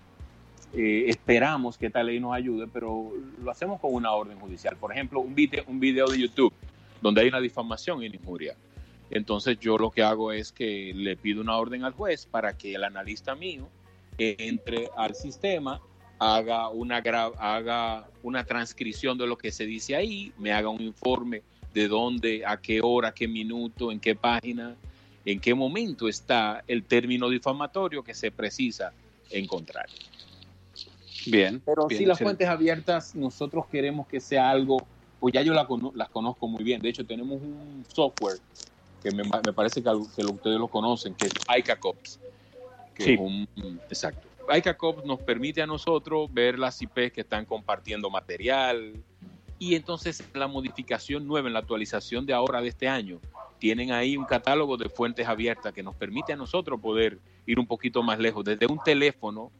eh, 0.73 1.05
esperamos 1.07 1.77
que 1.77 1.87
esta 1.87 2.03
ley 2.03 2.19
nos 2.19 2.33
ayude, 2.33 2.67
pero 2.67 3.11
lo 3.43 3.51
hacemos 3.51 3.79
con 3.79 3.93
una 3.93 4.11
orden 4.11 4.39
judicial. 4.39 4.75
Por 4.77 4.91
ejemplo, 4.91 5.19
un 5.19 5.35
video, 5.35 5.63
un 5.67 5.79
video 5.79 6.07
de 6.07 6.19
YouTube 6.19 6.53
donde 7.01 7.21
hay 7.21 7.27
una 7.27 7.39
difamación 7.39 8.03
y 8.03 8.07
una 8.07 8.15
injuria. 8.15 8.55
Entonces 9.09 9.59
yo 9.59 9.77
lo 9.77 9.91
que 9.91 10.01
hago 10.01 10.31
es 10.31 10.51
que 10.51 10.93
le 10.95 11.15
pido 11.15 11.41
una 11.41 11.57
orden 11.57 11.83
al 11.83 11.93
juez 11.93 12.25
para 12.25 12.57
que 12.57 12.73
el 12.73 12.83
analista 12.83 13.35
mío 13.35 13.67
entre 14.17 14.89
al 14.95 15.15
sistema, 15.15 15.81
haga 16.19 16.69
una, 16.69 16.97
haga 16.97 18.07
una 18.23 18.45
transcripción 18.45 19.17
de 19.17 19.27
lo 19.27 19.37
que 19.37 19.51
se 19.51 19.65
dice 19.65 19.95
ahí, 19.95 20.31
me 20.37 20.53
haga 20.53 20.69
un 20.69 20.81
informe 20.81 21.41
de 21.73 21.87
dónde, 21.87 22.45
a 22.45 22.57
qué 22.57 22.79
hora, 22.81 23.13
qué 23.13 23.27
minuto, 23.27 23.91
en 23.91 23.99
qué 23.99 24.15
página, 24.15 24.75
en 25.25 25.39
qué 25.39 25.53
momento 25.53 26.07
está 26.07 26.63
el 26.67 26.83
término 26.83 27.29
difamatorio 27.29 28.03
que 28.03 28.13
se 28.13 28.31
precisa 28.31 28.93
encontrar. 29.29 29.87
Bien. 31.31 31.61
Pero 31.65 31.87
bien, 31.87 31.99
si 31.99 32.05
las 32.05 32.15
excelente. 32.17 32.23
fuentes 32.23 32.47
abiertas, 32.47 33.15
nosotros 33.15 33.65
queremos 33.67 34.07
que 34.07 34.19
sea 34.19 34.49
algo, 34.49 34.85
pues 35.19 35.33
ya 35.33 35.41
yo 35.41 35.53
la 35.53 35.65
cono- 35.67 35.91
las 35.95 36.09
conozco 36.09 36.47
muy 36.47 36.63
bien. 36.63 36.81
De 36.81 36.89
hecho, 36.89 37.05
tenemos 37.05 37.41
un 37.41 37.85
software 37.87 38.39
que 39.03 39.11
me, 39.11 39.23
me 39.23 39.53
parece 39.53 39.81
que, 39.83 39.89
que 40.15 40.25
ustedes 40.25 40.59
lo 40.59 40.67
conocen, 40.67 41.13
que 41.13 41.25
es 41.27 41.33
ICACOPS. 41.57 42.19
Que 42.93 43.03
Sí. 43.03 43.13
es 43.13 43.19
un, 43.19 43.47
exacto. 43.89 44.27
ICACOPS 44.55 45.05
nos 45.05 45.19
permite 45.19 45.61
a 45.61 45.67
nosotros 45.67 46.31
ver 46.33 46.57
las 46.59 46.81
IPs 46.81 47.11
que 47.11 47.21
están 47.21 47.45
compartiendo 47.45 48.09
material. 48.09 48.93
Y 49.57 49.75
entonces 49.75 50.23
la 50.33 50.47
modificación 50.47 51.25
nueva, 51.27 51.47
en 51.47 51.53
la 51.53 51.59
actualización 51.59 52.25
de 52.25 52.33
ahora 52.33 52.61
de 52.61 52.67
este 52.69 52.87
año, 52.87 53.19
tienen 53.57 53.91
ahí 53.91 54.17
un 54.17 54.25
catálogo 54.25 54.75
de 54.77 54.89
fuentes 54.89 55.27
abiertas 55.27 55.73
que 55.73 55.81
nos 55.81 55.95
permite 55.95 56.33
a 56.33 56.35
nosotros 56.35 56.79
poder 56.79 57.19
ir 57.45 57.57
un 57.59 57.65
poquito 57.65 58.03
más 58.03 58.19
lejos, 58.19 58.43
desde 58.43 58.65
un 58.67 58.79
teléfono 58.83 59.51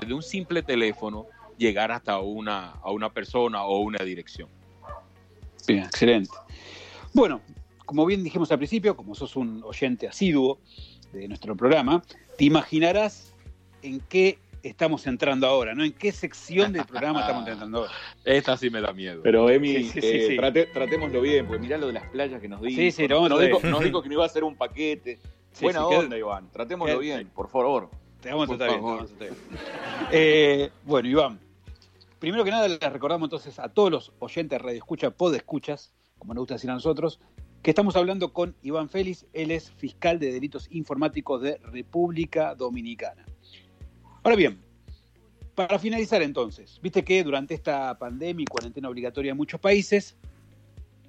desde 0.00 0.14
un 0.14 0.22
simple 0.22 0.62
teléfono 0.62 1.26
llegar 1.58 1.92
hasta 1.92 2.18
una, 2.18 2.70
a 2.72 2.90
una 2.90 3.10
persona 3.12 3.64
o 3.64 3.78
una 3.80 4.02
dirección. 4.04 4.48
Bien, 5.66 5.84
excelente. 5.84 6.30
Bueno, 7.12 7.40
como 7.84 8.04
bien 8.06 8.24
dijimos 8.24 8.50
al 8.50 8.58
principio, 8.58 8.96
como 8.96 9.14
sos 9.14 9.36
un 9.36 9.62
oyente 9.64 10.08
asiduo 10.08 10.58
de 11.12 11.28
nuestro 11.28 11.54
programa, 11.56 12.02
te 12.38 12.44
imaginarás 12.44 13.34
en 13.82 14.00
qué 14.00 14.38
estamos 14.62 15.06
entrando 15.06 15.46
ahora, 15.46 15.74
¿no? 15.74 15.84
En 15.84 15.92
qué 15.92 16.10
sección 16.12 16.72
del 16.72 16.84
programa 16.86 17.20
estamos 17.20 17.46
entrando 17.48 17.78
ahora. 17.80 17.92
Esta 18.24 18.56
sí 18.56 18.70
me 18.70 18.80
da 18.80 18.92
miedo. 18.92 19.20
Pero 19.22 19.50
Emi, 19.50 19.74
Sí, 19.74 19.84
sí, 19.90 20.00
sí, 20.00 20.06
eh, 20.06 20.26
sí. 20.28 20.36
trate- 20.36 20.72
tratémoslo 20.72 21.20
bien, 21.20 21.46
porque 21.46 21.60
mirá 21.62 21.76
lo 21.78 21.88
de 21.88 21.92
las 21.94 22.08
playas 22.08 22.40
que 22.40 22.48
nos 22.48 22.62
dijo. 22.62 22.76
Sí, 22.80 22.90
sí, 22.92 23.06
lo 23.08 23.16
vamos 23.16 23.32
a 23.32 23.34
nos, 23.34 23.40
dijo 23.44 23.58
bien. 23.58 23.70
nos 23.72 23.84
dijo 23.84 24.02
que 24.02 24.08
no 24.08 24.14
iba 24.14 24.24
a 24.24 24.28
ser 24.28 24.44
un 24.44 24.56
paquete. 24.56 25.18
Sí, 25.52 25.64
Buena 25.64 25.80
queda- 25.80 25.98
onda, 25.98 26.16
Iván. 26.16 26.48
Tratémoslo 26.50 26.94
queda- 26.94 27.16
bien, 27.16 27.28
por 27.28 27.48
favor. 27.48 27.90
Te 28.22 28.30
vamos 28.30 28.48
a 28.48 28.56
tratar 28.56 28.68
bien, 28.68 28.80
te 28.80 28.86
vamos 28.86 29.02
a 29.02 29.06
tratar 29.14 29.28
bien. 29.28 29.60
Eh, 30.12 30.70
bueno, 30.84 31.08
Iván, 31.08 31.40
primero 32.20 32.44
que 32.44 32.52
nada 32.52 32.68
les 32.68 32.78
recordamos 32.78 33.26
entonces 33.26 33.58
a 33.58 33.68
todos 33.68 33.90
los 33.90 34.12
oyentes 34.20 34.58
de 34.58 34.58
Radio 34.58 34.78
Escucha, 34.78 35.10
Podescuchas, 35.10 35.92
como 36.18 36.32
nos 36.32 36.42
gusta 36.42 36.54
decir 36.54 36.70
a 36.70 36.74
nosotros, 36.74 37.18
que 37.62 37.70
estamos 37.70 37.96
hablando 37.96 38.32
con 38.32 38.54
Iván 38.62 38.88
Félix, 38.88 39.26
él 39.32 39.50
es 39.50 39.72
fiscal 39.72 40.20
de 40.20 40.32
delitos 40.32 40.68
informáticos 40.70 41.42
de 41.42 41.56
República 41.64 42.54
Dominicana. 42.54 43.24
Ahora 44.22 44.36
bien, 44.36 44.60
para 45.56 45.80
finalizar 45.80 46.22
entonces, 46.22 46.78
viste 46.80 47.04
que 47.04 47.24
durante 47.24 47.54
esta 47.54 47.98
pandemia 47.98 48.44
y 48.44 48.46
cuarentena 48.46 48.88
obligatoria 48.88 49.32
en 49.32 49.36
muchos 49.36 49.60
países, 49.60 50.16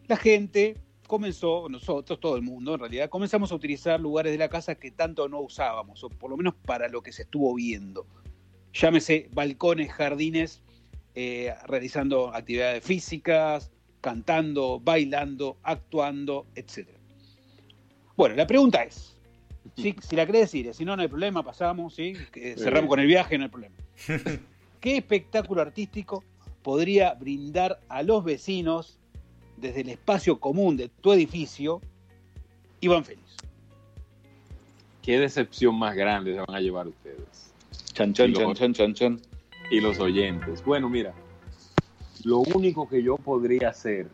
la 0.07 0.17
gente 0.17 0.77
comenzó, 1.13 1.69
nosotros, 1.69 2.19
todo 2.19 2.35
el 2.37 2.41
mundo 2.41 2.73
en 2.73 2.79
realidad, 2.79 3.07
comenzamos 3.07 3.51
a 3.51 3.55
utilizar 3.55 3.99
lugares 3.99 4.31
de 4.31 4.39
la 4.39 4.49
casa 4.49 4.73
que 4.73 4.89
tanto 4.89 5.29
no 5.29 5.41
usábamos, 5.41 6.03
o 6.03 6.09
por 6.09 6.31
lo 6.31 6.37
menos 6.37 6.55
para 6.65 6.87
lo 6.87 7.03
que 7.03 7.11
se 7.11 7.21
estuvo 7.21 7.53
viendo. 7.53 8.07
Llámese 8.73 9.29
balcones, 9.31 9.93
jardines, 9.93 10.63
eh, 11.13 11.53
realizando 11.67 12.33
actividades 12.33 12.83
físicas, 12.83 13.69
cantando, 14.01 14.79
bailando, 14.79 15.57
actuando, 15.61 16.47
etc. 16.55 16.89
Bueno, 18.17 18.33
la 18.33 18.47
pregunta 18.47 18.81
es, 18.81 19.15
¿sí? 19.77 19.95
si 20.01 20.15
la 20.15 20.25
querés 20.25 20.51
decir, 20.51 20.73
si 20.73 20.83
no, 20.83 20.95
no 20.95 21.03
hay 21.03 21.09
problema, 21.09 21.43
pasamos, 21.43 21.93
¿sí? 21.93 22.15
Cerramos 22.57 22.89
con 22.89 22.99
el 22.99 23.05
viaje, 23.05 23.37
no 23.37 23.43
hay 23.43 23.51
problema. 23.51 23.75
¿Qué 24.81 24.97
espectáculo 24.97 25.61
artístico 25.61 26.23
podría 26.63 27.13
brindar 27.13 27.81
a 27.87 28.01
los 28.01 28.23
vecinos 28.23 28.97
desde 29.57 29.81
el 29.81 29.89
espacio 29.89 30.39
común 30.39 30.77
de 30.77 30.89
tu 30.89 31.13
edificio 31.13 31.81
Iván 32.81 33.03
Félix? 33.05 33.23
¿Qué 35.01 35.19
decepción 35.19 35.77
más 35.77 35.95
grande 35.95 36.33
se 36.33 36.39
van 36.39 36.55
a 36.55 36.59
llevar 36.61 36.87
ustedes? 36.87 37.51
Chan, 37.93 38.13
chan, 38.13 38.29
Y 38.29 38.33
chan, 38.33 38.47
lo- 38.47 38.53
chan, 38.53 38.73
chan, 38.73 38.93
chan. 38.93 39.21
Y 39.69 39.79
los 39.81 39.99
oyentes. 39.99 40.63
Bueno, 40.63 40.89
mira, 40.89 41.13
lo 42.23 42.39
único 42.39 42.87
que 42.87 43.01
yo 43.03 43.15
podría 43.17 43.69
hacer, 43.69 44.09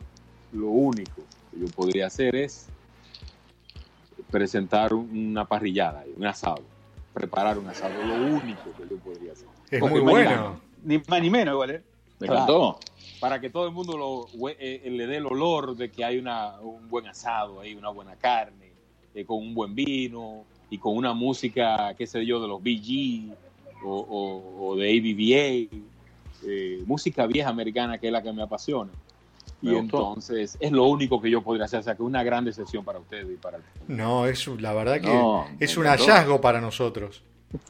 lo 0.52 0.68
único 0.68 1.22
que 1.52 1.60
yo 1.60 1.66
podría 1.68 2.08
hacer 2.08 2.36
es 2.36 2.68
presentar 4.32 4.94
una 4.94 5.46
parrillada, 5.46 6.04
un 6.16 6.26
asado, 6.26 6.62
preparar 7.14 7.58
un 7.58 7.68
asado, 7.68 8.04
lo 8.04 8.16
único 8.16 8.72
que 8.74 8.88
yo 8.90 8.98
podría 8.98 9.34
hacer. 9.34 9.48
Es 9.72 9.80
Porque 9.80 9.96
muy 10.02 10.12
bueno. 10.12 10.60
Ni 10.84 11.00
más 11.08 11.22
ni 11.22 11.30
menos, 11.30 11.54
igual, 11.54 11.72
¿eh? 11.72 11.84
¿Me 12.20 12.28
Claro. 12.28 12.80
Para 13.20 13.40
que 13.42 13.50
todo 13.50 13.66
el 13.66 13.72
mundo 13.74 13.98
lo, 13.98 14.30
hue- 14.32 14.56
eh, 14.60 14.90
le 14.90 15.08
dé 15.08 15.18
el 15.18 15.26
olor 15.26 15.76
de 15.76 15.92
que 15.92 16.04
hay 16.06 16.18
una, 16.18 16.60
un 16.62 16.90
buen 16.90 17.08
asado 17.08 17.60
ahí, 17.60 17.76
una 17.76 17.90
buena 17.90 18.16
carne, 18.16 18.72
eh, 19.14 19.26
con 19.26 19.38
un 19.40 19.54
buen 19.54 19.76
vino 19.76 20.46
y 20.70 20.78
con 20.78 20.96
una 20.96 21.14
música, 21.14 21.94
qué 21.98 22.08
sé 22.08 22.26
yo, 22.26 22.40
de 22.42 22.48
los 22.48 22.62
BG 22.62 23.34
o, 23.84 23.98
o- 24.00 24.68
o 24.70 24.76
de 24.76 24.90
ABBA, 24.90 25.80
eh, 26.48 26.84
música 26.86 27.26
vieja 27.28 27.50
americana 27.50 27.98
que 27.98 28.08
es 28.08 28.14
la 28.14 28.22
que 28.24 28.32
me 28.32 28.44
apasiona. 28.44 28.92
Me 29.62 29.72
y 29.72 29.76
gustó. 29.76 29.98
entonces 29.98 30.58
es 30.62 30.72
lo 30.72 30.86
único 30.86 31.22
que 31.22 31.30
yo 31.30 31.42
podría 31.42 31.66
hacer, 31.66 31.80
o 31.82 31.84
sea 31.84 31.96
que 31.96 32.02
es 32.04 32.08
una 32.08 32.24
gran 32.24 32.46
decepción 32.46 32.86
para 32.86 33.00
ustedes 33.00 33.28
y 33.30 33.36
para 33.36 33.58
el 33.58 33.64
No, 33.88 34.26
es 34.26 34.48
la 34.48 34.74
verdad 34.74 35.02
que 35.02 35.08
No, 35.08 35.48
es 35.60 35.76
un 35.76 35.86
hallazgo 35.86 36.40
para 36.40 36.62
nosotros. 36.62 37.22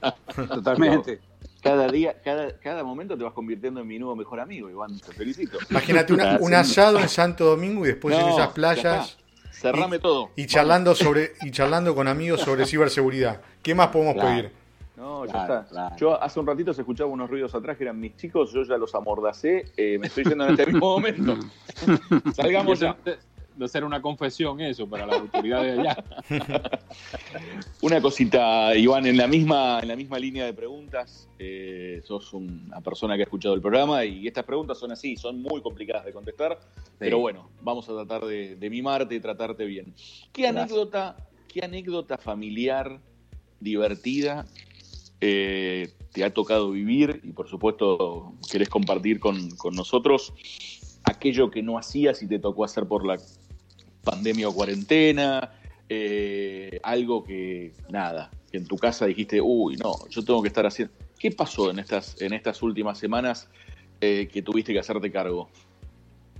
Totalmente. 0.53 1.19
Cada 1.61 1.87
día, 1.89 2.15
cada, 2.23 2.57
cada 2.59 2.83
momento 2.83 3.17
te 3.17 3.23
vas 3.23 3.33
convirtiendo 3.33 3.81
en 3.81 3.87
mi 3.87 3.99
nuevo 3.99 4.15
mejor 4.15 4.39
amigo, 4.39 4.69
Iván. 4.69 4.97
Te 4.99 5.11
felicito. 5.13 5.57
Imagínate 5.69 6.13
una- 6.13 6.37
un 6.39 6.53
asado 6.53 6.99
en 6.99 7.09
Santo 7.09 7.45
Domingo 7.45 7.83
y 7.85 7.89
después 7.89 8.15
en 8.17 8.27
esas 8.27 8.47
ya 8.47 8.53
playas. 8.53 9.17
Cerrame 9.51 9.99
todo. 9.99 10.29
y 10.37 10.45
charlando 10.45 10.95
sobre 10.95 11.33
y 11.41 11.51
charlando 11.51 11.93
con 11.93 12.07
amigos 12.07 12.39
sobre 12.41 12.65
ciberseguridad. 12.65 13.41
¿Qué 13.61 13.75
más 13.75 13.89
podemos 13.89 14.13
Claro. 14.13 14.29
pedir? 14.29 14.51
No, 14.95 15.25
ya 15.25 15.31
Claro, 15.31 15.53
está. 15.59 15.67
claro. 15.69 15.95
Yo 15.97 16.21
hace 16.23 16.39
un 16.39 16.47
ratito 16.47 16.73
se 16.73 16.81
escuchaba 16.81 17.09
unos 17.09 17.29
ruidos 17.29 17.53
atrás 17.55 17.75
que 17.77 17.83
eran 17.83 17.99
mis 17.99 18.15
chicos, 18.15 18.51
yo 18.53 18.63
ya 18.63 18.77
los 18.77 18.93
amordacé, 18.95 19.65
eh, 19.75 19.97
me 19.99 20.07
estoy 20.07 20.23
yendo 20.25 20.45
en 20.45 20.51
este 20.51 20.65
mismo 20.65 20.87
momento. 20.97 21.37
Salgamos 22.35 22.79
ya. 22.79 22.95
De, 23.59 23.67
será 23.67 23.85
una 23.85 24.01
confesión 24.01 24.59
eso 24.61 24.89
para 24.89 25.05
las 25.05 25.19
autoridades 25.19 25.75
de 25.75 25.81
allá. 25.81 26.03
Una 27.81 28.01
cosita, 28.01 28.75
Iván, 28.75 29.05
en 29.05 29.17
la 29.17 29.27
misma, 29.27 29.79
en 29.81 29.87
la 29.87 29.95
misma 29.95 30.17
línea 30.19 30.45
de 30.45 30.53
preguntas, 30.53 31.29
eh, 31.37 32.01
sos 32.05 32.33
una 32.33 32.81
persona 32.81 33.15
que 33.15 33.21
ha 33.21 33.25
escuchado 33.25 33.53
el 33.55 33.61
programa 33.61 34.05
y 34.05 34.27
estas 34.27 34.45
preguntas 34.45 34.77
son 34.77 34.91
así, 34.91 35.15
son 35.15 35.41
muy 35.41 35.61
complicadas 35.61 36.05
de 36.05 36.13
contestar, 36.13 36.59
pero 36.97 37.19
bueno, 37.19 37.49
vamos 37.61 37.87
a 37.89 37.93
tratar 37.93 38.25
de, 38.25 38.55
de 38.55 38.69
mimarte 38.69 39.15
y 39.15 39.19
tratarte 39.19 39.65
bien. 39.65 39.93
¿Qué 40.31 40.43
Gracias. 40.43 40.63
anécdota, 40.63 41.17
qué 41.47 41.65
anécdota 41.65 42.17
familiar 42.17 42.99
divertida 43.59 44.45
eh, 45.21 45.91
te 46.13 46.23
ha 46.23 46.33
tocado 46.33 46.71
vivir 46.71 47.19
y 47.23 47.33
por 47.33 47.49
supuesto 47.49 48.33
querés 48.49 48.69
compartir 48.69 49.19
con, 49.19 49.51
con 49.57 49.75
nosotros 49.75 50.33
aquello 51.03 51.51
que 51.51 51.61
no 51.61 51.77
hacías 51.77 52.23
y 52.23 52.27
te 52.27 52.39
tocó 52.39 52.63
hacer 52.63 52.87
por 52.87 53.05
la 53.05 53.17
pandemia 54.03 54.49
o 54.49 54.53
cuarentena, 54.53 55.51
eh, 55.87 56.79
algo 56.83 57.23
que 57.23 57.73
nada, 57.89 58.29
que 58.51 58.57
en 58.57 58.65
tu 58.67 58.77
casa 58.77 59.05
dijiste, 59.05 59.41
uy, 59.41 59.75
no, 59.77 60.07
yo 60.09 60.23
tengo 60.23 60.41
que 60.41 60.47
estar 60.47 60.65
haciendo. 60.65 60.93
¿Qué 61.17 61.31
pasó 61.31 61.71
en 61.71 61.79
estas, 61.79 62.21
en 62.21 62.33
estas 62.33 62.61
últimas 62.61 62.97
semanas 62.97 63.49
eh, 63.99 64.29
que 64.31 64.41
tuviste 64.41 64.71
que 64.71 64.79
hacerte 64.79 65.11
cargo? 65.11 65.49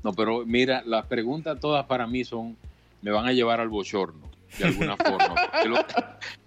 No, 0.04 0.14
pero 0.14 0.46
mira, 0.46 0.84
las 0.86 1.06
preguntas 1.08 1.60
todas 1.60 1.86
para 1.86 2.08
mí 2.08 2.24
son, 2.24 2.58
me 3.02 3.12
van 3.12 3.26
a 3.26 3.34
llevar 3.34 3.60
al 3.60 3.70
bochorno, 3.70 4.30
de 4.58 4.66
alguna 4.66 4.96
forma. 4.98 5.36
Lo, 5.66 5.78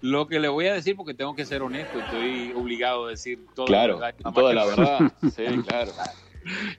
lo 0.01 0.29
que 0.29 0.41
le 0.41 0.49
voy 0.49 0.67
a 0.67 0.75
decir, 0.75 0.97
porque 0.97 1.13
tengo 1.13 1.35
que 1.35 1.45
ser 1.45 1.63
honesto, 1.63 1.99
estoy 2.01 2.53
obligado 2.57 3.07
a 3.07 3.11
decir 3.11 3.45
toda 3.55 3.67
claro, 3.67 3.99
la 4.01 4.13
verdad. 4.13 4.33
toda 4.33 4.55
la 4.55 4.65
verdad. 4.65 5.13
Sí, 5.35 5.45
claro. 5.67 5.93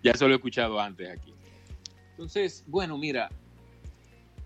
Ya 0.04 0.12
eso 0.12 0.28
lo 0.28 0.34
he 0.34 0.36
escuchado 0.36 0.78
antes 0.78 1.10
aquí. 1.10 1.34
Entonces, 2.12 2.66
bueno, 2.68 2.98
mira, 2.98 3.30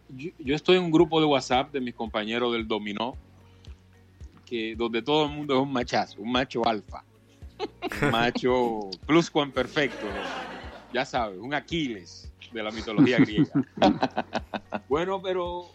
yo, 0.09 0.55
estoy 0.55 0.77
en 0.77 0.83
un 0.83 0.91
grupo 0.91 1.19
de 1.19 1.25
WhatsApp 1.25 1.71
de 1.71 1.81
mis 1.81 1.93
compañeros 1.93 2.53
del 2.53 2.67
dominó, 2.67 3.15
que 4.45 4.75
donde 4.75 5.01
todo 5.01 5.25
el 5.25 5.31
mundo 5.31 5.55
es 5.55 5.61
un 5.61 5.71
machazo, 5.71 6.21
un 6.21 6.31
macho 6.31 6.65
alfa, 6.67 7.03
un 8.01 8.11
macho 8.11 8.89
perfecto, 9.53 10.07
ya 10.93 11.05
sabes, 11.05 11.39
un 11.39 11.53
Aquiles 11.53 12.31
de 12.51 12.63
la 12.63 12.71
mitología 12.71 13.17
griega. 13.17 13.51
Bueno, 14.87 15.21
pero 15.21 15.69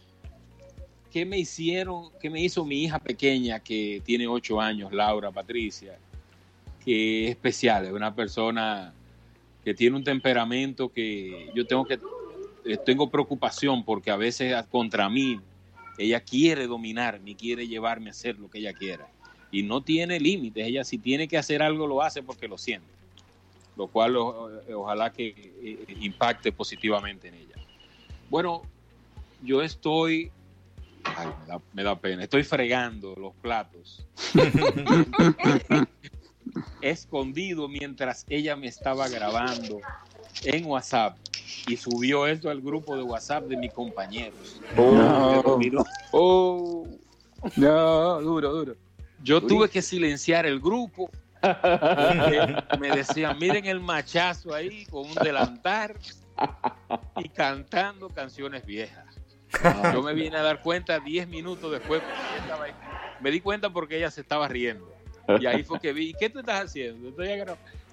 ¿qué 1.10 1.26
me 1.26 1.38
hicieron, 1.38 2.10
qué 2.20 2.30
me 2.30 2.40
hizo 2.42 2.64
mi 2.64 2.84
hija 2.84 2.98
pequeña 2.98 3.60
que 3.60 4.00
tiene 4.04 4.26
ocho 4.26 4.60
años, 4.60 4.92
Laura 4.92 5.30
Patricia, 5.30 5.98
que 6.82 7.24
es 7.24 7.30
especial, 7.30 7.86
es 7.86 7.92
una 7.92 8.14
persona 8.14 8.94
que 9.62 9.74
tiene 9.74 9.96
un 9.96 10.02
temperamento 10.02 10.88
que 10.88 11.50
yo 11.54 11.66
tengo 11.66 11.84
que 11.84 11.98
tengo 12.84 13.10
preocupación 13.10 13.84
porque 13.84 14.10
a 14.10 14.16
veces 14.16 14.54
contra 14.68 15.08
mí 15.08 15.40
ella 15.98 16.20
quiere 16.20 16.66
dominarme, 16.66 17.36
quiere 17.36 17.68
llevarme 17.68 18.08
a 18.08 18.12
hacer 18.12 18.38
lo 18.38 18.48
que 18.48 18.58
ella 18.58 18.72
quiera 18.72 19.08
y 19.50 19.62
no 19.62 19.82
tiene 19.82 20.18
límites. 20.20 20.66
Ella 20.66 20.84
si 20.84 20.98
tiene 20.98 21.28
que 21.28 21.38
hacer 21.38 21.62
algo 21.62 21.86
lo 21.86 22.02
hace 22.02 22.22
porque 22.22 22.48
lo 22.48 22.56
siente, 22.56 22.92
lo 23.76 23.88
cual 23.88 24.16
o- 24.16 24.50
ojalá 24.74 25.12
que 25.12 25.34
eh, 25.36 25.96
impacte 26.00 26.52
positivamente 26.52 27.28
en 27.28 27.34
ella. 27.34 27.56
Bueno, 28.28 28.62
yo 29.42 29.60
estoy, 29.60 30.30
ay, 31.14 31.34
me, 31.38 31.46
da, 31.46 31.60
me 31.72 31.82
da 31.82 32.00
pena, 32.00 32.22
estoy 32.22 32.44
fregando 32.44 33.14
los 33.16 33.34
platos 33.36 34.06
escondido 36.80 37.68
mientras 37.68 38.24
ella 38.28 38.56
me 38.56 38.68
estaba 38.68 39.08
grabando 39.08 39.80
en 40.44 40.64
WhatsApp 40.66 41.16
y 41.66 41.76
subió 41.76 42.26
esto 42.26 42.50
al 42.50 42.60
grupo 42.60 42.96
de 42.96 43.02
WhatsApp 43.02 43.44
de 43.44 43.56
mis 43.56 43.72
compañeros. 43.72 44.60
Miró, 45.58 45.84
Oh, 46.12 46.86
No, 47.56 48.20
duro, 48.20 48.52
duro. 48.52 48.76
Yo 49.22 49.40
tuve 49.40 49.68
que 49.68 49.82
silenciar 49.82 50.46
el 50.46 50.60
grupo. 50.60 51.10
me 52.78 52.90
decían, 52.90 53.38
miren 53.38 53.66
el 53.66 53.80
machazo 53.80 54.54
ahí 54.54 54.84
con 54.86 55.06
un 55.08 55.14
delantar 55.14 55.96
y 57.16 57.28
cantando 57.28 58.08
canciones 58.08 58.64
viejas. 58.64 59.04
Yo 59.92 60.02
me 60.02 60.14
vine 60.14 60.36
a 60.36 60.42
dar 60.42 60.62
cuenta 60.62 60.98
10 60.98 61.28
minutos 61.28 61.70
después. 61.70 62.02
Me 63.20 63.30
di 63.30 63.40
cuenta 63.40 63.70
porque 63.70 63.96
ella 63.98 64.10
se 64.10 64.20
estaba 64.22 64.48
riendo. 64.48 64.90
Y 65.40 65.46
ahí 65.46 65.62
fue 65.62 65.78
que 65.78 65.92
vi, 65.92 66.14
¿qué 66.14 66.30
tú 66.30 66.40
estás 66.40 66.64
haciendo? 66.64 67.08
Estoy 67.10 67.28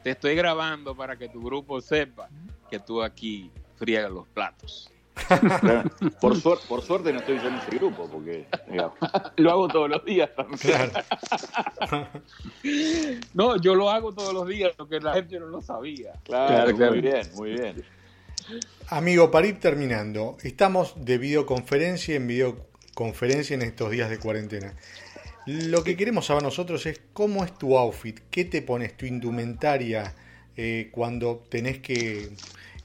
te 0.04 0.12
estoy 0.12 0.36
grabando 0.36 0.96
para 0.96 1.18
que 1.18 1.30
tu 1.30 1.42
grupo 1.42 1.82
sepa 1.82 2.30
que 2.70 2.80
tú 2.80 3.02
aquí 3.04 3.52
friegas 3.78 4.12
los 4.12 4.28
platos. 4.28 4.92
por, 6.22 6.34
suer- 6.38 6.66
por 6.70 6.82
suerte 6.82 7.12
no 7.12 7.20
estoy 7.20 7.38
yo 7.40 7.50
en 7.50 7.56
ese 7.56 7.72
grupo, 7.76 8.08
porque 8.10 8.48
digamos, 8.70 8.94
lo 9.36 9.52
hago 9.52 9.68
todos 9.68 9.90
los 9.90 10.06
días 10.06 10.30
también. 10.36 10.60
Claro. 10.60 12.08
No, 13.34 13.58
yo 13.58 13.76
lo 13.76 13.90
hago 13.90 14.14
todos 14.14 14.34
los 14.34 14.48
días, 14.48 14.72
porque 14.78 15.00
la 15.00 15.14
gente 15.14 15.40
no 15.40 15.48
lo 15.48 15.62
sabía. 15.62 16.14
Claro, 16.24 16.48
Claro, 16.48 16.76
claro. 16.78 16.92
muy 16.94 17.02
bien, 17.02 17.22
muy 17.36 17.52
bien. 17.52 17.84
Amigo, 18.90 19.30
para 19.32 19.48
ir 19.48 19.60
terminando, 19.60 20.38
estamos 20.44 20.94
de 21.06 21.18
videoconferencia 21.18 22.16
en 22.16 22.28
videoconferencia 22.28 23.54
en 23.54 23.62
estos 23.62 23.92
días 23.92 24.10
de 24.10 24.20
cuarentena. 24.20 24.74
Lo 25.46 25.84
que 25.84 25.98
queremos 25.98 26.26
saber 26.26 26.44
nosotros 26.44 26.86
es 26.86 27.02
cómo 27.14 27.44
es 27.44 27.58
tu 27.58 27.78
outfit, 27.78 28.20
qué 28.30 28.46
te 28.46 28.62
pones, 28.62 28.96
tu 28.98 29.06
indumentaria 29.06 30.14
eh, 30.56 30.90
cuando 30.92 31.44
tenés 31.50 31.80
que 31.80 32.32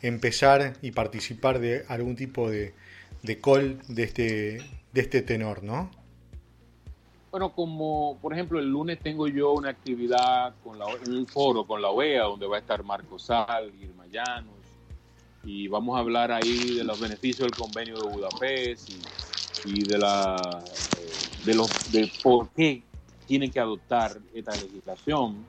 empezar 0.00 0.74
y 0.82 0.92
participar 0.92 1.58
de 1.58 1.84
algún 1.88 2.16
tipo 2.16 2.48
de, 2.48 2.74
de 3.22 3.40
call 3.40 3.80
de 3.88 4.02
este, 4.04 4.58
de 4.92 5.00
este 5.00 5.22
tenor, 5.22 5.62
¿no? 5.62 5.90
Bueno, 7.30 7.52
como 7.52 8.16
por 8.22 8.32
ejemplo 8.32 8.60
el 8.60 8.70
lunes 8.70 9.00
tengo 9.00 9.26
yo 9.26 9.52
una 9.52 9.70
actividad 9.70 10.54
con 10.62 10.78
un 10.80 11.26
foro 11.26 11.66
con 11.66 11.82
la 11.82 11.88
OEA 11.88 12.22
donde 12.22 12.46
va 12.46 12.56
a 12.56 12.60
estar 12.60 12.84
Marco 12.84 13.18
Sal, 13.18 13.72
Irma 13.80 14.06
Llanos 14.06 14.54
y 15.42 15.68
vamos 15.68 15.96
a 15.96 16.00
hablar 16.00 16.30
ahí 16.30 16.76
de 16.76 16.84
los 16.84 17.00
beneficios 17.00 17.50
del 17.50 17.56
convenio 17.56 17.96
de 17.96 18.08
Budapest 18.08 18.90
y, 19.66 19.82
de 19.82 19.98
la 19.98 20.36
de 21.44 21.54
los 21.54 21.92
de 21.92 22.10
por 22.22 22.48
qué 22.50 22.82
tienen 23.26 23.50
que 23.50 23.60
adoptar 23.60 24.18
esta 24.34 24.52
legislación 24.52 25.44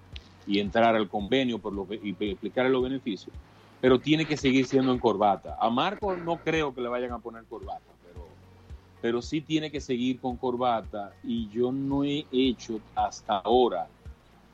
y 0.47 0.59
entrar 0.59 0.95
al 0.95 1.09
convenio 1.09 1.59
por 1.59 1.73
y 2.03 2.15
explicar 2.19 2.69
los 2.69 2.83
beneficios, 2.83 3.33
pero 3.81 3.99
tiene 3.99 4.25
que 4.25 4.37
seguir 4.37 4.65
siendo 4.65 4.91
en 4.91 4.99
corbata. 4.99 5.57
A 5.59 5.69
Marco 5.69 6.15
no 6.15 6.37
creo 6.37 6.73
que 6.73 6.81
le 6.81 6.87
vayan 6.87 7.11
a 7.11 7.19
poner 7.19 7.43
corbata, 7.45 7.83
pero 8.05 8.27
pero 9.01 9.21
sí 9.21 9.41
tiene 9.41 9.71
que 9.71 9.81
seguir 9.81 10.19
con 10.19 10.37
corbata 10.37 11.13
y 11.23 11.49
yo 11.49 11.71
no 11.71 12.03
he 12.03 12.25
hecho 12.31 12.79
hasta 12.95 13.37
ahora 13.37 13.87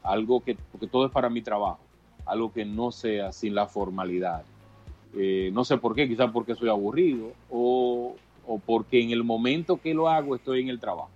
algo 0.04 0.42
que, 0.42 0.58
porque 0.72 0.88
todo 0.88 1.06
es 1.06 1.12
para 1.12 1.30
mi 1.30 1.42
trabajo, 1.42 1.80
algo 2.26 2.52
que 2.52 2.66
no 2.66 2.92
sea 2.92 3.32
sin 3.32 3.56
la 3.56 3.68
formalidad. 3.68 4.44
Eh, 5.16 5.52
no 5.54 5.66
sé 5.66 5.78
por 5.78 5.94
qué, 5.94 6.08
quizás 6.08 6.32
porque 6.32 6.56
soy 6.56 6.70
aburrido 6.70 7.34
o, 7.50 8.16
o 8.48 8.60
porque 8.60 9.02
en 9.02 9.12
el 9.12 9.24
momento 9.24 9.80
que 9.80 9.94
lo 9.94 10.10
hago 10.10 10.36
estoy 10.36 10.62
en 10.62 10.70
el 10.70 10.80
trabajo. 10.80 11.10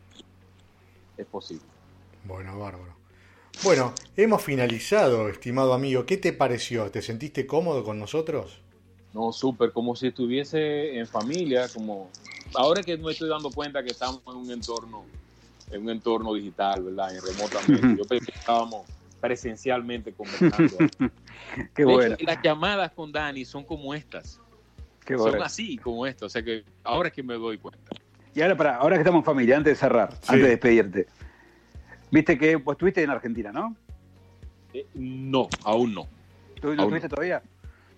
Es 1.18 1.26
posible. 1.26 1.64
Bueno, 2.26 2.58
bárbaro. 2.60 2.96
Bueno, 3.64 3.94
hemos 4.18 4.42
finalizado, 4.44 5.30
estimado 5.30 5.74
amigo. 5.74 6.06
¿Qué 6.06 6.18
te 6.18 6.34
pareció? 6.34 6.92
¿Te 6.92 7.02
sentiste 7.02 7.48
cómodo 7.48 7.84
con 7.84 8.00
nosotros? 8.00 8.60
No, 9.14 9.32
súper, 9.32 9.72
como 9.72 9.96
si 9.96 10.08
estuviese 10.08 10.98
en 11.00 11.08
familia, 11.08 11.70
como 11.74 12.10
ahora 12.54 12.84
que 12.84 12.98
me 12.98 13.12
estoy 13.12 13.30
dando 13.30 13.50
cuenta 13.50 13.82
que 13.82 13.92
estamos 13.92 14.22
en 14.28 14.36
un 14.36 14.52
entorno, 14.52 15.06
en 15.72 15.84
un 15.84 15.90
entorno 15.90 16.34
digital, 16.34 16.84
¿verdad? 16.84 17.16
En 17.16 17.22
remotamente. 17.22 17.98
Yo 17.98 18.06
pensé 18.06 18.32
que 18.32 18.40
estábamos 18.40 18.86
presencialmente 19.22 20.14
conversando. 20.14 20.78
Qué 21.74 21.86
De 21.86 21.86
bueno. 21.86 22.16
hecho, 22.16 22.26
las 22.26 22.42
llamadas 22.44 22.92
con 22.92 23.12
Dani 23.12 23.46
son 23.46 23.64
como 23.64 23.94
estas. 23.94 24.40
Qué 25.06 25.16
Son 25.18 25.30
bueno. 25.32 25.46
así 25.46 25.78
como 25.78 26.06
estas. 26.06 26.24
O 26.24 26.30
sea 26.30 26.44
que 26.44 26.66
ahora 26.84 27.08
es 27.10 27.14
que 27.14 27.24
me 27.24 27.36
doy 27.36 27.58
cuenta. 27.58 27.96
Y 28.36 28.42
ahora, 28.42 28.56
para, 28.58 28.76
ahora 28.76 28.96
que 28.98 29.02
estamos 29.02 29.22
en 29.22 29.26
familia, 29.26 29.58
antes 29.58 29.72
de 29.72 29.76
cerrar, 29.80 30.12
Sí. 30.14 30.20
antes 30.28 30.44
de 30.44 30.50
despedirte, 30.50 31.08
viste 32.12 32.38
que 32.38 32.60
pues 32.60 32.76
estuviste 32.76 33.02
en 33.02 33.10
Argentina, 33.10 33.52
¿no? 33.52 33.76
Eh, 34.74 34.86
no, 34.94 35.48
aún 35.64 35.94
no. 35.94 36.08
¿Tú 36.62 36.76
no 36.76 36.84
estuviste 36.84 37.08
todavía? 37.10 37.42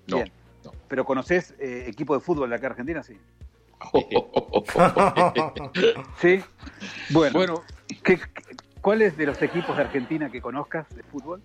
No, 0.07 0.17
Bien. 0.17 0.31
no. 0.63 0.71
Pero 0.87 1.03
conoces 1.05 1.55
eh, 1.59 1.85
equipo 1.87 2.13
de 2.13 2.19
fútbol 2.21 2.49
de 2.51 2.55
acá 2.55 2.67
Argentina, 2.67 3.01
sí. 3.03 3.17
Sí. 6.21 6.43
Bueno, 7.09 7.33
Bueno, 7.33 7.63
¿qué- 8.03 8.19
¿cuáles 8.81 9.17
de 9.17 9.25
los 9.25 9.41
equipos 9.41 9.75
de 9.75 9.83
Argentina 9.83 10.29
que 10.31 10.41
conozcas 10.41 10.87
de 10.95 11.03
fútbol? 11.03 11.41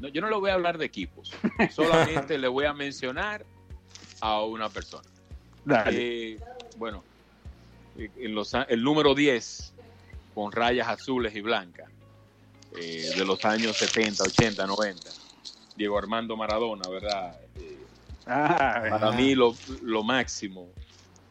no, 0.00 0.08
yo 0.08 0.20
no 0.20 0.28
le 0.28 0.36
voy 0.36 0.50
a 0.50 0.54
hablar 0.54 0.76
de 0.78 0.84
equipos. 0.86 1.32
Solamente 1.70 2.36
le 2.36 2.48
voy 2.48 2.64
a 2.64 2.72
mencionar 2.74 3.44
a 4.20 4.42
una 4.42 4.68
persona. 4.68 5.08
Dale. 5.64 6.32
Eh, 6.32 6.38
bueno, 6.76 7.04
en 7.96 8.34
los, 8.34 8.52
el 8.68 8.82
número 8.82 9.14
10, 9.14 9.72
con 10.34 10.50
rayas 10.52 10.88
azules 10.88 11.34
y 11.34 11.40
blancas, 11.40 11.88
eh, 12.76 13.12
de 13.16 13.24
los 13.24 13.44
años 13.44 13.76
70, 13.76 14.24
80, 14.24 14.66
90. 14.66 15.10
Diego 15.76 15.98
Armando 15.98 16.36
Maradona, 16.36 16.88
¿verdad? 16.88 17.36
Eh, 17.58 17.78
Ah, 18.26 18.84
para 18.88 19.08
Ah. 19.08 19.12
mí 19.12 19.34
lo, 19.34 19.54
lo 19.82 20.02
máximo. 20.02 20.68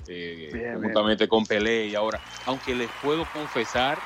eh, 0.07 0.49
Bien, 0.53 0.81
juntamente 0.81 1.27
con 1.29 1.45
Pelé 1.45 1.87
y 1.87 1.95
ahora, 1.95 2.19
aunque 2.45 2.75
les 2.75 2.89
puedo 3.01 3.25
confesar 3.31 3.97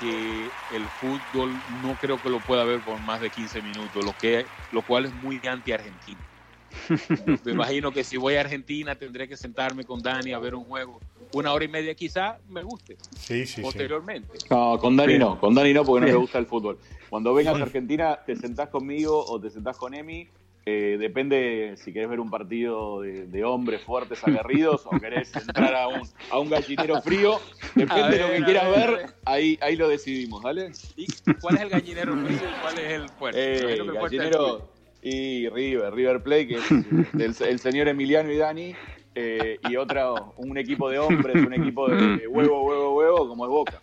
que 0.00 0.50
el 0.74 0.84
fútbol 1.00 1.52
no 1.82 1.94
creo 2.00 2.20
que 2.20 2.28
lo 2.28 2.40
pueda 2.40 2.64
ver 2.64 2.80
por 2.80 2.98
más 3.00 3.20
de 3.20 3.30
15 3.30 3.62
minutos, 3.62 4.04
lo, 4.04 4.12
que, 4.20 4.44
lo 4.72 4.82
cual 4.82 5.06
es 5.06 5.14
muy 5.14 5.40
anti-argentino. 5.46 6.20
Me 7.44 7.52
imagino 7.52 7.92
que 7.92 8.02
si 8.04 8.16
voy 8.16 8.34
a 8.34 8.40
Argentina 8.40 8.96
tendré 8.96 9.28
que 9.28 9.36
sentarme 9.36 9.84
con 9.84 10.02
Dani 10.02 10.32
a 10.32 10.38
ver 10.40 10.54
un 10.56 10.64
juego 10.64 11.00
una 11.32 11.52
hora 11.52 11.64
y 11.64 11.68
media 11.68 11.94
quizá 11.94 12.38
me 12.48 12.62
guste 12.62 12.96
Sí, 13.18 13.46
sí, 13.46 13.56
sí. 13.56 13.60
posteriormente. 13.62 14.38
No, 14.50 14.78
con 14.78 14.96
Dani 14.96 15.08
Bien. 15.14 15.20
no, 15.20 15.38
con 15.40 15.54
Dani 15.54 15.72
no 15.74 15.84
porque 15.84 16.00
no 16.00 16.06
Bien. 16.06 16.16
le 16.16 16.20
gusta 16.20 16.38
el 16.38 16.46
fútbol. 16.46 16.78
Cuando 17.10 17.32
vengas 17.34 17.58
a 17.58 17.62
Argentina, 17.62 18.18
te 18.26 18.36
sentás 18.36 18.68
conmigo 18.68 19.24
o 19.26 19.40
te 19.40 19.50
sentás 19.50 19.76
con 19.76 19.94
Emi. 19.94 20.28
eh, 20.70 20.96
depende 20.98 21.74
si 21.78 21.94
querés 21.94 22.10
ver 22.10 22.20
un 22.20 22.30
partido 22.30 23.00
de, 23.00 23.26
de 23.26 23.44
hombres 23.44 23.80
fuertes, 23.82 24.22
aguerridos, 24.22 24.82
o 24.84 24.90
querés 25.00 25.34
entrar 25.34 25.74
a 25.74 25.88
un, 25.88 26.02
a 26.30 26.38
un 26.38 26.50
gallinero 26.50 27.00
frío. 27.00 27.40
Depende 27.74 28.18
de 28.18 28.18
lo 28.18 28.28
que 28.34 28.44
quieras 28.44 28.70
ver, 28.76 29.06
ahí, 29.24 29.58
ahí 29.62 29.76
lo 29.76 29.88
decidimos, 29.88 30.42
¿vale? 30.42 30.72
¿Y 30.96 31.06
cuál 31.40 31.56
es 31.56 31.62
el 31.62 31.68
gallinero 31.70 32.12
frío 32.18 32.36
y 32.36 32.60
cuál 32.62 32.78
es 32.78 32.92
el 32.92 33.08
fuerte? 33.08 33.74
Eh, 33.74 33.78
gallinero 33.94 34.68
y 35.00 35.48
River, 35.48 35.94
River 35.94 36.22
Play, 36.22 36.46
que 36.48 36.56
es 36.56 36.70
el, 37.40 37.48
el 37.48 37.58
señor 37.60 37.88
Emiliano 37.88 38.30
y 38.30 38.36
Dani, 38.36 38.74
eh, 39.20 39.58
y 39.68 39.76
otra, 39.76 40.12
un 40.36 40.56
equipo 40.58 40.88
de 40.88 40.98
hombres, 40.98 41.34
un 41.44 41.52
equipo 41.52 41.88
de, 41.88 41.96
de 42.18 42.28
huevo, 42.28 42.62
huevo, 42.64 42.94
huevo, 42.96 43.28
como 43.28 43.44
es 43.44 43.50
Boca. 43.50 43.80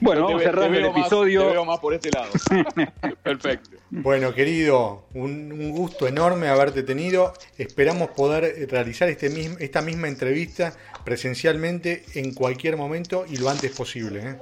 Bueno, 0.00 0.24
vamos 0.26 0.42
cerrando 0.42 0.78
el 0.78 0.84
más- 0.90 0.98
episodio. 1.00 1.42
te 1.46 1.52
veo 1.52 1.64
más 1.64 1.78
por 1.80 1.94
este 1.94 2.10
lado. 2.10 2.30
Perfecto. 3.22 3.76
Bueno, 3.90 4.32
querido, 4.32 5.04
un, 5.14 5.52
un 5.52 5.70
gusto 5.72 6.06
enorme 6.06 6.48
haberte 6.48 6.82
tenido. 6.84 7.32
Esperamos 7.58 8.10
poder 8.10 8.44
eh, 8.44 8.66
realizar 8.66 9.08
este 9.08 9.30
mismo, 9.30 9.56
esta 9.58 9.82
misma 9.82 10.06
entrevista 10.08 10.72
presencialmente 11.04 12.04
en 12.14 12.32
cualquier 12.34 12.76
momento 12.76 13.24
y 13.28 13.36
lo 13.36 13.48
antes 13.50 13.72
posible. 13.72 14.20
¿eh? 14.30 14.36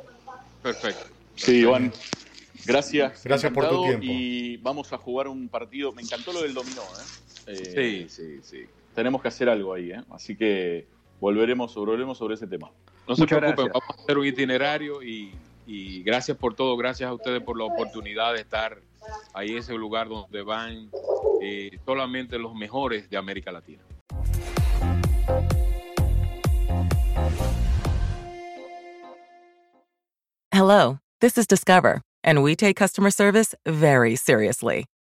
Perfecto. 0.62 1.06
Sí, 1.36 1.60
Iván. 1.60 1.92
Gracias. 2.66 3.22
Gracias 3.24 3.52
por 3.52 3.68
tu 3.68 3.82
tiempo. 3.84 4.04
Y 4.06 4.56
vamos 4.58 4.92
a 4.92 4.98
jugar 4.98 5.28
un 5.28 5.48
partido. 5.48 5.92
Me 5.92 6.02
encantó 6.02 6.32
lo 6.32 6.42
del 6.42 6.52
dominó, 6.54 6.82
¿eh? 6.82 7.52
Eh, 7.74 8.06
Sí. 8.08 8.08
sí, 8.08 8.40
sí. 8.42 8.66
Tenemos 8.98 9.22
que 9.22 9.28
hacer 9.28 9.48
algo 9.48 9.72
ahí, 9.74 9.92
¿eh? 9.92 10.02
Así 10.10 10.34
que 10.36 10.88
volveremos, 11.20 11.72
volveremos 11.72 12.18
sobre 12.18 12.34
ese 12.34 12.48
tema. 12.48 12.72
No 13.06 13.14
se 13.14 13.22
Muchas 13.22 13.38
preocupen, 13.38 13.66
gracias. 13.66 13.72
vamos 13.88 13.96
a 13.96 14.02
hacer 14.02 14.18
un 14.18 14.26
itinerario 14.26 15.04
y, 15.04 15.36
y 15.68 16.02
gracias 16.02 16.36
por 16.36 16.56
todo, 16.56 16.76
gracias 16.76 17.08
a 17.08 17.14
ustedes 17.14 17.40
por 17.40 17.56
la 17.56 17.62
oportunidad 17.66 18.34
de 18.34 18.40
estar 18.40 18.80
ahí 19.34 19.52
en 19.52 19.58
ese 19.58 19.74
lugar 19.74 20.08
donde 20.08 20.42
van 20.42 20.90
eh, 21.40 21.78
solamente 21.86 22.40
los 22.40 22.56
mejores 22.56 23.08
de 23.08 23.16
América 23.16 23.52
Latina. 23.52 23.84
Hello, 30.50 30.98
this 31.20 31.38
is 31.38 31.46
Discover, 31.46 32.00
and 32.24 32.42
we 32.42 32.56
take 32.56 32.74
customer 32.74 33.12
service 33.12 33.54
very 33.64 34.16
seriously. 34.16 34.86